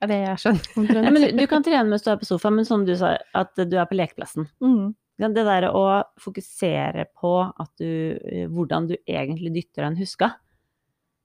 Er 0.05 0.11
det 0.11 0.19
jeg 0.21 0.43
skjønner. 0.43 0.93
Ja, 1.07 1.11
men 1.11 1.23
du, 1.23 1.31
du 1.39 1.45
kan 1.49 1.65
trene 1.65 1.89
mens 1.89 2.05
du 2.05 2.11
er 2.13 2.21
på 2.21 2.27
sofaen, 2.27 2.59
men 2.59 2.67
som 2.67 2.85
du 2.87 2.93
sa, 2.99 3.15
at 3.35 3.57
du 3.57 3.75
er 3.75 3.89
på 3.89 3.97
lekeplassen. 3.97 4.47
Mm. 4.63 4.93
Det 5.15 5.45
derre 5.47 5.71
å 5.71 5.85
fokusere 6.19 7.07
på 7.15 7.37
at 7.47 7.71
du, 7.79 8.17
eh, 8.19 8.49
hvordan 8.51 8.89
du 8.89 8.97
egentlig 8.99 9.53
dytter 9.55 9.87
en 9.87 9.95
huska. 9.99 10.33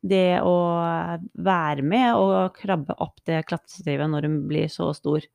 Det 0.01 0.41
å 0.47 0.55
være 1.45 1.85
med 1.85 2.15
og 2.17 2.55
krabbe 2.57 2.97
opp 3.03 3.19
det 3.29 3.43
klatrestativet 3.51 4.09
når 4.09 4.29
hun 4.29 4.39
blir 4.49 4.71
så 4.73 4.93
stor. 4.97 5.27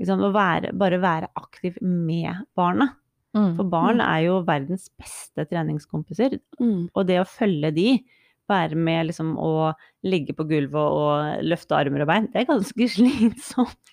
Liksom, 0.00 0.26
å 0.26 0.34
være, 0.34 0.74
bare 0.76 0.98
være 1.00 1.30
aktiv 1.38 1.78
med 1.80 2.44
barna. 2.58 2.90
Mm. 3.34 3.54
For 3.56 3.70
barn 3.70 4.02
er 4.02 4.26
jo 4.26 4.42
verdens 4.46 4.90
beste 4.98 5.46
treningskompiser. 5.50 6.36
Mm. 6.60 6.90
Og 6.92 7.06
det 7.08 7.22
å 7.22 7.28
følge 7.28 7.70
de 7.74 7.88
være 8.50 8.76
med 8.76 9.08
liksom 9.08 9.34
å 9.40 9.72
ligge 10.06 10.34
på 10.36 10.46
gulvet 10.48 10.76
og 10.76 11.44
løfte 11.46 11.76
armer 11.78 12.04
og 12.04 12.10
bein, 12.10 12.26
det 12.32 12.42
er 12.42 12.48
ganske 12.48 12.88
slitsomt. 12.94 13.92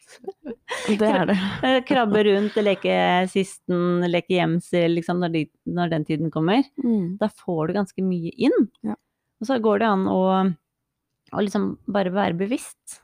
Det 0.88 1.08
er 1.08 1.30
det. 1.30 1.38
Eh, 1.68 1.78
Krabbe 1.88 2.24
rundt, 2.28 2.58
leke 2.64 2.96
sisten, 3.32 4.04
leke 4.08 4.36
gjemsel, 4.38 4.98
liksom, 5.00 5.22
når, 5.24 5.36
de, 5.36 5.46
når 5.78 5.94
den 5.96 6.08
tiden 6.08 6.34
kommer. 6.34 6.66
Mm. 6.84 7.18
Da 7.22 7.32
får 7.32 7.70
du 7.70 7.78
ganske 7.80 8.06
mye 8.06 8.34
inn. 8.36 8.68
Ja. 8.88 8.98
Og 9.42 9.50
så 9.50 9.58
går 9.64 9.82
det 9.82 9.90
an 9.90 10.08
å, 10.12 10.24
å 11.32 11.46
liksom 11.46 11.74
bare 11.92 12.14
være 12.14 12.38
bevisst. 12.40 13.01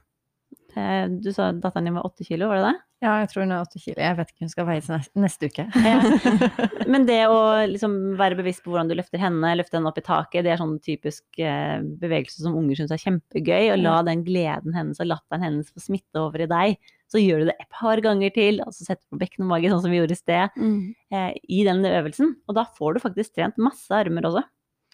Eh, 0.76 1.08
Du 1.24 1.32
sa 1.34 1.52
datteren 1.54 1.86
din 1.88 1.94
var 1.96 2.06
åtte 2.06 2.26
kilo, 2.28 2.48
var 2.50 2.58
det 2.60 2.66
det? 2.72 2.76
Ja, 3.06 3.12
jeg 3.22 3.30
tror 3.30 3.44
hun 3.46 3.52
er 3.54 3.62
åtte 3.62 3.78
kilo. 3.80 4.02
Jeg 4.02 4.18
vet 4.18 4.30
ikke, 4.32 4.42
hun 4.42 4.50
skal 4.50 4.66
veie 4.66 4.82
seg 4.82 4.96
neste, 4.98 5.22
neste 5.22 5.50
uke. 5.52 5.66
Men 6.92 7.06
det 7.06 7.20
å 7.30 7.38
liksom 7.70 7.94
være 8.18 8.38
bevisst 8.40 8.64
på 8.66 8.72
hvordan 8.74 8.90
du 8.90 8.96
løfter 8.98 9.22
henne, 9.22 9.52
løfte 9.60 9.78
henne 9.78 9.92
opp 9.92 10.00
i 10.02 10.06
taket, 10.06 10.44
det 10.48 10.54
er 10.56 10.62
sånn 10.62 10.80
typisk 10.84 11.38
eh, 11.38 11.78
bevegelse 12.02 12.42
som 12.42 12.56
unger 12.58 12.80
syns 12.82 12.94
er 12.96 13.02
kjempegøy. 13.04 13.70
Og 13.76 13.84
la 13.84 14.00
den 14.08 14.24
gleden 14.26 14.74
hennes 14.78 14.98
og 15.04 15.12
latteren 15.12 15.46
hennes 15.46 15.70
få 15.70 15.84
smitte 15.84 16.24
over 16.24 16.42
i 16.46 16.50
deg. 16.50 16.80
Så 17.08 17.22
gjør 17.22 17.46
du 17.46 17.52
det 17.52 17.58
et 17.62 17.70
par 17.72 18.02
ganger 18.04 18.34
til, 18.36 18.58
altså 18.66 18.82
så 18.84 18.90
setter 18.92 19.06
på 19.14 19.22
bekken 19.22 19.46
og 19.46 19.52
mage, 19.54 19.70
sånn 19.72 19.86
som 19.86 19.94
vi 19.94 20.02
gjorde 20.02 20.18
i 20.18 20.20
sted, 20.20 20.58
Mm. 20.58 20.82
eh, 21.14 21.32
i 21.48 21.62
den 21.70 21.86
øvelsen. 21.88 22.34
Og 22.50 22.58
da 22.58 22.66
får 22.78 22.98
du 22.98 23.04
faktisk 23.06 23.38
trent 23.38 23.58
masse 23.62 23.94
armer 23.94 24.26
også. 24.28 24.44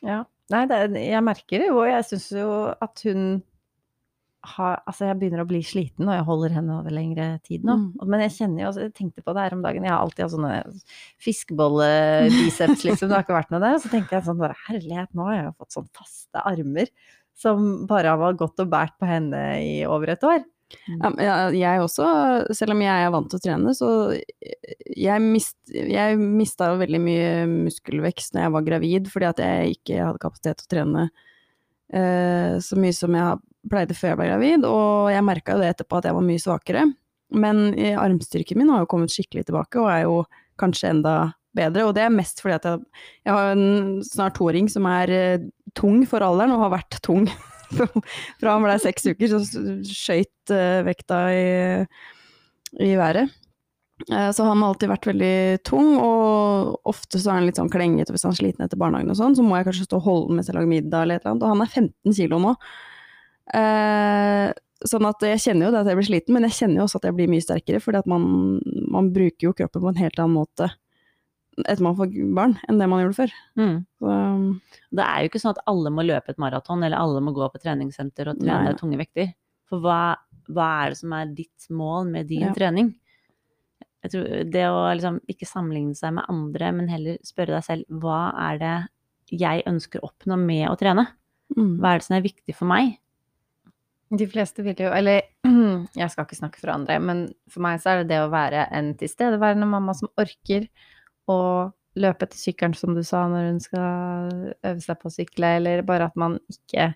Ja. 0.04 0.20
Nei, 0.52 0.66
det, 0.68 0.84
jeg 1.00 1.24
merker 1.24 1.64
det 1.64 1.70
jo, 1.72 1.80
og 1.80 1.88
jeg 1.88 2.04
syns 2.12 2.28
jo 2.36 2.50
at 2.84 3.00
hun 3.08 3.42
har 4.44 4.82
Altså, 4.90 5.08
jeg 5.08 5.18
begynner 5.20 5.44
å 5.44 5.48
bli 5.48 5.62
sliten 5.66 6.10
og 6.10 6.18
jeg 6.18 6.28
holder 6.28 6.56
henne 6.58 6.78
over 6.82 6.94
lengre 6.94 7.28
tid 7.48 7.66
nå. 7.68 7.78
Mm. 7.80 8.06
Men 8.12 8.24
jeg 8.26 8.36
kjenner 8.38 8.64
jo, 8.64 8.70
altså, 8.70 8.86
jeg 8.88 8.96
tenkte 8.98 9.24
på 9.24 9.36
det 9.36 9.46
her 9.46 9.56
om 9.56 9.64
dagen, 9.64 9.88
jeg 9.88 9.94
har 9.94 10.04
alltid 10.04 10.26
hatt 10.26 10.36
sånne 10.36 10.54
fiskebolle-biceps, 11.24 12.86
liksom, 12.88 13.10
det 13.10 13.18
har 13.18 13.26
ikke 13.26 13.38
vært 13.38 13.54
noe 13.54 13.64
der. 13.64 13.78
Og 13.78 13.84
så 13.84 13.92
tenkte 13.94 14.18
jeg 14.18 14.28
sånn 14.28 14.42
bare 14.42 14.58
herlighet, 14.68 15.12
nå 15.16 15.28
har 15.30 15.38
jeg 15.38 15.46
jo 15.48 15.58
fått 15.64 15.78
sånn 15.78 15.92
faste 15.96 16.44
armer 16.44 16.92
som 17.44 17.70
bare 17.90 18.12
har 18.14 18.36
gått 18.38 18.62
og 18.62 18.70
båret 18.70 18.94
på 19.02 19.10
henne 19.10 19.46
i 19.64 19.78
over 19.90 20.14
et 20.14 20.28
år. 20.28 20.44
Ja, 20.90 21.52
jeg, 21.54 21.82
også, 21.84 22.06
selv 22.56 22.74
om 22.74 22.82
jeg 22.82 23.06
er 23.06 23.12
vant 23.14 23.30
til 23.30 23.40
å 23.40 23.44
trene, 23.44 23.74
så 23.78 23.90
jeg, 24.14 25.22
mist, 25.22 25.58
jeg 25.70 26.18
mista 26.18 26.72
jo 26.72 26.80
veldig 26.82 27.02
mye 27.04 27.28
muskelvekst 27.52 28.34
når 28.34 28.48
jeg 28.48 28.54
var 28.56 28.68
gravid, 28.68 29.10
fordi 29.14 29.30
at 29.30 29.42
jeg 29.44 29.78
ikke 29.78 30.00
hadde 30.02 30.24
kapasitet 30.24 30.62
til 30.62 30.66
å 30.66 30.72
trene 30.74 31.04
eh, 31.94 32.58
så 32.64 32.80
mye 32.80 32.96
som 32.98 33.18
jeg 33.18 33.53
pleide 33.72 33.96
før 33.98 34.14
jeg 34.14 34.20
ble 34.20 34.30
gravid, 34.32 34.68
og 34.68 35.12
jeg 35.14 35.26
merka 35.26 35.56
jo 35.56 35.64
det 35.64 35.72
etterpå 35.74 36.00
at 36.00 36.10
jeg 36.10 36.18
var 36.18 36.28
mye 36.28 36.44
svakere. 36.44 36.84
Men 37.34 37.64
eh, 37.74 37.98
armstyrken 38.00 38.60
min 38.60 38.72
har 38.74 38.84
jo 38.84 38.90
kommet 38.92 39.14
skikkelig 39.14 39.48
tilbake, 39.48 39.80
og 39.82 39.90
er 39.92 40.04
jo 40.06 40.20
kanskje 40.62 40.92
enda 40.94 41.16
bedre. 41.56 41.88
Og 41.88 41.96
det 41.98 42.06
er 42.06 42.14
mest 42.14 42.44
fordi 42.44 42.58
at 42.58 42.68
jeg, 42.70 42.84
jeg 43.26 43.38
har 43.38 43.54
en 43.54 44.02
snart 44.06 44.38
toåring 44.38 44.70
som 44.72 44.88
er 44.90 45.14
eh, 45.14 45.48
tung 45.78 46.04
for 46.10 46.26
alderen, 46.26 46.56
og 46.56 46.66
har 46.68 46.76
vært 46.78 47.00
tung 47.06 47.28
fra 48.40 48.52
han 48.52 48.66
ble 48.66 48.76
seks 48.82 49.08
uker, 49.10 49.32
så 49.32 49.64
skøyt 49.88 50.54
uh, 50.54 50.84
vekta 50.86 51.24
i, 51.34 51.48
i 52.86 52.94
været. 53.00 53.32
Eh, 54.12 54.32
så 54.32 54.44
han 54.44 54.62
har 54.62 54.74
alltid 54.74 54.92
vært 54.92 55.08
veldig 55.12 55.36
tung, 55.68 55.96
og 56.02 56.90
ofte 56.90 57.22
så 57.22 57.32
er 57.32 57.40
han 57.40 57.48
litt 57.48 57.60
sånn 57.60 57.72
klengete 57.74 58.14
hvis 58.14 58.26
han 58.28 58.34
er 58.36 58.40
sliten 58.42 58.66
etter 58.66 58.80
barnehagen 58.80 59.14
og 59.14 59.20
sånn, 59.20 59.38
så 59.38 59.46
må 59.46 59.58
jeg 59.58 59.70
kanskje 59.70 59.88
stå 59.88 60.00
og 60.02 60.08
holde 60.08 60.38
mens 60.38 60.50
jeg 60.50 60.58
lager 60.58 60.72
middag 60.72 61.06
eller 61.06 61.20
et 61.20 61.24
eller 61.24 61.36
annet, 61.36 61.46
og 61.46 61.54
han 61.54 61.64
er 61.66 61.72
15 61.72 62.18
kilo 62.20 62.42
nå. 62.44 62.56
Eh, 63.52 64.54
sånn 64.88 65.08
at 65.08 65.26
jeg 65.28 65.42
kjenner 65.44 65.68
jo 65.68 65.76
at 65.80 65.90
jeg 65.90 66.00
blir 66.00 66.08
sliten, 66.08 66.36
men 66.38 66.48
jeg 66.48 66.58
kjenner 66.60 66.82
jo 66.82 66.86
også 66.88 67.02
at 67.02 67.10
jeg 67.10 67.18
blir 67.18 67.32
mye 67.32 67.44
sterkere, 67.44 67.82
fordi 67.84 68.00
at 68.04 68.08
man, 68.10 68.24
man 68.92 69.12
bruker 69.16 69.50
jo 69.50 69.54
kroppen 69.58 69.84
på 69.84 69.92
en 69.92 70.00
helt 70.00 70.20
annen 70.22 70.38
måte 70.40 70.72
etter 71.62 71.84
man 71.86 71.94
får 71.94 72.10
barn, 72.34 72.56
enn 72.66 72.80
det 72.82 72.88
man 72.90 73.04
gjorde 73.04 73.18
før. 73.20 73.34
Mm. 73.60 73.76
Så, 74.02 74.14
Det 74.98 75.04
er 75.06 75.22
jo 75.22 75.30
ikke 75.30 75.42
sånn 75.44 75.54
at 75.54 75.62
alle 75.70 75.92
må 75.94 76.06
løpe 76.06 76.34
et 76.34 76.42
maraton, 76.42 76.82
eller 76.82 76.98
alle 76.98 77.22
må 77.22 77.34
gå 77.36 77.46
på 77.54 77.62
treningssenter 77.62 78.32
og 78.32 78.40
trene 78.42 78.72
Nei. 78.72 78.78
tunge 78.80 78.98
vekter. 78.98 79.34
For 79.70 79.84
hva, 79.84 80.00
hva 80.50 80.70
er 80.82 80.94
det 80.94 81.00
som 81.04 81.14
er 81.14 81.30
ditt 81.38 81.68
mål 81.70 82.10
med 82.10 82.28
din 82.32 82.48
Ja. 82.48 82.54
trening? 82.58 82.96
Jeg 84.04 84.12
tror 84.12 84.52
det 84.52 84.66
å 84.68 84.82
liksom 84.98 85.22
ikke 85.32 85.48
sammenligne 85.48 85.96
seg 85.96 86.16
med 86.18 86.26
andre, 86.28 86.72
men 86.74 86.90
heller 86.92 87.18
spørre 87.24 87.56
deg 87.56 87.64
selv 87.64 88.02
hva 88.02 88.34
er 88.50 88.58
det 88.60 88.74
jeg 89.40 89.64
ønsker 89.70 90.02
å 90.02 90.10
oppnå 90.10 90.38
med 90.42 90.68
å 90.70 90.76
trene? 90.78 91.08
mm. 91.56 91.78
Hva 91.80 91.94
er 91.94 92.00
det 92.00 92.08
som 92.10 92.18
er 92.18 92.26
viktig 92.26 92.56
for 92.58 92.66
meg? 92.66 92.98
De 94.14 94.28
fleste 94.30 94.66
vil 94.66 94.78
jo, 94.78 94.92
eller 94.94 95.22
jeg 96.02 96.10
skal 96.12 96.28
ikke 96.28 96.38
snakke 96.38 96.62
for 96.62 96.74
andre, 96.74 97.00
men 97.02 97.24
for 97.50 97.66
meg 97.66 97.80
så 97.82 97.94
er 97.94 98.02
det 98.02 98.12
det 98.12 98.20
å 98.24 98.32
være 98.34 98.68
en 98.76 98.92
tilstedeværende 99.00 99.70
mamma 99.70 99.96
som 99.98 100.12
orker 100.22 100.68
å 101.32 101.40
løpe 102.00 102.26
etter 102.26 102.40
sykkelen, 102.40 102.76
som 102.78 102.96
du 102.98 103.04
sa, 103.06 103.24
når 103.30 103.48
hun 103.52 103.60
skal 103.62 104.38
øve 104.66 104.82
seg 104.82 105.00
på 105.00 105.10
å 105.10 105.14
sykle, 105.14 105.56
eller 105.60 105.84
bare 105.88 106.10
at 106.10 106.20
man 106.20 106.40
ikke 106.52 106.92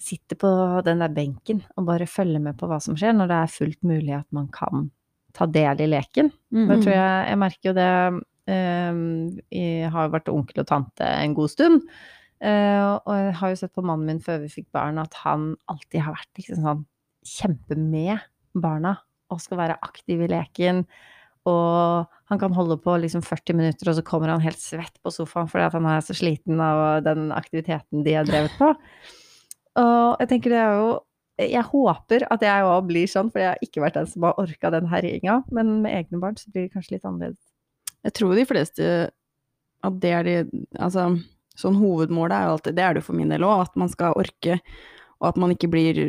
sitter 0.00 0.36
på 0.36 0.48
den 0.84 1.00
der 1.00 1.12
benken 1.12 1.62
og 1.76 1.86
bare 1.88 2.08
følger 2.08 2.42
med 2.42 2.58
på 2.60 2.68
hva 2.68 2.78
som 2.82 2.96
skjer, 2.98 3.14
når 3.16 3.30
det 3.30 3.38
er 3.40 3.54
fullt 3.54 3.86
mulig 3.88 4.16
at 4.18 4.28
man 4.36 4.48
kan 4.52 4.90
ta 5.36 5.48
del 5.48 5.82
i 5.84 5.88
leken. 5.88 6.30
Mm. 6.52 6.66
Det 6.70 6.78
tror 6.82 6.94
jeg, 6.94 7.22
jeg 7.30 7.40
merker 7.40 7.70
jo 7.70 7.76
det 7.76 7.90
eh, 8.52 9.00
Jeg 9.56 9.90
har 9.92 10.12
vært 10.12 10.32
onkel 10.32 10.62
og 10.64 10.68
tante 10.68 11.08
en 11.08 11.36
god 11.36 11.52
stund. 11.52 11.82
Eh, 12.44 12.84
og 12.96 13.12
jeg 13.16 13.34
har 13.40 13.52
jo 13.52 13.58
sett 13.62 13.74
på 13.76 13.84
mannen 13.86 14.08
min 14.10 14.22
før 14.22 14.42
vi 14.44 14.52
fikk 14.52 14.70
barn, 14.76 15.00
at 15.02 15.14
han 15.22 15.54
alltid 15.72 16.04
har 16.04 16.16
vært 16.16 16.40
liksom 16.40 16.62
sånn 16.64 16.86
kjempe 17.26 17.78
med 17.78 18.24
barna. 18.54 18.96
Og 19.32 19.42
skal 19.42 19.58
være 19.58 19.78
aktiv 19.82 20.20
i 20.22 20.30
leken. 20.30 20.84
Og 21.46 22.06
han 22.30 22.40
kan 22.42 22.54
holde 22.54 22.76
på 22.82 22.94
liksom 23.02 23.22
40 23.26 23.58
minutter, 23.58 23.90
og 23.90 23.98
så 23.98 24.04
kommer 24.06 24.32
han 24.32 24.42
helt 24.42 24.60
svett 24.62 24.96
på 25.02 25.12
sofaen 25.14 25.50
fordi 25.50 25.68
han 25.76 25.86
er 25.90 26.02
så 26.02 26.14
sliten 26.16 26.62
av 26.62 27.04
den 27.06 27.30
aktiviteten 27.34 28.02
de 28.06 28.16
har 28.18 28.26
drevet 28.26 28.54
på. 28.58 28.72
Og 29.76 30.22
jeg 30.22 30.30
tenker 30.30 30.54
det 30.54 30.62
er 30.62 30.78
jo 30.80 30.94
Jeg 31.36 31.68
håper 31.68 32.22
at 32.32 32.40
jeg 32.40 32.64
òg 32.64 32.86
blir 32.88 33.10
sånn, 33.12 33.28
for 33.28 33.42
jeg 33.42 33.50
har 33.50 33.58
ikke 33.60 33.82
vært 33.84 33.98
den 33.98 34.06
som 34.08 34.24
har 34.24 34.38
orka 34.40 34.70
den 34.72 34.86
herjinga. 34.88 35.42
Men 35.52 35.82
med 35.84 35.92
egne 35.92 36.20
barn 36.22 36.38
så 36.40 36.48
blir 36.48 36.64
det 36.64 36.72
kanskje 36.72 36.94
litt 36.94 37.04
annerledes. 37.04 37.42
Jeg 38.08 38.14
tror 38.16 38.32
de 38.38 38.46
fleste 38.48 38.86
at 39.84 39.98
det 40.00 40.12
er 40.16 40.24
de 40.24 40.36
Altså, 40.80 41.10
sånn 41.56 41.78
hovedmålet 41.80 42.36
er 42.36 42.46
jo 42.46 42.56
alltid 42.56 42.76
Det 42.76 42.84
er 42.84 42.94
det 42.94 43.02
jo 43.02 43.08
for 43.08 43.18
min 43.18 43.32
del 43.32 43.46
òg, 43.46 43.66
at 43.66 43.78
man 43.80 43.90
skal 43.92 44.16
orke, 44.18 44.58
og 45.20 45.30
at 45.30 45.38
man 45.40 45.54
ikke 45.54 45.70
blir 45.72 46.00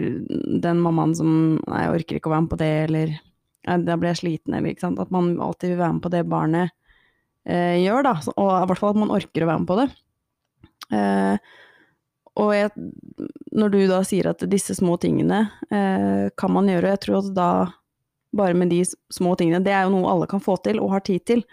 den 0.63 0.81
mammaen 0.83 1.15
som 1.15 1.31
Nei, 1.67 1.85
jeg 1.85 1.93
orker 2.01 2.19
ikke 2.19 2.31
å 2.31 2.35
være 2.35 2.45
med 2.47 2.53
på 2.53 2.61
det, 2.63 2.73
eller 2.87 3.15
«Nei, 3.67 3.77
da 3.83 3.97
blir 3.99 4.13
jeg 4.13 4.21
sliten, 4.21 4.55
eller 4.55 4.71
ikke 4.71 4.85
sant. 4.85 4.99
At 5.03 5.11
man 5.11 5.33
alltid 5.43 5.73
vil 5.73 5.81
være 5.81 5.97
med 5.97 6.03
på 6.05 6.11
det 6.13 6.23
barnet 6.31 6.71
eh, 7.43 7.75
gjør, 7.83 8.05
da. 8.07 8.13
Og 8.37 8.51
i 8.53 8.67
hvert 8.69 8.79
fall 8.79 8.93
at 8.93 8.99
man 9.01 9.11
orker 9.11 9.43
å 9.43 9.49
være 9.49 9.63
med 9.63 9.67
på 9.67 9.79
det. 9.81 9.87
Eh, 10.95 11.55
og 12.37 12.53
jeg, 12.53 12.71
når 13.57 13.73
du 13.73 13.79
da 13.89 13.99
sier 14.07 14.29
at 14.31 14.45
disse 14.47 14.75
små 14.77 14.95
tingene 15.01 15.47
eh, 15.73 16.29
kan 16.37 16.53
man 16.53 16.69
gjøre, 16.69 16.93
jeg 16.93 17.03
tror 17.03 17.19
at 17.19 17.33
da 17.35 17.49
bare 18.37 18.57
med 18.57 18.71
de 18.71 18.83
små 18.85 19.33
tingene, 19.39 19.63
det 19.65 19.73
er 19.73 19.87
jo 19.87 19.95
noe 19.95 20.11
alle 20.11 20.29
kan 20.29 20.43
få 20.43 20.57
til 20.63 20.81
og 20.83 20.93
har 20.93 21.03
tid 21.07 21.25
til. 21.27 21.43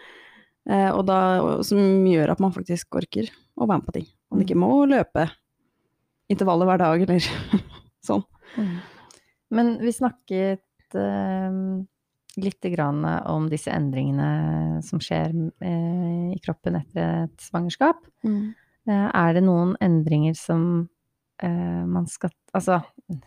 Eh, 0.70 0.90
og 0.90 1.04
da, 1.08 1.18
som 1.66 2.06
gjør 2.08 2.34
at 2.34 2.42
man 2.42 2.54
faktisk 2.54 2.96
orker 3.00 3.28
å 3.54 3.68
være 3.68 3.80
med 3.80 3.88
på 3.88 3.96
ting. 3.98 4.06
Man 4.32 4.44
ikke 4.44 4.58
må 4.58 4.70
løpe 4.90 5.28
intervaller 6.32 6.70
hver 6.70 6.80
dag, 6.80 7.04
eller 7.04 7.26
sånn. 8.08 8.24
Men 9.54 9.74
vi 9.82 9.92
snakket 9.94 10.96
eh, 10.98 11.58
litt 12.40 12.70
grann 12.72 13.04
om 13.30 13.46
disse 13.50 13.72
endringene 13.74 14.80
som 14.86 15.02
skjer 15.02 15.34
eh, 15.62 16.32
i 16.34 16.40
kroppen 16.42 16.80
etter 16.80 17.26
et 17.26 17.44
svangerskap. 17.44 18.00
Eh, 18.24 19.08
er 19.08 19.36
det 19.36 19.44
noen 19.44 19.74
endringer 19.84 20.36
som 20.38 20.88
eh, 21.42 21.84
man 21.86 22.08
skal 22.10 22.34
Altså, 22.54 22.76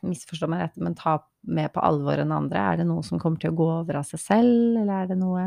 misforstå 0.08 0.48
meg 0.48 0.62
rett, 0.62 0.78
men 0.80 0.94
ta 0.96 1.18
med 1.52 1.68
på 1.76 1.82
alvor 1.84 2.22
enn 2.22 2.30
andre? 2.32 2.62
Er 2.62 2.78
det 2.80 2.86
noe 2.88 3.04
som 3.04 3.20
kommer 3.20 3.42
til 3.42 3.52
å 3.52 3.58
gå 3.60 3.66
over 3.82 3.98
av 4.00 4.06
seg 4.08 4.22
selv, 4.24 4.78
eller 4.80 5.02
er 5.02 5.10
det 5.10 5.18
noe 5.20 5.42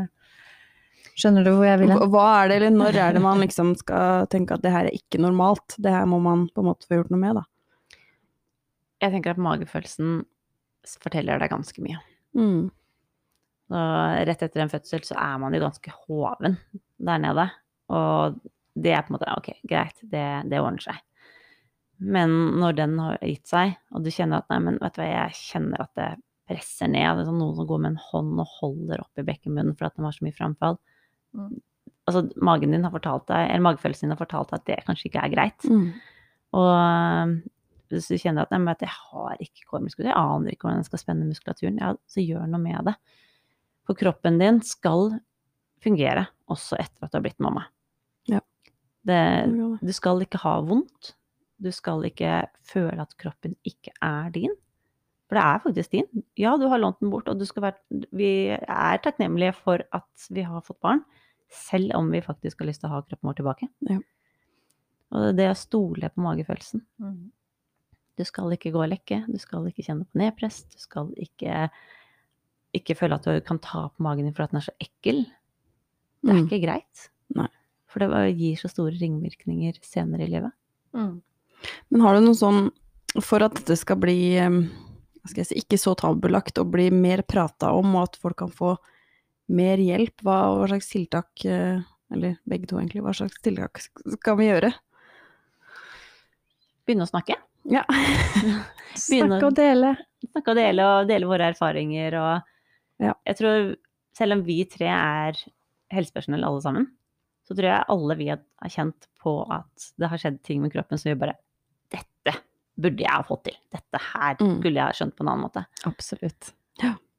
Skjønner 1.19 1.45
du 1.45 1.51
hvor 1.53 1.67
jeg 1.67 1.81
vil 1.81 1.91
hen? 1.91 2.03
Hva 2.13 2.25
er 2.39 2.49
det, 2.49 2.57
eller 2.59 2.75
når 2.75 2.99
er 3.03 3.15
det 3.15 3.23
man 3.23 3.41
liksom 3.43 3.73
skal 3.79 4.27
tenke 4.31 4.55
at 4.55 4.63
det 4.63 4.73
her 4.73 4.87
er 4.89 4.95
ikke 4.97 5.19
normalt? 5.21 5.75
Det 5.77 5.91
her 5.93 6.07
må 6.09 6.21
man 6.23 6.47
på 6.51 6.63
en 6.63 6.69
måte 6.71 6.87
få 6.87 6.99
gjort 7.01 7.11
noe 7.13 7.21
med, 7.21 7.41
da. 7.41 7.97
Jeg 9.01 9.15
tenker 9.15 9.33
at 9.33 9.41
magefølelsen 9.41 10.21
forteller 11.01 11.41
deg 11.41 11.51
ganske 11.51 11.83
mye. 11.83 11.99
Mm. 12.37 12.71
Rett 13.71 14.41
etter 14.43 14.63
en 14.63 14.71
fødsel 14.71 15.03
så 15.07 15.15
er 15.19 15.37
man 15.41 15.55
jo 15.55 15.61
ganske 15.63 15.93
hoven 16.05 16.57
der 17.01 17.21
nede. 17.23 17.47
Og 17.91 18.39
det 18.75 18.95
er 18.95 19.05
på 19.05 19.11
en 19.11 19.17
måte 19.17 19.31
ok, 19.35 19.53
greit, 19.67 19.97
det, 20.01 20.25
det 20.51 20.61
ordner 20.61 20.83
seg. 20.83 20.99
Men 22.01 22.33
når 22.57 22.77
den 22.79 22.97
har 22.97 23.19
gitt 23.21 23.49
seg, 23.49 23.75
og 23.93 24.05
du 24.05 24.09
kjenner 24.13 24.41
at 24.41 24.49
nei, 24.49 24.59
men 24.65 24.79
vet 24.81 24.95
du 24.95 25.03
hva, 25.03 25.09
jeg 25.11 25.37
kjenner 25.37 25.83
at 25.83 25.91
det 25.99 26.09
presser 26.49 26.89
ned, 26.89 27.17
det 27.17 27.23
er 27.23 27.29
sånn 27.29 27.39
noen 27.39 27.57
som 27.59 27.67
går 27.69 27.83
med 27.83 27.93
en 27.93 28.05
hånd 28.09 28.41
og 28.41 28.55
holder 28.59 29.03
opp 29.03 29.21
i 29.21 29.27
bekkenbunnen 29.27 29.77
for 29.77 29.87
at 29.87 29.97
den 29.97 30.07
har 30.07 30.15
så 30.15 30.25
mye 30.25 30.35
framfall. 30.35 30.79
Mm. 31.37 31.57
Altså 32.09 32.25
magen 32.43 32.73
din 32.73 32.83
har 32.83 32.93
fortalt 32.93 33.27
deg, 33.29 33.47
eller 33.47 33.65
magefølelsen 33.67 34.07
din 34.07 34.15
har 34.15 34.19
fortalt 34.19 34.51
deg 34.51 34.61
at 34.61 34.69
det 34.69 34.79
kanskje 34.87 35.09
ikke 35.09 35.23
er 35.23 35.33
greit. 35.33 35.67
Mm. 35.69 35.89
Og 36.57 36.69
øh, 36.75 37.35
hvis 37.91 38.07
du 38.11 38.17
kjenner 38.19 38.45
at, 38.45 38.53
nei, 38.53 38.61
men 38.63 38.79
jeg 38.81 38.91
har 38.91 39.43
ikke 39.43 39.67
core-muskulatur, 39.69 40.11
jeg 40.11 40.19
aner 40.19 40.53
ikke 40.53 40.67
hvordan 40.67 40.81
jeg 40.81 40.89
skal 40.89 41.03
spenne 41.03 41.27
muskulaturen, 41.27 41.81
ja, 41.81 41.91
så 42.09 42.23
gjør 42.23 42.47
noe 42.49 42.63
med 42.63 42.89
det. 42.89 42.95
For 43.87 43.99
kroppen 43.99 44.39
din 44.41 44.61
skal 44.65 45.11
fungere 45.81 46.27
også 46.51 46.77
etter 46.79 47.05
at 47.05 47.13
du 47.13 47.19
har 47.19 47.25
blitt 47.25 47.41
mamma. 47.43 47.65
Ja. 48.29 48.41
Det, 49.07 49.21
du 49.81 49.93
skal 49.95 50.21
ikke 50.23 50.41
ha 50.43 50.59
vondt. 50.65 51.15
Du 51.61 51.69
skal 51.73 52.05
ikke 52.07 52.45
føle 52.65 53.01
at 53.03 53.15
kroppen 53.21 53.55
ikke 53.67 53.93
er 54.01 54.29
din. 54.33 54.53
For 55.29 55.37
det 55.37 55.43
er 55.47 55.63
faktisk 55.63 55.93
din. 55.93 56.23
Ja, 56.39 56.55
du 56.59 56.67
har 56.67 56.81
lånt 56.81 56.99
den 56.99 57.11
bort, 57.13 57.29
og 57.31 57.39
du 57.39 57.45
skal 57.47 57.69
være 57.69 58.05
Vi 58.11 58.31
er 58.51 59.01
takknemlige 59.03 59.53
for 59.55 59.83
at 59.95 60.25
vi 60.29 60.43
har 60.43 60.63
fått 60.65 60.81
barn, 60.83 61.03
selv 61.51 61.93
om 61.97 62.09
vi 62.13 62.21
faktisk 62.23 62.61
har 62.61 62.69
lyst 62.69 62.81
til 62.83 62.89
å 62.89 62.95
ha 62.95 63.03
kroppen 63.03 63.29
vår 63.29 63.37
tilbake. 63.41 63.67
Ja. 63.89 63.99
Og 65.11 65.35
det 65.35 65.49
å 65.51 65.57
stole 65.59 66.09
på 66.13 66.23
magefølelsen. 66.23 66.83
Mm. 67.03 67.31
Du 68.19 68.23
skal 68.27 68.53
ikke 68.55 68.71
gå 68.71 68.79
og 68.83 68.91
lekke, 68.91 69.21
du 69.27 69.39
skal 69.41 69.65
ikke 69.67 69.83
kjenne 69.83 70.05
på 70.07 70.19
nedpress, 70.21 70.61
du 70.71 70.77
skal 70.79 71.09
ikke, 71.19 71.65
ikke 72.77 72.95
føle 72.99 73.17
at 73.17 73.27
du 73.27 73.41
kan 73.47 73.59
ta 73.63 73.87
på 73.89 74.05
magen 74.05 74.27
din 74.27 74.35
for 74.35 74.45
at 74.45 74.53
den 74.53 74.61
er 74.61 74.67
så 74.69 74.75
ekkel. 74.83 75.25
Det 76.21 76.29
er 76.29 76.37
Mm. 76.37 76.45
ikke 76.47 76.61
greit. 76.63 77.09
Nei. 77.35 77.47
For 77.91 77.99
det 77.99 78.37
gir 78.37 78.55
så 78.55 78.69
store 78.69 78.95
ringvirkninger 78.99 79.79
senere 79.83 80.23
i 80.27 80.31
livet. 80.31 80.51
Mm. 80.95 81.21
Men 81.89 82.01
har 82.01 82.15
du 82.15 82.21
noe 82.25 82.35
sånn 82.37 82.71
For 83.19 83.43
at 83.43 83.53
dette 83.55 83.75
skal 83.75 83.97
bli 83.99 84.37
eh, 84.39 84.49
skal 85.27 85.41
jeg 85.43 85.47
si, 85.49 85.55
ikke 85.59 85.77
så 85.77 85.91
tabubelagt 85.99 86.57
og 86.61 86.71
bli 86.71 86.89
mer 86.95 87.21
prata 87.27 87.73
om, 87.75 87.95
og 87.95 88.03
at 88.07 88.15
folk 88.15 88.37
kan 88.37 88.49
få 88.49 88.77
mer 89.51 89.81
hjelp, 89.83 90.21
hva, 90.25 90.37
hva 90.57 90.67
slags 90.71 90.87
tiltak 90.91 91.45
eh, 91.49 91.81
Eller 92.11 92.37
begge 92.47 92.67
to, 92.67 92.77
egentlig. 92.79 93.01
Hva 93.05 93.13
slags 93.15 93.39
tiltak 93.43 93.79
skal 93.85 94.35
vi 94.39 94.49
gjøre? 94.49 94.71
Begynne 96.87 97.05
å 97.05 97.09
snakke. 97.11 97.37
Ja. 97.71 97.83
Snakke 98.99 99.45
og 99.47 99.55
dele. 99.55 99.93
Snakke 100.31 100.51
og 100.53 100.57
dele, 100.59 100.87
og 100.87 101.09
dele 101.11 101.29
våre 101.29 101.51
erfaringer 101.53 102.17
og 102.19 102.49
Ja. 103.01 103.15
Jeg 103.25 103.37
tror, 103.39 103.69
selv 104.13 104.35
om 104.35 104.41
vi 104.45 104.59
tre 104.69 104.89
er 104.91 105.37
helsepersonell 105.91 106.43
alle 106.45 106.61
sammen, 106.61 106.83
så 107.47 107.55
tror 107.57 107.65
jeg 107.71 107.87
alle 107.95 108.17
vi 108.19 108.27
har 108.29 108.41
kjent 108.69 109.07
på 109.23 109.31
at 109.51 109.87
det 109.97 110.09
har 110.11 110.21
skjedd 110.21 110.37
ting 110.45 110.59
med 110.61 110.73
kroppen 110.75 110.99
som 111.01 111.09
vi 111.09 111.17
bare 111.23 111.33
Dette 111.91 112.35
burde 112.81 113.01
jeg 113.03 113.11
ha 113.11 113.23
fått 113.27 113.43
til. 113.49 113.57
Dette 113.73 113.99
her 114.11 114.35
Mm. 114.39 114.59
skulle 114.59 114.77
jeg 114.77 114.85
ha 114.85 114.93
skjønt 114.95 115.15
på 115.17 115.23
en 115.25 115.31
annen 115.31 115.43
måte. 115.47 115.65
Absolutt. 115.89 116.51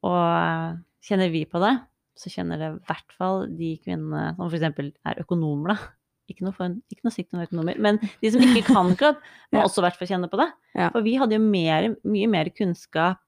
Og 0.03 0.79
kjenner 1.05 1.31
vi 1.35 1.43
på 1.47 1.61
det, 1.63 1.73
så 2.19 2.31
kjenner 2.33 2.59
det 2.61 2.69
i 2.75 2.79
hvert 2.91 3.13
fall 3.17 3.47
de 3.57 3.73
kvinnene 3.83 4.37
som 4.37 4.49
f.eks. 4.49 4.95
er 5.09 5.21
økonomer, 5.25 5.75
da. 5.75 5.91
Ikke 6.31 6.45
noe, 6.47 6.55
for, 6.55 6.71
ikke 6.93 7.05
noe 7.05 7.13
sikt 7.13 7.35
om 7.35 7.41
økonomer, 7.43 7.79
men 7.83 7.99
de 8.23 8.31
som 8.31 8.41
ikke 8.45 8.63
kan 8.71 8.93
kropp, 8.97 9.19
må 9.53 9.59
Ja. 9.61 9.65
også 9.67 9.83
i 9.83 9.87
hvert 9.87 9.99
fall 9.99 10.09
kjenne 10.09 10.29
på 10.33 10.39
det. 10.41 10.47
Ja. 10.79 10.89
For 10.95 11.03
vi 11.05 11.17
hadde 11.21 11.35
jo 11.37 11.43
mer, 11.45 11.89
mye 12.05 12.29
mer 12.31 12.49
kunnskap 12.55 13.19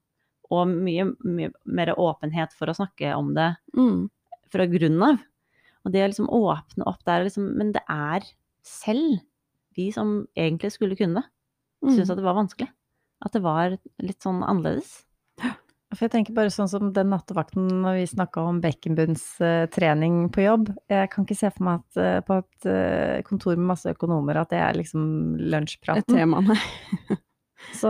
og 0.52 0.68
mye, 0.70 1.08
mye 1.24 1.50
mer 1.66 1.92
åpenhet 1.96 2.52
for 2.54 2.70
å 2.70 2.76
snakke 2.76 3.10
om 3.16 3.32
det 3.34 3.50
Mm. 3.76 4.08
fra 4.52 4.66
grunnen 4.70 5.02
av. 5.02 5.18
Og 5.84 5.92
det 5.92 6.04
å 6.04 6.08
liksom 6.12 6.28
åpne 6.32 6.86
opp 6.86 7.02
der, 7.04 7.24
liksom, 7.26 7.50
men 7.58 7.72
det 7.72 7.82
er 7.90 8.22
selv 8.64 9.20
vi 9.76 9.90
som 9.92 10.26
egentlig 10.38 10.70
skulle 10.72 10.96
kunne 10.96 11.20
det, 11.20 11.24
Mm. 11.84 11.90
syntes 11.98 12.10
at 12.10 12.16
det 12.16 12.24
var 12.24 12.38
vanskelig. 12.38 12.70
At 13.24 13.32
det 13.32 13.42
var 13.42 13.76
litt 14.00 14.20
sånn 14.22 14.40
annerledes. 14.44 15.04
For 15.94 16.04
jeg 16.06 16.12
tenker 16.12 16.34
bare 16.36 16.50
sånn 16.52 16.68
som 16.70 16.92
den 16.92 17.10
nattevakten 17.12 17.66
når 17.82 18.00
vi 18.00 18.06
snakka 18.10 18.42
om 18.50 18.60
bekkenbunnstrening 18.64 20.16
eh, 20.26 20.30
på 20.34 20.44
jobb. 20.44 20.70
Jeg 20.90 21.10
kan 21.12 21.24
ikke 21.26 21.36
se 21.38 21.50
for 21.54 21.64
meg 21.68 21.82
at 21.82 22.00
eh, 22.02 22.20
på 22.26 22.38
et 22.42 22.68
eh, 22.70 23.22
kontor 23.26 23.56
med 23.56 23.70
masse 23.72 23.90
økonomer 23.94 24.40
at 24.42 24.50
det 24.54 24.60
er 24.62 24.78
liksom 24.80 25.04
Et 25.38 25.50
lunsjpraten. 25.54 26.14
tema, 26.14 26.40
nei. 26.44 26.58
Så 27.80 27.88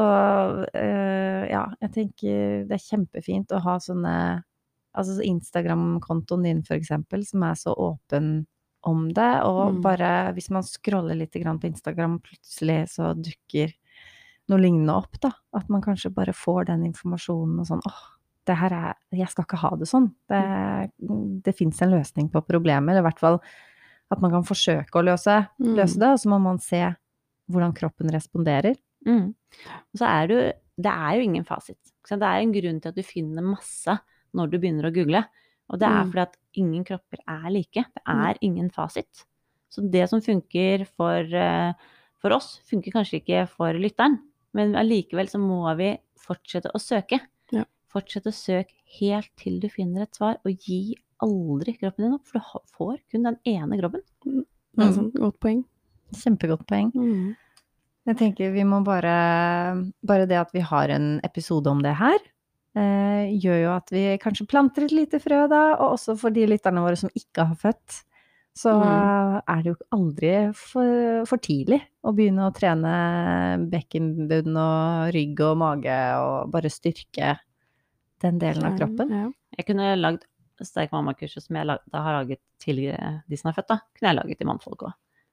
ja, 1.50 1.64
jeg 1.82 1.90
tenker 1.96 2.66
det 2.68 2.76
er 2.76 2.82
kjempefint 2.84 3.50
å 3.56 3.62
ha 3.64 3.78
sånne 3.82 4.12
Altså 4.94 5.16
Instagram-kontoen 5.26 6.44
din, 6.46 6.60
for 6.62 6.76
eksempel, 6.78 7.24
som 7.26 7.42
er 7.42 7.56
så 7.58 7.72
åpen 7.74 8.44
om 8.86 9.08
det. 9.10 9.32
Og 9.42 9.72
Mm. 9.74 9.80
bare 9.82 10.10
hvis 10.36 10.50
man 10.54 10.62
scroller 10.62 11.16
litt 11.18 11.34
grann 11.34 11.58
på 11.58 11.66
Instagram, 11.66 12.20
plutselig 12.22 12.76
så 12.92 13.08
dukker 13.18 13.72
noe 14.48 14.58
lignende 14.60 14.92
opp, 14.94 15.18
da. 15.20 15.30
At 15.56 15.68
man 15.72 15.80
kanskje 15.82 16.12
bare 16.14 16.32
får 16.36 16.66
den 16.66 16.84
informasjonen 16.90 17.60
og 17.60 17.66
sånn 17.66 17.80
åh, 17.86 18.02
det 18.46 18.56
her 18.60 18.72
er 18.76 18.94
Jeg 19.16 19.28
skal 19.32 19.44
ikke 19.46 19.60
ha 19.62 19.70
det 19.80 19.86
sånn. 19.88 20.10
Det, 20.28 20.40
det 21.44 21.54
fins 21.56 21.80
en 21.82 21.94
løsning 21.94 22.28
på 22.32 22.42
problemet, 22.46 22.90
eller 22.92 23.00
i 23.00 23.06
hvert 23.08 23.18
fall 23.22 23.38
at 24.12 24.20
man 24.20 24.30
kan 24.30 24.44
forsøke 24.44 24.92
å 25.00 25.04
løse, 25.04 25.48
Mm. 25.60 25.74
løse 25.76 25.98
det, 25.98 26.08
og 26.12 26.18
så 26.20 26.28
må 26.28 26.38
man 26.42 26.58
se 26.58 26.82
hvordan 27.50 27.72
kroppen 27.74 28.10
responderer. 28.12 28.76
Mm. 29.06 29.34
Og 29.92 29.98
så 29.98 30.06
er 30.08 30.26
du 30.28 30.36
Det 30.76 30.90
er 30.90 31.14
jo 31.16 31.22
ingen 31.22 31.44
fasit. 31.44 31.78
Det 32.08 32.20
er 32.20 32.40
en 32.42 32.52
grunn 32.52 32.80
til 32.82 32.88
at 32.88 32.96
du 32.96 33.02
finner 33.02 33.42
masse 33.42 33.94
når 34.34 34.50
du 34.50 34.58
begynner 34.58 34.88
å 34.90 34.92
google. 34.92 35.24
Og 35.70 35.78
det 35.78 35.86
er 35.88 36.02
Mm. 36.04 36.10
fordi 36.10 36.20
at 36.22 36.36
ingen 36.54 36.84
kropper 36.84 37.18
er 37.28 37.50
like. 37.50 37.72
Det 37.94 38.02
er 38.06 38.34
ingen 38.42 38.68
fasit. 38.70 39.24
Så 39.70 39.88
det 39.90 40.08
som 40.10 40.20
funker 40.20 40.84
for, 40.86 41.20
eh, 41.22 41.72
for 42.20 42.30
oss, 42.32 42.60
funker 42.68 42.90
kanskje 42.92 43.22
ikke 43.22 43.48
for 43.48 43.72
lytteren. 43.72 44.18
Men 44.54 44.74
allikevel 44.78 45.28
så 45.28 45.38
må 45.42 45.62
vi 45.78 45.92
fortsette 46.24 46.70
å 46.74 46.80
søke. 46.80 47.20
Ja. 47.52 47.64
Fortsett 47.92 48.26
å 48.30 48.32
søke 48.34 48.74
helt 49.00 49.30
til 49.40 49.58
du 49.60 49.68
finner 49.68 50.02
et 50.06 50.14
svar, 50.18 50.38
og 50.44 50.56
gi 50.66 50.94
aldri 51.24 51.76
kroppen 51.78 52.04
din 52.06 52.14
opp, 52.16 52.26
for 52.26 52.38
du 52.38 52.74
får 52.76 52.98
kun 53.10 53.22
den 53.28 53.38
ene 53.46 53.78
kroppen. 53.80 54.02
Det 54.24 54.44
er 54.84 54.90
Mm. 55.00 55.10
godt 55.14 55.38
poeng. 55.40 55.64
Kjempegodt 56.14 56.66
poeng. 56.66 56.92
Mm. 56.94 57.36
Jeg 58.06 58.16
tenker 58.18 58.52
vi 58.52 58.62
må 58.64 58.82
bare 58.84 59.92
Bare 60.04 60.26
det 60.28 60.36
at 60.38 60.50
vi 60.52 60.60
har 60.60 60.88
en 60.90 61.20
episode 61.24 61.66
om 61.70 61.80
det 61.82 61.94
her, 61.96 62.18
eh, 62.76 63.30
gjør 63.38 63.62
jo 63.62 63.70
at 63.76 63.90
vi 63.90 64.18
kanskje 64.18 64.46
planter 64.48 64.84
et 64.84 64.92
lite 64.92 65.20
frø 65.22 65.48
da, 65.48 65.74
og 65.78 65.94
også 65.96 66.18
for 66.18 66.30
de 66.30 66.46
lytterne 66.46 66.82
våre 66.82 66.96
som 66.96 67.10
ikke 67.14 67.46
har 67.46 67.54
født. 67.56 68.02
Så 68.54 68.70
Mm. 68.70 69.42
er 69.50 69.62
det 69.62 69.72
jo 69.72 69.76
aldri 69.90 70.32
for, 70.54 71.24
for 71.26 71.38
tidlig 71.42 71.80
å 72.06 72.12
begynne 72.14 72.44
å 72.46 72.52
trene 72.54 72.92
bekkenbunn 73.70 74.54
og 74.56 75.10
rygg 75.14 75.40
og 75.42 75.56
mage 75.58 75.96
og 76.22 76.52
bare 76.52 76.70
styrke 76.70 77.32
den 78.22 78.38
delen 78.38 78.64
av 78.64 78.78
kroppen. 78.78 79.10
Ja. 79.10 79.30
Jeg 79.58 79.66
kunne 79.66 79.96
lagd 79.98 80.22
Sterk 80.62 80.92
mamma-kurset 80.94 81.42
som 81.42 81.56
jeg 81.58 81.66
lag, 81.66 81.80
da 81.90 82.00
har 82.04 82.14
laget 82.20 82.38
til 82.62 82.76
de 82.78 83.36
som 83.36 83.48
er 83.50 83.56
født, 83.56 83.72
da. 83.72 83.80
Kunne 83.98 84.12
jeg 84.12 84.18
laget 84.20 84.38
til 84.38 84.46
mannfolk 84.46 84.84
òg. 84.86 84.92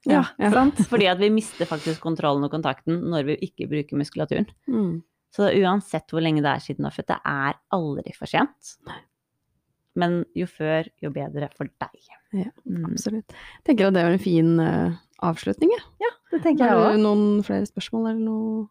Ja, 0.09 0.23
ja. 0.41 0.49
sant? 0.49 0.81
Fordi 0.89 1.05
at 1.11 1.19
vi 1.21 1.29
mister 1.29 1.69
faktisk 1.69 2.01
kontrollen 2.01 2.47
og 2.47 2.49
kontakten 2.49 3.03
når 3.11 3.27
vi 3.29 3.35
ikke 3.45 3.67
bruker 3.69 4.01
muskulaturen. 4.01 4.49
Mm. 4.65 5.03
Så 5.31 5.51
uansett 5.61 6.09
hvor 6.09 6.25
lenge 6.25 6.41
det 6.41 6.49
er 6.49 6.63
siden 6.65 6.81
du 6.81 6.89
har 6.89 6.97
født, 6.97 7.11
det 7.13 7.19
er 7.21 7.59
aldri 7.77 8.15
for 8.17 8.25
sent. 8.33 8.73
Men 10.01 10.19
jo 10.37 10.47
før, 10.49 10.89
jo 11.03 11.13
bedre 11.15 11.51
for 11.55 11.69
deg. 11.81 12.01
Ja, 12.33 12.49
Mm. 12.63 12.85
Absolutt. 12.87 13.33
Jeg 13.33 13.63
tenker 13.67 13.89
at 13.89 13.95
det 13.97 14.03
var 14.07 14.13
en 14.15 14.21
fin 14.23 14.51
uh, 14.63 14.93
avslutning, 15.27 15.71
jeg. 15.75 16.11
Det 16.31 16.39
tenker 16.45 16.63
jeg 16.63 16.77
Har 16.79 16.93
du 16.95 17.01
noen 17.03 17.41
flere 17.43 17.67
spørsmål 17.67 18.05
eller 18.13 18.21
noe? 18.23 18.61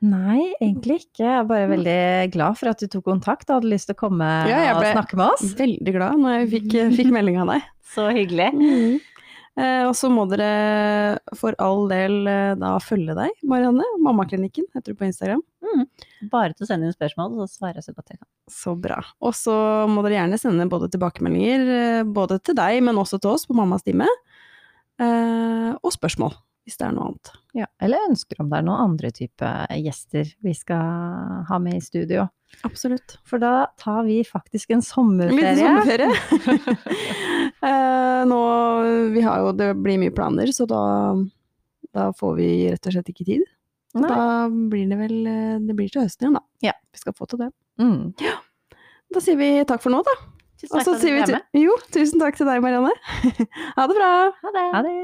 Nei, 0.00 0.54
egentlig 0.64 1.02
ikke. 1.02 1.20
Jeg 1.20 1.36
er 1.42 1.44
bare 1.48 1.68
veldig 1.68 1.96
glad 2.32 2.56
for 2.56 2.70
at 2.72 2.80
du 2.80 2.88
tok 2.88 3.04
kontakt 3.04 3.50
og 3.50 3.58
hadde 3.58 3.68
lyst 3.68 3.90
til 3.90 3.96
å 3.98 4.00
komme 4.00 4.28
Ja, 4.48 4.72
og 4.72 4.86
snakke 4.86 5.18
med 5.20 5.26
oss. 5.26 5.44
Jeg 5.44 5.52
ble 5.58 5.66
Veldig 5.66 5.94
glad 5.98 6.22
når 6.22 6.36
jeg 6.38 6.48
fikk, 6.54 6.68
eh, 6.80 6.92
fikk 6.96 7.10
melding 7.12 7.36
av 7.42 7.52
deg. 7.52 7.66
Så 7.94 8.06
hyggelig. 8.16 8.48
Mm. 8.56 8.96
Eh, 9.60 9.84
og 9.84 9.94
så 9.98 10.08
må 10.12 10.24
dere 10.30 11.18
for 11.36 11.56
all 11.60 11.84
del 11.90 12.24
eh, 12.30 12.56
da 12.58 12.74
følge 12.82 13.16
deg, 13.18 13.42
Marianne. 13.48 13.84
Mammaklinikken 14.04 14.68
heter 14.74 14.94
du 14.94 14.98
på 14.98 15.08
Instagram. 15.08 15.42
Bare 16.32 16.54
til 16.54 16.64
å 16.64 16.68
sende 16.68 16.88
inn 16.88 16.96
spørsmål, 16.96 17.36
så 17.42 17.60
svarer 17.60 17.80
jeg 17.80 17.88
så 17.88 17.94
godt 17.94 18.12
jeg 18.14 18.20
kan. 18.20 18.28
Så 18.50 18.74
bra. 18.78 18.98
Og 19.22 19.36
så 19.36 19.54
må 19.90 20.02
dere 20.06 20.18
gjerne 20.18 20.40
sende 20.40 20.68
både 20.70 20.90
tilbakemeldinger, 20.92 21.72
eh, 21.76 22.02
både 22.08 22.40
til 22.44 22.56
deg, 22.58 22.80
men 22.86 23.00
også 23.00 23.20
til 23.20 23.34
oss 23.34 23.46
på 23.48 23.56
Mammas 23.58 23.86
time. 23.86 24.08
Og 25.00 25.94
spørsmål, 25.94 26.34
hvis 26.68 26.76
det 26.76 26.84
er 26.84 26.90
noe 26.92 27.06
annet. 27.08 27.30
Ja, 27.56 27.68
eller 27.80 28.10
ønsker 28.10 28.42
om 28.42 28.50
det 28.50 28.58
er 28.58 28.66
noen 28.66 28.82
andre 28.82 29.08
type 29.16 29.52
gjester 29.80 30.28
vi 30.44 30.52
skal 30.52 31.46
ha 31.48 31.58
med 31.62 31.78
i 31.78 31.84
studio. 31.84 32.26
Absolutt. 32.66 33.16
For 33.28 33.40
da 33.40 33.66
tar 33.80 34.04
vi 34.04 34.20
faktisk 34.26 34.70
en 34.74 34.80
En 34.80 34.82
sommerferie. 34.84 35.54
liten 35.54 35.64
sommerferie. 35.64 36.76
Eh, 37.60 38.22
nå, 38.24 38.36
vi 39.12 39.20
har 39.20 39.40
jo, 39.42 39.50
det 39.52 39.66
blir 39.76 39.98
mye 40.00 40.12
planer, 40.16 40.48
så 40.56 40.64
da, 40.68 40.78
da 41.92 42.06
får 42.16 42.34
vi 42.38 42.46
rett 42.72 42.86
og 42.88 42.94
slett 42.94 43.10
ikke 43.12 43.26
tid. 43.28 43.42
Så 43.92 44.00
Nei. 44.00 44.08
da 44.08 44.24
blir 44.70 44.86
det 44.88 44.96
vel 44.96 45.14
eh, 45.26 45.58
Det 45.66 45.74
blir 45.76 45.90
til 45.92 46.04
høsten 46.06 46.24
igjen, 46.28 46.38
da. 46.38 46.42
Ja. 46.64 46.72
Vi 46.94 47.02
skal 47.02 47.16
få 47.18 47.26
til 47.28 47.42
det. 47.42 47.50
Mm. 47.82 48.14
Da 49.12 49.20
sier 49.24 49.36
vi 49.40 49.50
takk 49.68 49.82
for 49.84 49.92
nå, 49.92 50.00
da. 50.06 50.14
Tusen 50.60 50.72
takk 50.76 50.86
for 50.88 50.96
at 50.96 51.28
du 51.28 51.34
med. 51.36 51.44
jo, 51.66 51.76
tusen 51.92 52.20
takk 52.22 52.36
til 52.40 52.48
deg, 52.48 52.62
Marianne. 52.64 52.92
ha 53.76 53.86
det 53.90 53.98
bra! 53.98 54.10
Ha 54.40 54.54
det. 54.56 54.66
Ha 54.76 54.82
det. 54.86 54.96